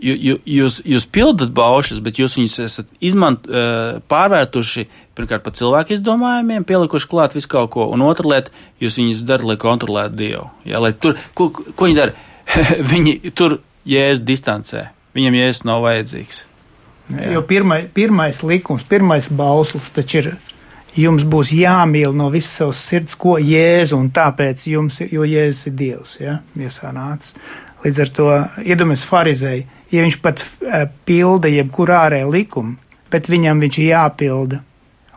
jūs, 0.00 0.80
jūs 0.84 1.06
pildat 1.12 1.52
baušļus, 1.56 2.00
bet 2.04 2.20
jūs 2.20 2.36
viņus 2.38 2.56
esat 2.66 2.90
izmant, 3.04 3.46
pārvērtuši 4.10 4.86
pirmkārt 5.16 5.44
par 5.46 5.54
cilvēku 5.56 5.96
izdomājumiem, 5.96 6.66
pielikuši 6.68 7.08
klāt 7.08 7.36
visu 7.36 7.48
kaut 7.52 7.70
ko, 7.72 7.88
un 7.92 8.04
otra 8.04 8.28
lieta, 8.34 8.52
jūs 8.82 8.98
viņus 9.00 9.24
darat, 9.28 9.48
lai 9.48 9.56
kontrolētu 9.60 10.18
Dievu. 10.18 10.50
Jā, 10.68 10.82
lai 10.84 10.92
tur, 10.92 11.16
ko, 11.36 11.48
ko 11.52 11.88
viņi 11.88 11.96
dara? 11.96 12.16
viņi 12.92 13.32
tur 13.36 13.60
jēzus 13.88 14.24
distancē. 14.26 14.90
Viņam 15.16 15.38
jēzus 15.40 15.64
nav 15.68 15.84
vajadzīgs. 15.86 16.44
Jā. 17.06 17.36
Jo 17.36 17.42
pirmai, 17.46 17.84
pirmais 17.94 18.42
likums, 18.42 18.82
pirmais 18.88 19.28
bauslis 19.30 19.92
taču 19.94 20.18
ir 20.24 20.30
jums 20.96 21.26
būs 21.28 21.52
jāmīl 21.54 22.14
no 22.16 22.28
visas 22.32 22.56
savas 22.60 22.80
sirds, 22.88 23.14
ko 23.20 23.36
Jēzu, 23.38 23.98
un 24.00 24.10
tāpēc 24.14 24.66
jums, 24.72 25.00
jo 25.12 25.26
Jēzus 25.28 25.70
ir 25.70 25.76
Dievs, 25.78 26.16
ja, 26.22 26.38
miesā 26.58 26.92
nācis. 26.96 27.36
Līdz 27.84 28.00
ar 28.02 28.12
to 28.16 28.28
iedomājas 28.64 29.04
farizēji, 29.06 29.66
ja 29.92 30.06
viņš 30.06 30.18
pat 30.24 30.42
uh, 30.42 30.86
pilda 31.06 31.52
jebkur 31.52 31.92
ārēju 31.94 32.32
likumu, 32.32 32.74
bet 33.12 33.30
viņam 33.30 33.60
viņš 33.62 33.80
jāpilda, 33.84 34.62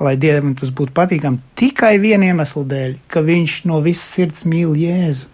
lai 0.03 0.15
Dievam 0.19 0.53
tas 0.59 0.69
būtu 0.75 0.93
patīkami 0.95 1.41
tikai 1.59 1.95
vieniem 1.99 2.35
iemeslu 2.35 2.65
dēļ, 2.69 2.95
ka 3.09 3.23
viņš 3.25 3.61
no 3.71 3.81
visas 3.83 4.13
sirds 4.13 4.45
mīl 4.47 4.75
Jēzu. 4.77 5.31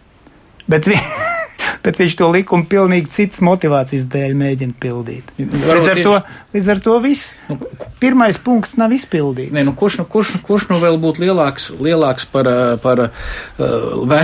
Bet 0.71 0.87
vi 0.89 1.01
bet 1.85 1.99
viņš 2.01 2.15
to 2.19 2.29
likumu 2.33 2.67
pilnīgi 2.69 3.11
citas 3.13 3.43
motivācijas 3.45 4.07
dēļ 4.11 4.35
mēģina 4.39 4.77
pildīt. 4.81 5.31
Līdz 5.39 5.91
ar, 5.91 6.01
to, 6.07 6.15
līdz 6.55 6.71
ar 6.73 6.81
to 6.87 6.95
viss. 7.03 7.35
Nu, 7.49 7.59
pirmais 8.01 8.39
punkts 8.41 8.77
nav 8.81 8.95
izpildīts. 8.95 9.53
Nē, 9.55 9.65
nu, 9.67 9.75
kurš, 9.77 9.99
nu, 10.01 10.07
kurš, 10.09 10.35
kurš 10.45 10.69
nu 10.71 10.79
vēl 10.81 10.99
būtu 11.01 11.25
lielāks, 11.25 11.69
lielāks 11.81 12.27
par, 12.31 12.49
par 12.83 13.05
uh, 13.07 14.17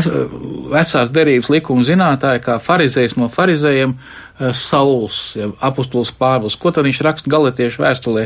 vecās 0.73 1.13
derības 1.13 1.51
likumu 1.53 1.87
zinātāju 1.87 2.45
kā 2.47 2.59
farizējs 2.61 3.17
no 3.19 3.31
farizējiem? 3.31 3.95
Uh, 3.95 4.29
Sauls, 4.49 5.35
ja, 5.37 5.51
apustulis 5.61 6.09
Pāvils, 6.17 6.57
ko 6.57 6.71
tad 6.73 6.87
viņš 6.87 7.01
raksta 7.05 7.31
galotiešu 7.31 7.83
vēstulē 7.83 8.25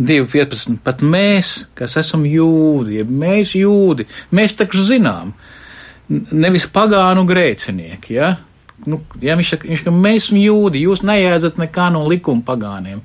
2.15. 0.00 0.80
Pat 0.82 1.04
mēs, 1.06 1.52
kas 1.78 1.94
esam 2.00 2.24
jūdi, 2.26 2.98
ja 3.00 3.06
mēs 3.06 3.54
jūdi, 3.58 4.08
mēs 4.34 4.56
taču 4.58 4.82
zinām, 4.86 5.30
nevis 6.10 6.66
pagānu 6.72 7.22
grēcinieki, 7.28 8.16
ja? 8.18 8.32
Nu, 8.90 9.00
ja 9.22 9.36
viņš 9.38 9.54
saka, 9.54 9.68
viņš, 9.70 9.84
ka 9.86 9.94
mēs 9.94 10.26
esam 10.26 10.40
jūdi, 10.40 10.84
jūs 10.86 11.04
neēdzat 11.06 11.60
nekā 11.62 11.88
no 11.94 12.04
likuma 12.08 12.44
pagāniem. 12.46 13.02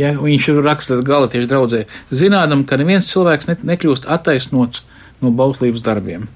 Ja, 0.00 0.14
viņš 0.16 0.48
raksta 0.64 1.00
galotiešu 1.04 1.48
draudzē, 1.50 1.84
zinādam, 2.14 2.64
ka 2.64 2.78
neviens 2.80 3.10
cilvēks 3.10 3.50
ne, 3.50 3.56
nekļūst 3.72 4.08
attaisnots 4.08 4.84
no 5.20 5.32
bauslības 5.36 5.84
darbiem. 5.84 6.28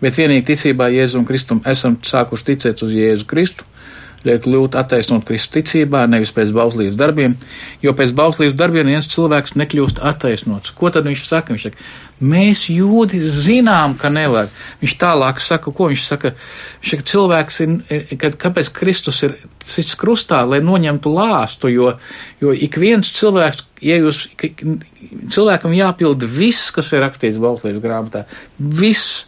Bet 0.00 0.16
vienīgi 0.16 0.46
ticībā 0.52 0.88
Jēzum 0.94 1.26
Kristum 1.28 1.60
esam 1.68 1.98
sākuši 2.06 2.46
ticēt 2.52 2.84
uz 2.86 2.94
Jēzu 2.96 3.26
Kristu, 3.28 3.66
liek 4.26 4.42
kļūt 4.44 4.76
attaisnot 4.76 5.24
kristicībā, 5.28 6.04
nevis 6.10 6.32
pēc 6.36 6.52
bauslības 6.56 6.98
darbiem, 7.00 7.36
jo 7.84 7.94
pēc 7.96 8.12
bauslības 8.16 8.56
darbiem 8.58 8.90
viens 8.92 9.08
cilvēks 9.10 9.56
nekļūst 9.56 10.02
attaisnots. 10.10 10.74
Ko 10.76 10.92
tad 10.92 11.08
viņš 11.08 11.24
saka? 11.24 11.54
Viņš 11.54 11.66
saka, 11.68 11.88
mēs 12.20 12.66
jūdi 12.68 13.20
zinām, 13.24 13.96
ka 14.00 14.10
nevar. 14.12 14.48
Viņš 14.82 14.96
tālāk 15.00 15.40
saka, 15.40 15.72
ko 15.72 15.88
viņš 15.92 16.04
saka, 16.04 16.34
viņš 16.82 16.92
saka 16.92 17.08
cilvēks 17.12 17.60
ir, 17.64 17.74
kad, 18.20 18.36
kāpēc 18.40 18.72
Kristus 18.76 19.22
ir 19.26 19.38
cits 19.64 19.96
krustā, 20.00 20.42
lai 20.48 20.60
noņemtu 20.64 21.12
lāstu, 21.14 21.72
jo, 21.72 21.94
jo 22.42 22.52
ik 22.52 22.76
viens 22.80 23.08
cilvēks, 23.16 23.64
ja 23.84 23.96
jūs, 24.00 24.26
cilvēkam 25.32 25.76
jāpild 25.76 26.24
viss, 26.28 26.68
kas 26.74 26.92
ir 26.92 27.04
rakstīts 27.06 27.40
bauslības 27.40 27.84
grāmatā, 27.84 28.26
viss, 28.58 29.24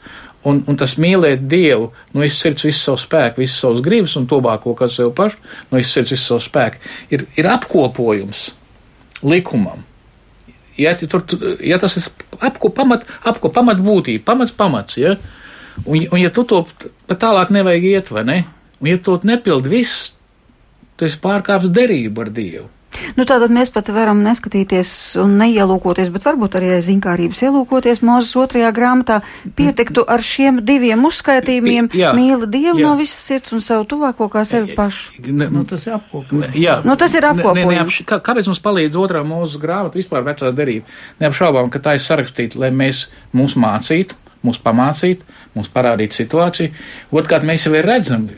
Un, 0.48 0.58
un 0.66 0.78
tas 0.78 0.96
mīlēt 0.98 1.44
Dievu 1.46 1.92
no 2.14 2.24
visas 2.24 2.40
sirds, 2.42 2.64
visu 2.66 2.80
savu 2.80 2.98
spēku, 2.98 3.42
visas 3.44 3.60
savas 3.62 3.82
gribas 3.84 4.16
un 4.18 4.26
tuvāko, 4.30 4.74
kas 4.78 4.96
sev 4.98 5.12
pašu, 5.14 5.38
no 5.70 5.78
visas 5.78 5.94
sirds, 5.94 6.14
visu 6.16 6.32
savu 6.32 6.42
spēku, 6.42 6.82
ir, 7.14 7.22
ir 7.38 7.48
apkopojums 7.52 8.48
likumam. 9.22 9.84
Ja, 10.80 10.96
tur, 10.98 11.22
ja 11.62 11.78
tas 11.78 11.94
ir 12.00 12.08
apko, 12.42 12.72
pamat, 12.74 13.06
apko, 13.28 13.52
pamat 13.54 13.78
būtība, 13.84 14.24
pamats 14.32 14.54
pamats, 14.56 14.98
ja? 14.98 15.14
un, 15.84 16.02
un 16.10 16.18
ja 16.18 16.32
tu 16.34 16.44
to 16.48 16.64
pat 17.06 17.20
tālāk 17.22 17.52
nevajag 17.54 17.88
iet, 17.92 18.10
vai 18.10 18.24
ne? 18.26 18.38
Un 18.82 18.90
ja 18.90 18.98
to 18.98 19.18
nepildi 19.22 19.70
viss, 19.70 20.08
tu 20.96 21.06
esi 21.06 21.20
pārkāpis 21.22 21.70
derību 21.70 22.24
ar 22.24 22.32
Dievu. 22.34 22.68
Nu, 23.16 23.26
tātad 23.28 23.52
mēs 23.54 23.72
pat 23.74 23.90
varam 23.94 24.22
neskatīties 24.24 24.92
un 25.22 25.36
neielūkoties, 25.40 26.10
bet 26.14 26.26
varbūt 26.26 26.56
arī 26.60 26.72
zinkārības 26.84 27.42
ielūkoties 27.48 28.02
Mūzes 28.02 28.32
otrajā 28.40 28.70
grāmatā. 28.74 29.20
Pietiktu 29.58 30.04
ar 30.08 30.22
šiem 30.24 30.62
diviem 30.66 31.04
uzskaitījumiem- 31.08 31.90
mīli 32.18 32.48
Dievu 32.52 32.78
jā. 32.80 32.86
no 32.86 32.96
visas 32.98 33.20
sirds 33.20 33.52
un 33.52 33.60
savu 33.60 33.86
tuvāko 33.88 34.30
kā 34.32 34.44
sevi 34.48 34.74
pašu. 34.76 35.20
Ne, 35.26 35.48
nu, 35.52 35.64
tas 35.64 35.86
ir 35.86 35.98
apkopojums. 35.98 36.56
Jā, 36.58 36.80
nu, 36.84 36.96
tas 36.96 37.14
ir 37.14 37.26
apkopojums. 37.28 38.02
Kā, 38.08 38.20
kāpēc 38.20 38.50
mums 38.50 38.62
palīdz 38.64 38.98
otrā 38.98 39.22
Mūzes 39.26 39.60
grāmata 39.60 40.00
vispār 40.00 40.24
vecā 40.26 40.52
derība? 40.54 40.84
Neapšaubām, 41.20 41.70
ka 41.70 41.78
tā 41.78 41.96
ir 41.98 42.04
sarakstīta, 42.04 42.58
lai 42.58 42.70
mēs 42.70 43.06
mūs 43.34 43.56
mācītu 43.56 44.21
mūs 44.46 44.60
pamācīt, 44.62 45.22
mums 45.56 45.70
parādīt 45.72 46.16
situāciju. 46.16 46.72
Otrkārt, 47.14 47.46
mēs 47.48 47.66
jau 47.66 47.74
redzam, 47.84 48.28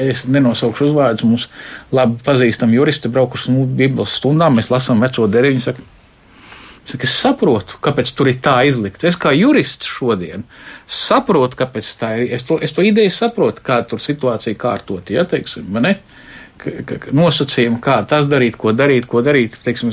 es 0.00 0.26
nenosaukšu 0.28 0.88
uzvārdus, 0.90 1.26
mums 1.28 1.48
labi 1.94 2.20
pazīstam 2.24 2.72
juristi, 2.74 3.10
braukuši 3.12 3.56
uz 3.56 3.74
Bībeles 3.78 4.16
stundām, 4.20 4.56
mēs 4.58 4.70
lasām 4.72 5.02
veco 5.04 5.26
derību. 5.30 5.62
Saka, 5.62 5.84
saka, 6.88 7.08
es 7.08 7.18
saprotu, 7.24 7.80
kāpēc 7.84 8.14
tur 8.16 8.32
ir 8.32 8.40
tā 8.44 8.56
izlikts. 8.68 9.06
Es 9.12 9.20
kā 9.20 9.34
jurists 9.36 9.90
šodien 9.90 10.46
saprotu, 10.86 11.60
kāpēc 11.60 11.92
tā 12.00 12.14
ir. 12.20 12.32
Es 12.38 12.46
to, 12.48 12.58
es 12.62 12.74
to 12.74 12.84
ideju 12.86 13.12
saprotu, 13.12 13.64
kā 13.66 13.82
tur 13.88 14.02
situācija 14.02 14.58
kārtot, 14.58 15.12
ja 15.14 15.26
teiksim, 15.28 15.68
ne? 15.82 15.98
Nosacījumi, 17.16 17.80
kā 17.82 17.98
tas 18.08 18.28
darīt, 18.30 18.56
ko 18.60 18.72
darīt, 18.76 19.06
ko 19.10 19.22
darīt. 19.24 19.58
Teiksim, 19.64 19.92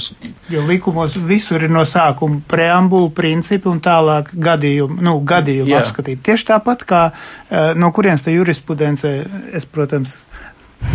jo 0.51 0.63
likumos 0.67 1.17
visur 1.29 1.65
ir 1.65 1.73
no 1.73 1.85
sākuma 1.87 2.41
preambulu 2.49 3.11
principi 3.15 3.71
un 3.71 3.81
tālāk 3.83 4.31
gadījumu, 4.33 5.01
nu, 5.05 5.17
gadījumu 5.25 5.73
Jā. 5.73 5.83
apskatīt. 5.83 6.23
Tieši 6.25 6.49
tāpat 6.53 6.85
kā 6.89 7.03
eh, 7.11 7.73
no 7.79 7.91
kurienes 7.95 8.25
tā 8.25 8.35
jurisprudence, 8.35 9.13
es, 9.53 9.69
protams, 9.69 10.19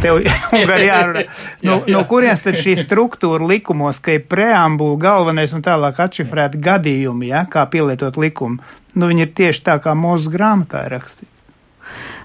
Tev 0.00 0.22
jārunā. 0.88 1.26
No, 1.64 1.76
no 1.84 2.00
kurienes 2.08 2.40
tad 2.44 2.56
šī 2.56 2.72
struktūra 2.80 3.44
likumos, 3.50 4.00
ka 4.00 4.16
ir 4.16 4.24
preambula, 4.30 4.96
galvenais 5.00 5.52
un 5.56 5.64
tālāk 5.64 6.00
atšifrēti 6.06 6.60
gadījumi, 6.64 7.28
ja, 7.34 7.44
kā 7.50 7.66
pielietot 7.68 8.16
likumu? 8.20 8.64
Nu, 8.94 9.10
viņi 9.10 9.26
ir 9.26 9.32
tieši 9.36 9.64
tā, 9.66 9.78
kā 9.84 9.92
mūsu 9.98 10.32
grāmatā 10.32 10.86
ir 10.86 10.96
rakstīts. 10.96 11.33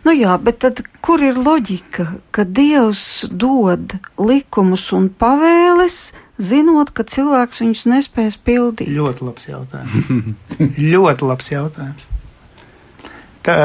Nu 0.06 0.14
jā, 0.16 0.36
bet 0.42 0.62
tad 0.64 0.82
kur 1.04 1.22
ir 1.24 1.40
loģika, 1.40 2.06
ka 2.36 2.46
Dievs 2.48 3.28
dod 3.30 3.98
likumus 4.22 4.88
un 4.96 5.10
pavēles, 5.12 6.00
zinot, 6.40 6.94
ka 6.96 7.04
cilvēks 7.04 7.64
viņus 7.66 7.86
nespēs 7.92 8.40
pildīt? 8.40 8.90
Ļoti 8.96 9.28
labs 9.28 9.50
jautājums. 9.50 10.10
ļoti 10.94 11.30
labs 11.30 11.52
jautājums. 11.52 12.08
Tā, 13.46 13.56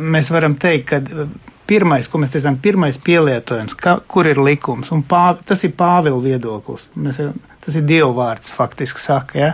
mēs 0.00 0.30
varam 0.34 0.56
teikt, 0.58 0.90
ka 0.90 1.26
pirmais, 1.70 2.08
ko 2.10 2.18
mēs 2.18 2.34
teicām, 2.34 2.58
pirmais 2.62 2.98
pielietojums, 3.02 3.76
ka, 3.78 3.98
kur 4.10 4.26
ir 4.30 4.40
likums, 4.42 4.90
un 4.94 5.04
pāv, 5.06 5.44
tas 5.46 5.62
ir 5.66 5.74
Pāvila 5.78 6.18
viedoklis. 6.22 6.88
Mēs, 6.98 7.20
tas 7.62 7.76
ir 7.78 7.86
Dieva 7.86 8.10
vārds, 8.16 8.50
faktiski 8.54 9.02
saka, 9.02 9.38
ja? 9.38 9.52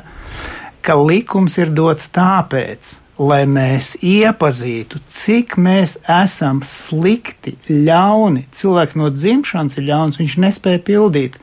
ka 0.86 0.94
likums 1.00 1.58
ir 1.58 1.72
dots 1.74 2.08
tāpēc, 2.14 2.94
lai 3.18 3.44
mēs 3.48 3.94
iepazītu, 4.04 5.00
cik 5.08 5.56
mēs 5.60 5.96
esam 6.10 6.60
slikti, 6.66 7.56
ļauni. 7.68 8.46
Cilvēks 8.52 8.96
no 9.00 9.10
dzimšanas 9.12 9.78
ir 9.78 9.88
ļauns, 9.88 10.20
viņš 10.20 10.36
nespēja 10.44 10.82
pildīt. 10.84 11.38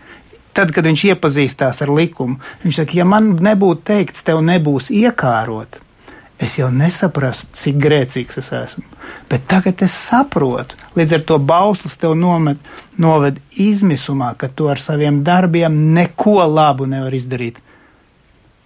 Tad, 0.54 0.70
kad 0.70 0.86
viņš 0.86 1.08
iepazīstās 1.16 1.82
ar 1.82 1.90
likumu, 1.90 2.38
viņš 2.62 2.84
saka, 2.84 2.98
ja 3.00 3.08
man 3.10 3.32
nebūtu 3.42 3.88
teikts, 3.90 4.22
tev 4.28 4.44
nebūs 4.46 4.92
iekārot, 4.94 5.80
es 6.38 6.60
jau 6.60 6.70
nesaprastu, 6.70 7.50
cik 7.58 7.80
grēcīgs 7.82 8.38
es 8.38 8.52
esmu. 8.54 8.86
Bet 9.32 9.48
tagad 9.50 9.82
es 9.82 9.96
saprotu, 9.98 10.78
līdz 10.94 11.18
ar 11.18 11.26
to 11.26 11.40
bauslis 11.42 11.98
tev 11.98 12.14
nomet, 12.14 12.62
noved 13.02 13.42
izmisumā, 13.58 14.36
ka 14.38 14.52
tu 14.54 14.70
ar 14.70 14.78
saviem 14.78 15.24
darbiem 15.26 15.80
neko 15.98 16.44
labu 16.46 16.86
nevar 16.86 17.18
izdarīt 17.18 17.58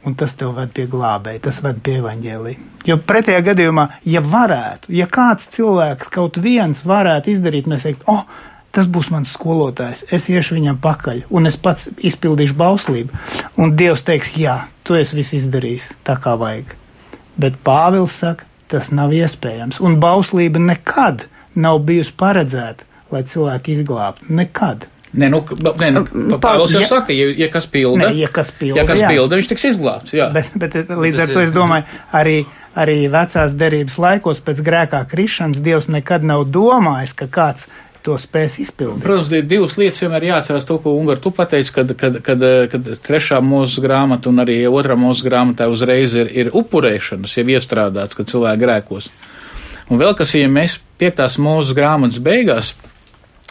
un 0.08 0.16
tas 0.16 0.36
tev 0.40 0.56
ved 0.58 0.72
pie 0.76 0.88
glābēja, 0.90 1.44
tas 1.50 1.60
ved 1.66 1.82
pie 1.84 1.98
evaņģēlī. 2.02 2.54
Jo 2.88 2.98
pretējā 3.04 3.44
gadījumā, 3.50 3.88
ja 4.08 4.22
varētu, 4.24 4.94
ja 4.96 5.08
kāds 5.12 5.50
cilvēks 5.56 6.12
kaut 6.14 6.40
viens 6.44 6.86
varētu 6.88 7.34
izdarīt, 7.34 7.68
mēs 7.68 7.88
teikt, 7.88 8.08
oh, 8.08 8.24
tas 8.72 8.88
būs 8.88 9.12
mans 9.12 9.34
skolotājs, 9.36 10.06
es 10.14 10.30
iešu 10.32 10.58
viņam 10.58 10.80
pakaļ, 10.84 11.24
un 11.34 11.50
es 11.50 11.60
pats 11.60 11.90
izpildīšu 11.98 12.58
bauslību, 12.58 13.24
un 13.60 13.76
Dievs 13.80 14.06
teiks, 14.08 14.36
jā, 14.40 14.60
tu 14.88 14.96
esi 14.96 15.20
viss 15.20 15.36
izdarījis 15.42 15.92
tā 16.08 16.18
kā 16.24 16.38
vajag. 16.40 16.76
Bet 17.38 17.60
Pāvils 17.66 18.20
saka, 18.24 18.48
tas 18.72 18.92
nav 18.96 19.14
iespējams, 19.16 19.82
un 19.84 20.00
bauslība 20.02 20.62
nekad 20.62 21.28
nav 21.58 21.82
bijusi 21.88 22.14
paredzēta, 22.20 22.86
lai 23.12 23.24
cilvēki 23.28 23.78
izglābtu. 23.78 24.30
Nekad. 24.40 24.88
Nē, 25.18 25.32
nu, 25.34 25.42
nē, 25.82 25.90
nu, 25.96 26.38
Pāvils 26.42 26.76
jau 26.76 26.84
ja, 26.84 26.90
saka, 26.90 27.16
ja, 27.16 27.32
ja 27.34 27.48
kas 27.50 27.66
pilda, 27.74 28.12
ne, 28.12 28.20
ja 28.20 28.30
kas 28.30 28.52
pilda, 28.54 28.84
ja 28.84 28.86
kas 28.86 29.02
pilda 29.02 29.40
viņš 29.40 29.50
tiks 29.50 29.66
izglābts. 29.72 30.14
Jā. 30.14 30.30
Bet, 30.36 30.52
bet 30.62 30.78
līdz 30.92 31.24
ar 31.24 31.34
to 31.34 31.42
es 31.42 31.54
domāju, 31.56 31.88
arī, 32.20 32.38
arī 32.78 33.00
vecās 33.10 33.56
derības 33.58 33.98
laikos 34.04 34.44
pēc 34.46 34.62
grēkā 34.68 35.02
krišanas 35.10 35.64
Dievs 35.66 35.90
nekad 35.90 36.28
nav 36.28 36.46
domājis, 36.54 37.16
ka 37.18 37.30
kāds 37.34 37.66
to 38.06 38.16
spēs 38.22 38.60
izpildīt. 38.64 39.04
Protams, 39.04 39.32
ir 39.36 39.48
divas 39.50 39.76
lietas, 39.80 40.04
vienmēr 40.04 40.30
jāatcerās 40.30 40.68
to, 40.68 40.78
ko 40.84 40.94
Ungar 40.96 41.20
tu 41.24 41.32
pateici, 41.36 41.74
kad, 41.76 41.92
kad, 42.00 42.20
kad, 42.24 42.46
kad 42.72 42.92
trešā 43.08 43.42
mūzes 43.44 43.82
grāmata 43.84 44.30
un 44.32 44.44
arī 44.44 44.62
otrā 44.70 44.96
mūzes 45.00 45.26
grāmatā 45.28 45.68
uzreiz 45.72 46.16
ir, 46.16 46.30
ir 46.32 46.52
upurēšanas, 46.56 47.36
jau 47.40 47.48
iestrādāts, 47.58 48.16
kad 48.18 48.30
cilvēki 48.32 48.64
grēkos. 48.64 49.10
Un 49.92 50.00
vēl 50.00 50.16
kas, 50.20 50.36
ja 50.38 50.48
mēs 50.52 50.78
piektās 51.00 51.40
mūzes 51.42 51.76
grāmatas 51.76 52.22
beigās 52.24 52.76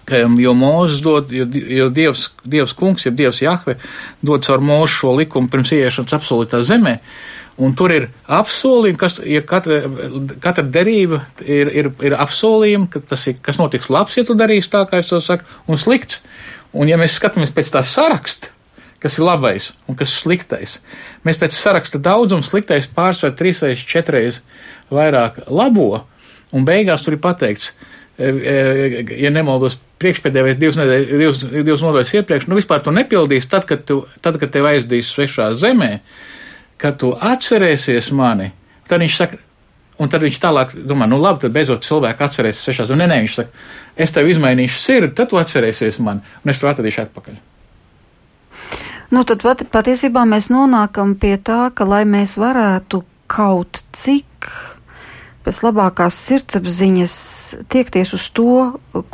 Jo 0.06 0.52
mūzis 0.54 1.00
dod, 1.02 1.32
jo, 1.34 1.46
jo 1.50 1.88
Dievs, 1.90 2.28
Dievs 2.46 2.74
kungs, 2.78 3.08
ja 3.08 3.10
Dievs 3.10 3.40
Jahve 3.42 3.74
dod 4.22 4.44
caur 4.46 4.62
mūzu 4.62 4.92
šo 4.92 5.14
likumu 5.18 5.50
pirms 5.50 5.72
ieiešanas 5.74 6.14
absolūtā 6.14 6.60
zemē, 6.62 6.92
un 7.58 7.74
tur 7.74 7.90
ir 7.90 8.06
apsolījumi, 8.30 9.00
kas, 9.00 9.18
ja 9.26 9.42
katra, 9.42 9.80
katra 10.44 10.62
derība 10.62 11.24
ir, 11.42 11.72
ir, 11.74 11.90
ir 12.06 12.14
apsolījumi, 12.22 12.86
ka 12.92 13.02
tas 13.02 13.26
ir, 13.26 13.40
kas 13.42 13.58
notiks 13.58 13.90
labs, 13.90 14.14
ja 14.14 14.22
tu 14.28 14.36
darīsi 14.38 14.70
tā, 14.70 14.84
kā 14.86 15.02
es 15.02 15.10
to 15.10 15.18
saku, 15.24 15.48
un 15.66 15.80
slikts. 15.80 16.22
Un 16.76 16.90
ja 16.90 16.98
mēs 17.00 17.16
skatāmies 17.16 17.54
pēc 17.56 17.70
tā 17.72 17.80
saraksta, 17.86 18.50
kas 19.00 19.18
ir 19.18 19.24
labais 19.24 19.70
un 19.88 19.96
kas 19.98 20.12
ir 20.12 20.22
sliktais, 20.22 20.78
mēs 21.24 21.40
pēc 21.40 21.54
saraksta 21.56 22.00
daudzuma 22.02 22.44
sliktais 22.44 22.88
pārsver 22.92 23.34
trīsreiz, 23.38 23.82
četreiz 23.86 24.42
vairāk 24.92 25.46
labo, 25.48 26.04
un 26.52 26.66
beigās 26.68 27.04
tur 27.04 27.16
ir 27.16 27.22
pateikts, 27.24 27.70
e, 27.72 27.95
ja 28.18 29.30
nemaldos, 29.32 29.78
priekšpēdējā 30.00 30.44
vai 30.44 30.54
divas, 30.56 30.78
nedēļas, 30.80 31.08
divas, 31.20 31.40
divas 31.66 31.82
nodaļas 31.84 32.14
iepriekš, 32.20 32.46
nu 32.50 32.58
vispār 32.58 32.84
tu 32.84 32.94
nepildīsi 32.94 33.50
tad, 33.52 33.66
kad, 33.68 33.82
tu, 33.88 34.02
tad, 34.24 34.38
kad 34.40 34.52
tev 34.52 34.68
aizdīs 34.70 35.10
svešā 35.12 35.50
zemē, 35.60 35.90
kad 36.80 36.96
tu 37.00 37.12
atcerēsies 37.12 38.12
mani, 38.16 38.50
tad 38.88 39.04
viņš 39.04 39.18
saka, 39.20 39.40
un 40.00 40.12
tad 40.12 40.24
viņš 40.24 40.40
tālāk 40.40 40.76
domā, 40.88 41.08
nu 41.08 41.20
labi, 41.20 41.44
tad 41.44 41.56
beidzot 41.56 41.84
cilvēku 41.84 42.24
atcerēsies 42.24 42.64
svešā 42.68 42.88
zemē. 42.90 43.04
Nē, 43.04 43.10
nē, 43.12 43.18
viņš 43.26 43.36
saka, 43.40 43.66
es 43.96 44.16
tev 44.16 44.30
izmainīšu 44.32 44.80
sirdi, 44.80 45.12
tad 45.16 45.32
tu 45.32 45.40
atcerēsies 45.40 46.00
mani, 46.04 46.24
un 46.44 46.52
es 46.52 46.62
tev 46.62 46.72
atradīšu 46.72 47.04
atpakaļ. 47.06 47.42
Nu, 49.14 49.22
tad 49.28 49.44
pat, 49.44 49.62
patiesībā 49.72 50.24
mēs 50.26 50.48
nonākam 50.50 51.14
pie 51.20 51.36
tā, 51.38 51.68
ka, 51.76 51.86
lai 51.86 52.02
mēs 52.08 52.34
varētu 52.40 53.04
kaut 53.30 53.84
cik 53.96 54.50
pēc 55.46 55.62
labākās 55.62 56.16
sirdsapziņas 56.26 57.14
tiekties 57.70 58.12
uz 58.16 58.26
to, 58.34 58.56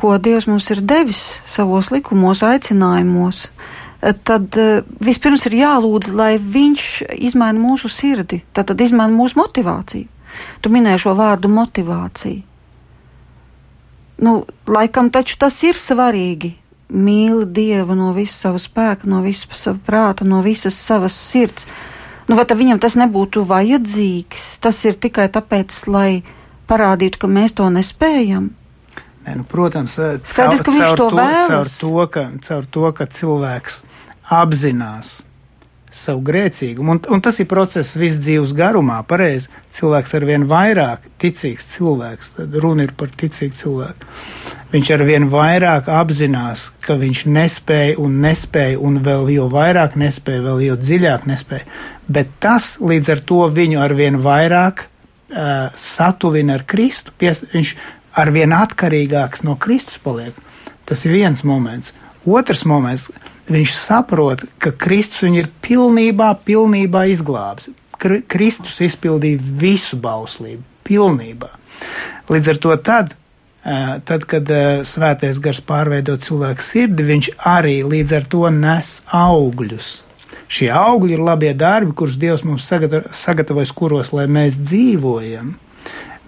ko 0.01 0.17
Dievs 0.23 0.49
mums 0.49 0.71
ir 0.73 0.81
devis 0.81 1.21
savos 1.49 1.91
likumos, 1.93 2.41
aicinājumos, 2.47 3.45
tad 4.25 4.57
eh, 4.59 4.81
vispirms 5.05 5.45
ir 5.51 5.59
jālūdz, 5.61 6.15
lai 6.17 6.33
Viņš 6.41 6.87
izmaina 7.29 7.61
mūsu 7.61 7.91
sirdi, 7.93 8.41
tad 8.57 8.81
izmaina 8.81 9.13
mūsu 9.15 9.39
motivāciju. 9.43 10.09
Tu 10.65 10.73
minēji 10.73 11.05
šo 11.05 11.13
vārdu 11.19 11.51
motivācija. 11.53 12.41
nu, 14.23 14.45
laikam 14.67 15.11
taču 15.11 15.37
tas 15.39 15.63
ir 15.67 15.77
svarīgi. 15.77 16.55
Mīli 16.93 17.47
Dievu 17.49 17.95
no 17.97 18.13
visas 18.13 18.43
savas 18.45 18.67
spēka, 18.69 19.09
no 19.09 19.23
visas 19.25 19.49
sava 19.57 19.79
prāta, 19.87 20.25
no 20.29 20.43
visas 20.45 20.77
savas 20.77 21.17
sirds. 21.17 21.67
Nu, 22.29 22.39
vai 22.39 22.45
viņam 22.47 22.81
tas 22.83 22.97
nebūtu 23.01 23.43
vajadzīgs? 23.49 24.47
Tas 24.63 24.79
ir 24.87 24.99
tikai 25.03 25.29
tāpēc, 25.33 25.79
lai 25.91 26.23
parādītu, 26.71 27.23
ka 27.23 27.31
mēs 27.31 27.57
to 27.59 27.67
nespējam. 27.73 28.51
Nē, 29.23 29.37
nu, 29.39 29.47
protams, 29.47 29.99
Skaidrs, 30.27 30.63
caur, 30.63 30.65
ka 30.67 30.75
viņš 30.75 30.87
caur 30.87 30.99
to 30.99 31.11
to, 31.11 31.19
vēlas. 31.19 31.51
caur 31.51 31.75
to, 31.83 32.07
ka, 32.15 32.25
caur 32.47 32.71
to, 32.77 32.87
ka 32.99 33.07
cilvēks 33.19 33.83
apzinās 34.33 35.13
savu 35.93 36.23
grēcīgumu, 36.27 36.95
un, 36.95 37.01
un 37.13 37.23
tas 37.25 37.39
ir 37.43 37.49
process 37.51 37.97
viss 38.01 38.21
dzīves 38.23 38.55
garumā, 38.57 38.99
pareizi. 39.09 39.51
Cilvēks 39.73 40.15
ar 40.19 40.27
vien 40.29 40.47
vairāk 40.49 41.07
ticīgs 41.21 41.69
cilvēks, 41.75 42.35
tad 42.39 42.57
runa 42.65 42.87
ir 42.87 42.95
par 42.99 43.13
ticīgu 43.13 43.59
cilvēku. 43.61 44.11
Viņš 44.73 44.91
ar 44.95 45.05
vien 45.05 45.29
vairāk 45.33 45.91
apzinās, 45.93 46.71
ka 46.81 46.97
viņš 47.01 47.27
nespēja 47.29 47.99
un 48.01 48.21
nespēja, 48.25 48.79
un 48.81 49.03
vēl 49.05 49.29
jo 49.35 49.49
vairāk 49.53 49.99
nespēja, 50.01 50.47
vēl 50.47 50.63
jo 50.71 50.79
dziļāk 50.81 51.27
nespēja. 51.29 51.69
Bet 52.09 52.33
tas 52.41 52.79
līdz 52.81 53.13
ar 53.13 53.21
to 53.29 53.43
viņu 53.53 53.83
ar 53.85 53.93
vien 53.99 54.17
vairāk 54.25 54.87
uh, 54.87 55.69
satuvina 55.77 56.57
ar 56.57 56.65
Kristu. 56.69 57.13
Pies, 57.21 57.45
viņš 57.53 57.75
ar 58.19 58.33
vien 58.33 58.57
atkarīgāks 58.57 59.45
no 59.45 59.59
Kristus 59.61 60.01
paliek. 60.03 60.37
Tas 60.89 61.05
ir 61.07 61.15
viens 61.17 61.45
moments. 61.45 61.93
Otrs 62.25 62.65
moments, 62.69 63.11
viņš 63.53 63.73
saprot, 63.77 64.45
ka 64.59 64.73
Kristus 64.77 65.25
viņu 65.27 65.43
ir 65.43 65.49
pilnībā, 65.65 66.33
pilnībā 66.47 67.07
izglābis. 67.13 67.73
Kr 68.03 68.21
Kristus 68.27 68.81
izpildīja 68.83 69.41
visu 69.61 69.99
bauslību, 70.03 70.63
pilnībā. 70.89 71.51
Līdz 72.33 72.53
ar 72.53 72.63
to 72.63 72.77
tad, 72.83 73.13
tad 74.09 74.25
kad 74.31 74.49
svētais 74.89 75.39
gars 75.43 75.61
pārveido 75.67 76.17
cilvēku 76.19 76.65
sirdi, 76.65 77.07
viņš 77.07 77.29
arī 77.47 77.83
līdz 77.87 78.17
ar 78.19 78.31
to 78.35 78.49
nes 78.55 78.95
augļus. 79.07 79.93
Šie 80.53 80.69
augļi 80.75 81.17
ir 81.17 81.23
labie 81.25 81.53
darbi, 81.57 81.95
kurus 81.97 82.19
Dievs 82.21 82.43
mums 82.45 82.67
sagata 82.69 83.07
sagatavojas, 83.17 83.73
kuros 83.73 84.13
lai 84.13 84.27
mēs 84.29 84.59
dzīvojam. 84.61 85.55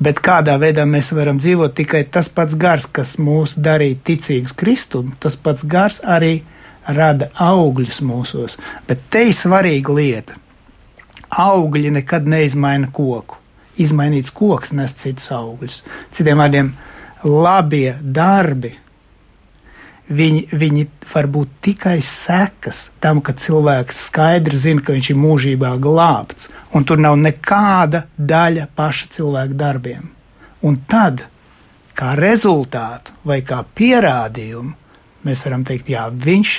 Bet 0.01 0.19
kādā 0.25 0.57
veidā 0.59 0.87
mēs 0.89 1.13
varam 1.15 1.37
dzīvot 1.39 1.75
tikai 1.77 2.03
tas 2.11 2.31
pats 2.33 2.57
gars, 2.59 2.87
kas 2.91 3.15
mūs 3.21 3.55
darīja 3.61 4.01
ticīgus 4.09 4.57
Kristum, 4.57 5.13
tas 5.21 5.37
pats 5.37 5.67
gars 5.69 6.01
arī 6.03 6.41
rada 6.87 7.31
augļus 7.41 8.01
mūsos. 8.05 8.59
Bet 8.89 9.09
te 9.11 9.27
ir 9.29 9.37
svarīga 9.37 9.95
lieta. 9.97 10.39
Augļi 11.41 11.91
nekad 11.97 12.29
neizmaina 12.31 12.91
koku. 12.93 13.41
Izmainīts 13.81 14.31
koks 14.35 14.73
nes 14.77 14.95
citus 14.95 15.33
augļus. 15.35 15.83
Citiem 16.15 16.39
vārdiem, 16.39 16.71
labie 17.25 17.97
darbi, 18.01 18.77
viņi, 20.09 20.49
viņi 20.53 20.87
var 21.13 21.29
būt 21.33 21.59
tikai 21.65 21.99
sekas 22.05 22.91
tam, 23.01 23.21
ka 23.25 23.33
cilvēks 23.33 24.05
skaidri 24.09 24.59
zina, 24.61 24.83
ka 24.85 24.95
viņš 24.95 25.11
ir 25.11 25.21
mūžībā 25.21 25.75
glābts, 25.83 26.51
un 26.75 26.85
tur 26.85 27.01
nav 27.01 27.17
nekāda 27.21 28.05
daļa 28.19 28.69
paša 28.77 29.11
cilvēka 29.17 29.59
darbiem. 29.59 30.11
Un 30.65 30.79
tad, 30.89 31.25
kā 31.97 32.15
rezultātu 32.19 33.15
vai 33.25 33.41
kā 33.47 33.63
pierādījumu, 33.65 34.73
mēs 35.25 35.45
varam 35.47 35.65
teikt, 35.65 35.91
jā, 35.93 36.07
viņš 36.09 36.55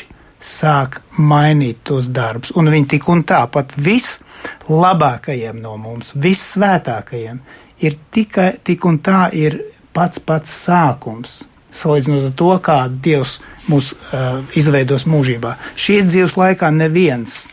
sāk 0.46 1.02
mainīt 1.18 1.82
tos 1.88 2.10
darbus, 2.14 2.54
un 2.56 2.70
viņi 2.72 2.92
tik 2.96 3.10
un 3.10 3.24
tā 3.28 3.42
pat 3.52 3.74
vislabākajiem 3.78 5.60
no 5.64 5.76
mums, 5.82 6.14
vissvētākajiem, 6.22 7.42
ir 7.86 7.98
tikai 8.14 8.52
tik 8.64 8.86
un 8.86 9.02
tā 9.04 9.28
ir 9.36 9.60
pats 9.96 10.22
pats 10.22 10.54
sākums 10.66 11.42
salīdzinot 11.76 12.30
ar 12.30 12.36
to, 12.40 12.52
kā 12.64 12.78
Dievs 12.90 13.40
mūs 13.70 13.92
uh, 13.96 14.40
izveidos 14.58 15.08
mūžībā. 15.10 15.56
Šīs 15.80 16.08
dzīves 16.12 16.38
laikā 16.40 16.72
neviens 16.72 17.46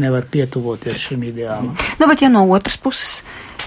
nevar 0.00 0.26
pietuvoties 0.30 1.08
šim 1.08 1.24
ideālam. 1.30 1.72
Nu, 1.98 2.08
bet 2.10 2.22
ja 2.22 2.30
no 2.32 2.44
otras 2.52 2.76
puses, 2.80 3.22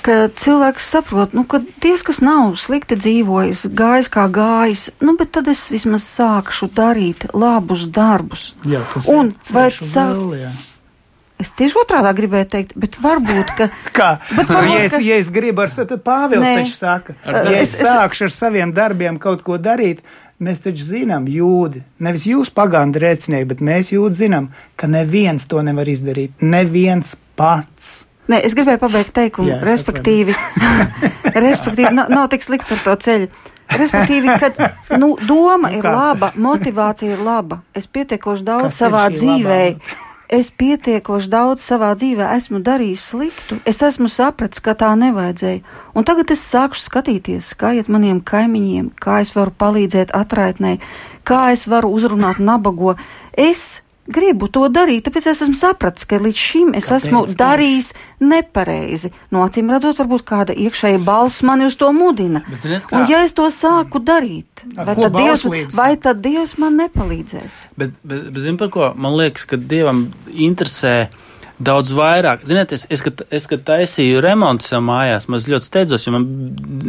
ka 0.05 0.15
cilvēks 0.39 0.89
saprot, 0.95 1.33
nu, 1.37 1.45
ka 1.49 1.61
Dievs, 1.83 2.03
kas 2.05 2.19
nav 2.23 2.53
slikti 2.61 2.97
dzīvojis, 2.99 3.65
gājis 3.77 4.09
kā 4.13 4.27
gājis, 4.35 4.89
nu, 5.03 5.15
bet 5.19 5.31
tad 5.37 5.47
es 5.51 5.65
vismaz 5.73 6.05
sākšu 6.17 6.69
darīt 6.75 7.25
labus 7.33 7.87
darbus. 7.95 8.49
Jā, 8.67 8.83
tas 8.93 9.07
Un 9.11 9.31
ir 9.31 9.39
ceļš. 9.47 9.89
Es 11.43 11.49
tieši 11.57 11.75
otrādā 11.81 12.11
gribēju 12.15 12.47
teikt, 12.53 12.75
bet 12.79 12.95
varbūt, 13.03 13.49
ka. 13.57 13.65
Kā? 13.97 14.09
Bet 14.37 14.51
varbūt, 14.53 14.75
ja, 14.77 14.83
es, 14.85 14.93
ka- 14.93 15.01
ja 15.03 15.15
es 15.19 15.31
gribu 15.33 15.63
ar 15.65 15.71
Nē. 16.45 16.51
taču 16.61 16.75
saka, 16.77 17.15
ja 17.25 17.57
es 17.57 17.73
Es- 17.73 17.81
sākšu 17.83 18.27
ar 18.29 18.35
saviem 18.35 18.71
darbiem 18.71 19.17
kaut 19.19 19.41
ko 19.43 19.57
darīt, 19.57 19.99
mēs 20.43 20.61
taču 20.63 20.85
zinām, 20.87 21.25
jūdi, 21.27 21.81
nevis 22.03 22.27
jūs 22.29 22.53
pagānu 22.53 22.95
rēcinieki, 23.01 23.49
bet 23.49 23.65
mēs 23.65 23.91
jūdi 23.95 24.21
zinām, 24.21 24.47
ka 24.79 24.87
neviens 24.87 25.49
to 25.49 25.59
nevar 25.65 25.89
izdarīt, 25.89 26.37
neviens 26.43 27.15
pats. 27.39 28.05
Nē, 28.31 28.39
es 28.47 28.55
gribēju 28.55 28.79
pabeigt 28.79 29.11
teikumu, 29.15 29.49
Jā, 29.51 29.57
es 29.59 29.67
respektīvi, 29.67 30.35
respektīvi 31.47 31.91
nav, 31.91 32.11
nav 32.13 32.29
tik 32.31 32.45
slikti 32.45 32.77
ar 32.77 32.85
to 32.85 32.95
ceļu. 33.07 33.33
Respektīvi, 33.73 34.33
ka 34.39 34.97
nu, 35.01 35.13
doma 35.27 35.71
Nu 35.71 35.79
ir 35.79 35.85
laba, 35.87 36.29
motivācija 36.37 37.15
ir 37.15 37.21
laba. 37.25 37.61
Es 37.75 37.87
pietiekoši 37.89 38.45
daudz 38.45 38.69
Kas 38.69 38.81
savā 38.83 39.07
dzīvē. 39.13 39.61
labā 39.73 40.01
Es 40.33 40.47
pietiekoši 40.49 41.29
daudz 41.29 41.61
savā 41.61 41.91
dzīvē 41.93 42.31
esmu 42.33 42.57
darījis 42.65 43.01
sliktu. 43.11 43.59
Es 43.69 43.83
esmu 43.85 44.07
sapratis, 44.09 44.63
ka 44.65 44.73
tā 44.73 44.89
nevajadzēja. 44.97 45.61
Un 45.93 46.07
tagad 46.07 46.31
es 46.33 46.41
sākšu 46.47 46.87
skatīties, 46.87 47.51
kā 47.59 47.75
iet 47.77 47.91
maniem 47.91 48.17
kaimiņiem, 48.25 48.87
kā 48.97 49.19
es 49.21 49.35
varu 49.35 49.53
palīdzēt 49.61 50.15
atraitnei, 50.17 50.79
kā 51.21 51.51
es 51.53 51.67
varu 51.69 51.91
uzrunāt 51.93 52.41
nabago. 52.41 52.95
Es 53.37 53.82
gribu 54.07 54.49
to 54.51 54.65
darīt, 54.73 55.05
tāpēc 55.07 55.29
es 55.31 55.41
esmu 55.45 55.55
sapratis, 55.55 56.05
ka 56.09 56.17
līdz 56.19 56.39
šim 56.39 56.73
es 56.75 56.89
Kāpēc 56.89 57.05
esmu 57.07 57.21
tieši? 57.25 57.37
darījis 57.39 57.89
nepareizi. 58.23 59.11
No 59.31 59.43
acīm 59.47 59.71
redzot, 59.71 59.99
varbūt 60.01 60.25
kāda 60.27 60.55
iekšēja 60.65 60.99
balss 61.05 61.43
mani 61.47 61.67
uz 61.69 61.77
to 61.79 61.91
mudina. 61.95 62.43
Bet 62.49 62.65
ziniet 62.65 62.87
kā? 62.89 62.99
Un 62.99 63.07
ja 63.11 63.23
es 63.23 63.35
to 63.37 63.47
sāku 63.53 64.01
darīt, 64.03 64.65
Ar 64.77 64.89
vai 64.91 64.95
tad, 64.95 65.15
Dievs, 65.15 65.43
bauslības? 65.45 65.75
vai 65.77 65.91
tad 65.97 66.21
Dievs 66.25 66.57
man 66.59 66.77
nepalīdzēs? 66.83 67.59
Bet, 67.79 67.95
bet, 68.03 68.29
bet 68.35 68.43
zinu, 68.43 68.59
par 68.59 68.71
ko 68.75 68.93
man 68.95 69.15
liekas, 69.19 69.47
ka 69.47 69.57
Dievam 69.57 70.05
interesē 70.33 71.07
daudz 71.63 71.93
vairāk. 71.95 72.43
Ziniet, 72.49 72.73
es, 72.75 72.87
es, 72.91 73.01
kad, 73.05 73.21
es 73.31 73.45
kad 73.47 73.61
taisīju 73.63 74.19
remontu 74.25 74.65
savā 74.67 74.81
mājās, 74.83 75.29
man 75.31 75.39
ļoti 75.39 75.67
steidzos, 75.69 76.07
jo 76.07 76.15
man 76.15 76.25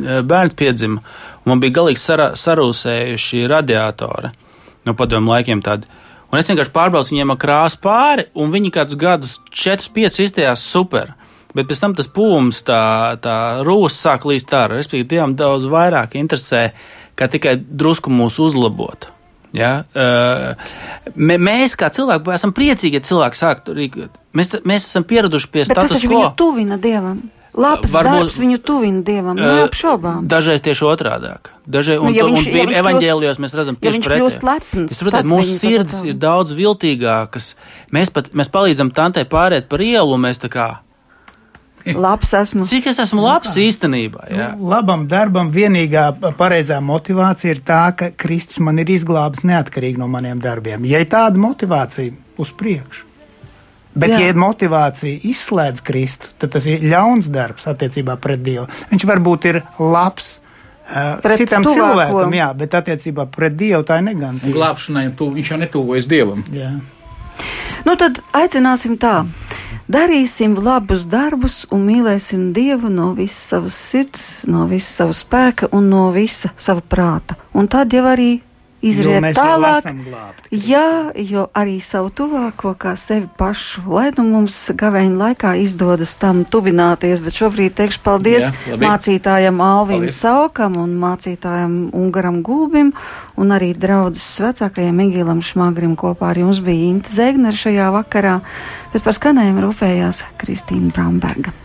eh, 0.03 0.23
bērns 0.27 0.57
piedzima, 0.59 1.03
un 1.45 1.53
man 1.53 1.61
bija 1.63 1.79
galīgi 1.79 2.01
sara, 2.01 2.33
sarūsējuši 2.39 3.45
radiatori 3.51 4.33
no 4.85 4.95
padomu 4.99 5.31
laikiem 5.33 5.63
tādi. 5.65 5.87
Un 6.33 6.41
es 6.41 6.49
vienkārši 6.51 6.73
pārbraucu 6.75 7.15
viņiem 7.15 7.35
ar 7.35 7.41
krāsu 7.41 7.81
pāri, 7.85 8.27
un 8.35 8.51
viņi 8.55 8.73
kādus 8.75 8.99
gadus, 8.99 9.37
4-5 9.55 10.23
izstājās 10.25 10.65
super. 10.67 11.15
Bet 11.55 11.69
pēc 11.71 11.85
tam 11.85 11.93
tas 11.95 12.09
pūms, 12.11 12.65
tā, 12.67 12.83
tā 13.23 13.37
rūsa 13.67 14.09
sāk 14.09 14.25
līst 14.27 14.51
ārā. 14.51 14.81
Respektīvi, 14.81 15.07
Dievam 15.13 15.37
daudz 15.39 15.69
vairāk 15.71 16.17
interesē, 16.19 16.73
kā 17.15 17.29
tikai 17.31 17.55
drusku 17.63 18.11
mūs 18.11 18.41
uzlabot. 18.43 19.07
Ja? 19.55 19.85
Mē, 21.15 21.39
mēs, 21.39 21.77
kā 21.79 21.93
cilvēki, 21.95 22.35
esam 22.35 22.55
priecīgi, 22.57 22.99
ja 22.99 23.07
cilvēki 23.07 23.39
sāk 23.39 23.63
to 23.69 23.77
rīkot. 23.77 24.19
Mēs, 24.35 24.51
mēs 24.67 24.89
esam 24.89 25.07
pieraduši 25.07 25.51
pie 25.53 25.63
tas 25.63 25.71
status 25.71 26.03
quo. 26.03 26.11
viņu 26.11 26.35
tuvina 26.41 26.79
Dievam. 26.83 27.23
Labs 27.55 27.93
Varbūt- 27.95 28.05
darbs 28.19 28.39
viņu 28.43 28.59
tuvina 28.67 29.03
Dievam, 29.07 29.37
neapšaubām. 29.39 30.27
Dažreiz 30.27 30.61
tieši 30.61 30.83
otrādāk. 30.91 31.53
Dažreiz, 31.71 32.01
Nu, 32.01 32.09
un, 32.09 32.15
ja 32.15 32.23
nu, 32.25 32.35
viņš- 32.35 32.47
un 32.51 32.57
ja 32.59 32.65
ja 32.71 32.83
evaņģēlijos 32.83 33.39
mēs 33.39 33.55
redzam 33.55 33.77
ja 33.81 33.91
tieši 33.91 33.99
viņš 34.01 34.07
pretēji. 34.09 34.23
kļūst 34.25 34.43
lepns, 34.43 34.91
Es 34.91 34.99
saprotu, 34.99 35.29
mūsu 35.31 35.61
tagad- 35.63 36.05
ir 36.05 36.15
daudz 36.15 36.53
viltīgākas. 36.53 37.55
Mēs 37.93 38.11
pat 38.13 38.33
mēs 38.35 38.51
palīdzam 38.51 38.91
tantei 38.93 39.25
pāriet 39.25 39.69
par 39.69 39.79
ielu, 39.79 40.15
un 40.15 40.21
mēs 40.23 40.39
tā 40.43 40.49
kā, 40.51 40.79
Labs 41.95 42.33
esmu. 42.33 42.65
cik 42.65 42.87
es 42.87 42.99
esmu 42.99 43.21
labs 43.23 43.55
īstenībā. 43.61 44.29
Jā. 44.33 44.57
Nu, 44.57 44.69
labam 44.73 45.07
darbam 45.07 45.53
vienīgā 45.53 46.19
pareizā 46.37 46.81
motivācija 46.81 47.51
ir 47.51 47.61
tā, 47.61 47.95
ka 47.97 48.11
Kristus 48.17 48.59
man 48.59 48.79
ir 48.79 48.87
izglābis 48.87 49.45
neatkarīgi 49.45 49.99
no 49.99 50.09
maniem 50.09 50.41
darbiem. 50.41 50.85
Ja 50.89 50.99
ir 50.99 51.07
tāda 51.07 51.37
motivācija, 51.37 52.13
uz 52.39 52.51
priekšu. 52.51 53.05
Bet, 53.95 54.11
Jā. 54.11 54.19
Ja 54.27 54.35
motivācija 54.43 55.21
izslēdz 55.31 55.83
Kristu, 55.87 56.33
tad 56.39 56.51
tas 56.57 56.65
ir 56.67 56.83
ļauns 56.83 57.29
darbs 57.31 57.69
attiecībā 57.71 58.17
pret 58.19 58.43
Dievu. 58.43 58.65
Viņš 58.91 59.05
varbūt 59.07 59.47
ir 59.53 59.61
labs 59.79 60.41
uh, 60.41 61.21
Pret 61.23 61.39
citam 61.39 61.63
tuvāko. 61.63 61.79
cilvēkam, 61.79 62.35
jā, 62.35 62.49
bet 62.59 62.75
attiecībā 62.75 63.29
pret 63.31 63.55
Dievu 63.57 63.85
tā 63.87 64.01
ir 64.03 64.09
negantība. 64.09 64.53
glābšanai 64.57 65.07
tu, 65.17 65.31
viņš 65.37 65.53
jau 65.53 65.59
netuvojas 65.63 66.09
dievam. 66.11 66.43
Jā. 66.53 66.73
Nu 67.87 67.95
tad 68.01 68.19
aicināsim 68.35 68.97
tā. 68.99 69.25
Darīsim 69.91 70.55
labus 70.65 71.03
darbus 71.13 71.67
un 71.71 71.83
mīlēsim 71.85 72.53
Dievu 72.57 72.89
no 72.89 73.11
visas 73.15 73.51
savas 73.53 73.75
sirds, 73.77 74.23
no 74.49 74.65
visas 74.67 74.95
savas 75.03 75.21
spēka 75.23 75.69
un 75.77 75.91
no 75.93 76.07
visa 76.15 76.51
sava 76.57 76.81
prāta. 76.81 77.37
Un 77.53 77.69
tad 77.69 77.93
jau 77.93 78.07
arī 78.09 78.41
izriet 78.85 79.25
tālāk. 79.37 79.87
Glābti, 80.05 80.61
Jā, 80.69 81.11
jo 81.17 81.47
arī 81.57 81.79
savu 81.83 82.11
tuvāko, 82.15 82.75
kā 82.79 82.95
sevi 82.99 83.27
pašu, 83.39 83.85
lai 83.91 84.11
nu 84.17 84.27
mums 84.29 84.57
gaveņa 84.77 85.17
laikā 85.21 85.55
izdodas 85.63 86.15
tam 86.21 86.45
tuvināties, 86.45 87.23
bet 87.25 87.39
šobrīd 87.41 87.77
teikšu 87.81 88.03
paldies 88.05 88.49
Jā, 88.49 88.53
labi. 88.75 88.87
mācītājam 88.87 89.61
Alvim 89.65 90.05
Paldies. 90.05 90.21
Saukam 90.21 90.79
un 90.83 90.95
mācītājam 91.01 91.75
Ungaram 91.97 92.43
Gulbim 92.47 92.93
un 93.41 93.57
arī 93.57 93.73
draudzes 93.75 94.29
vecākajam 94.45 95.03
Migīlam 95.03 95.43
Šmagrim 95.45 95.97
kopā 95.99 96.33
ar 96.35 96.45
jums 96.45 96.63
bija 96.65 96.93
Inta 96.93 97.13
Zegner 97.15 97.57
šajā 97.57 97.91
vakarā, 97.95 98.39
bet 98.93 99.05
par 99.05 99.17
skanējumu 99.17 99.69
rūpējās 99.69 100.25
Kristīna 100.41 100.93
Bramberga. 100.95 101.64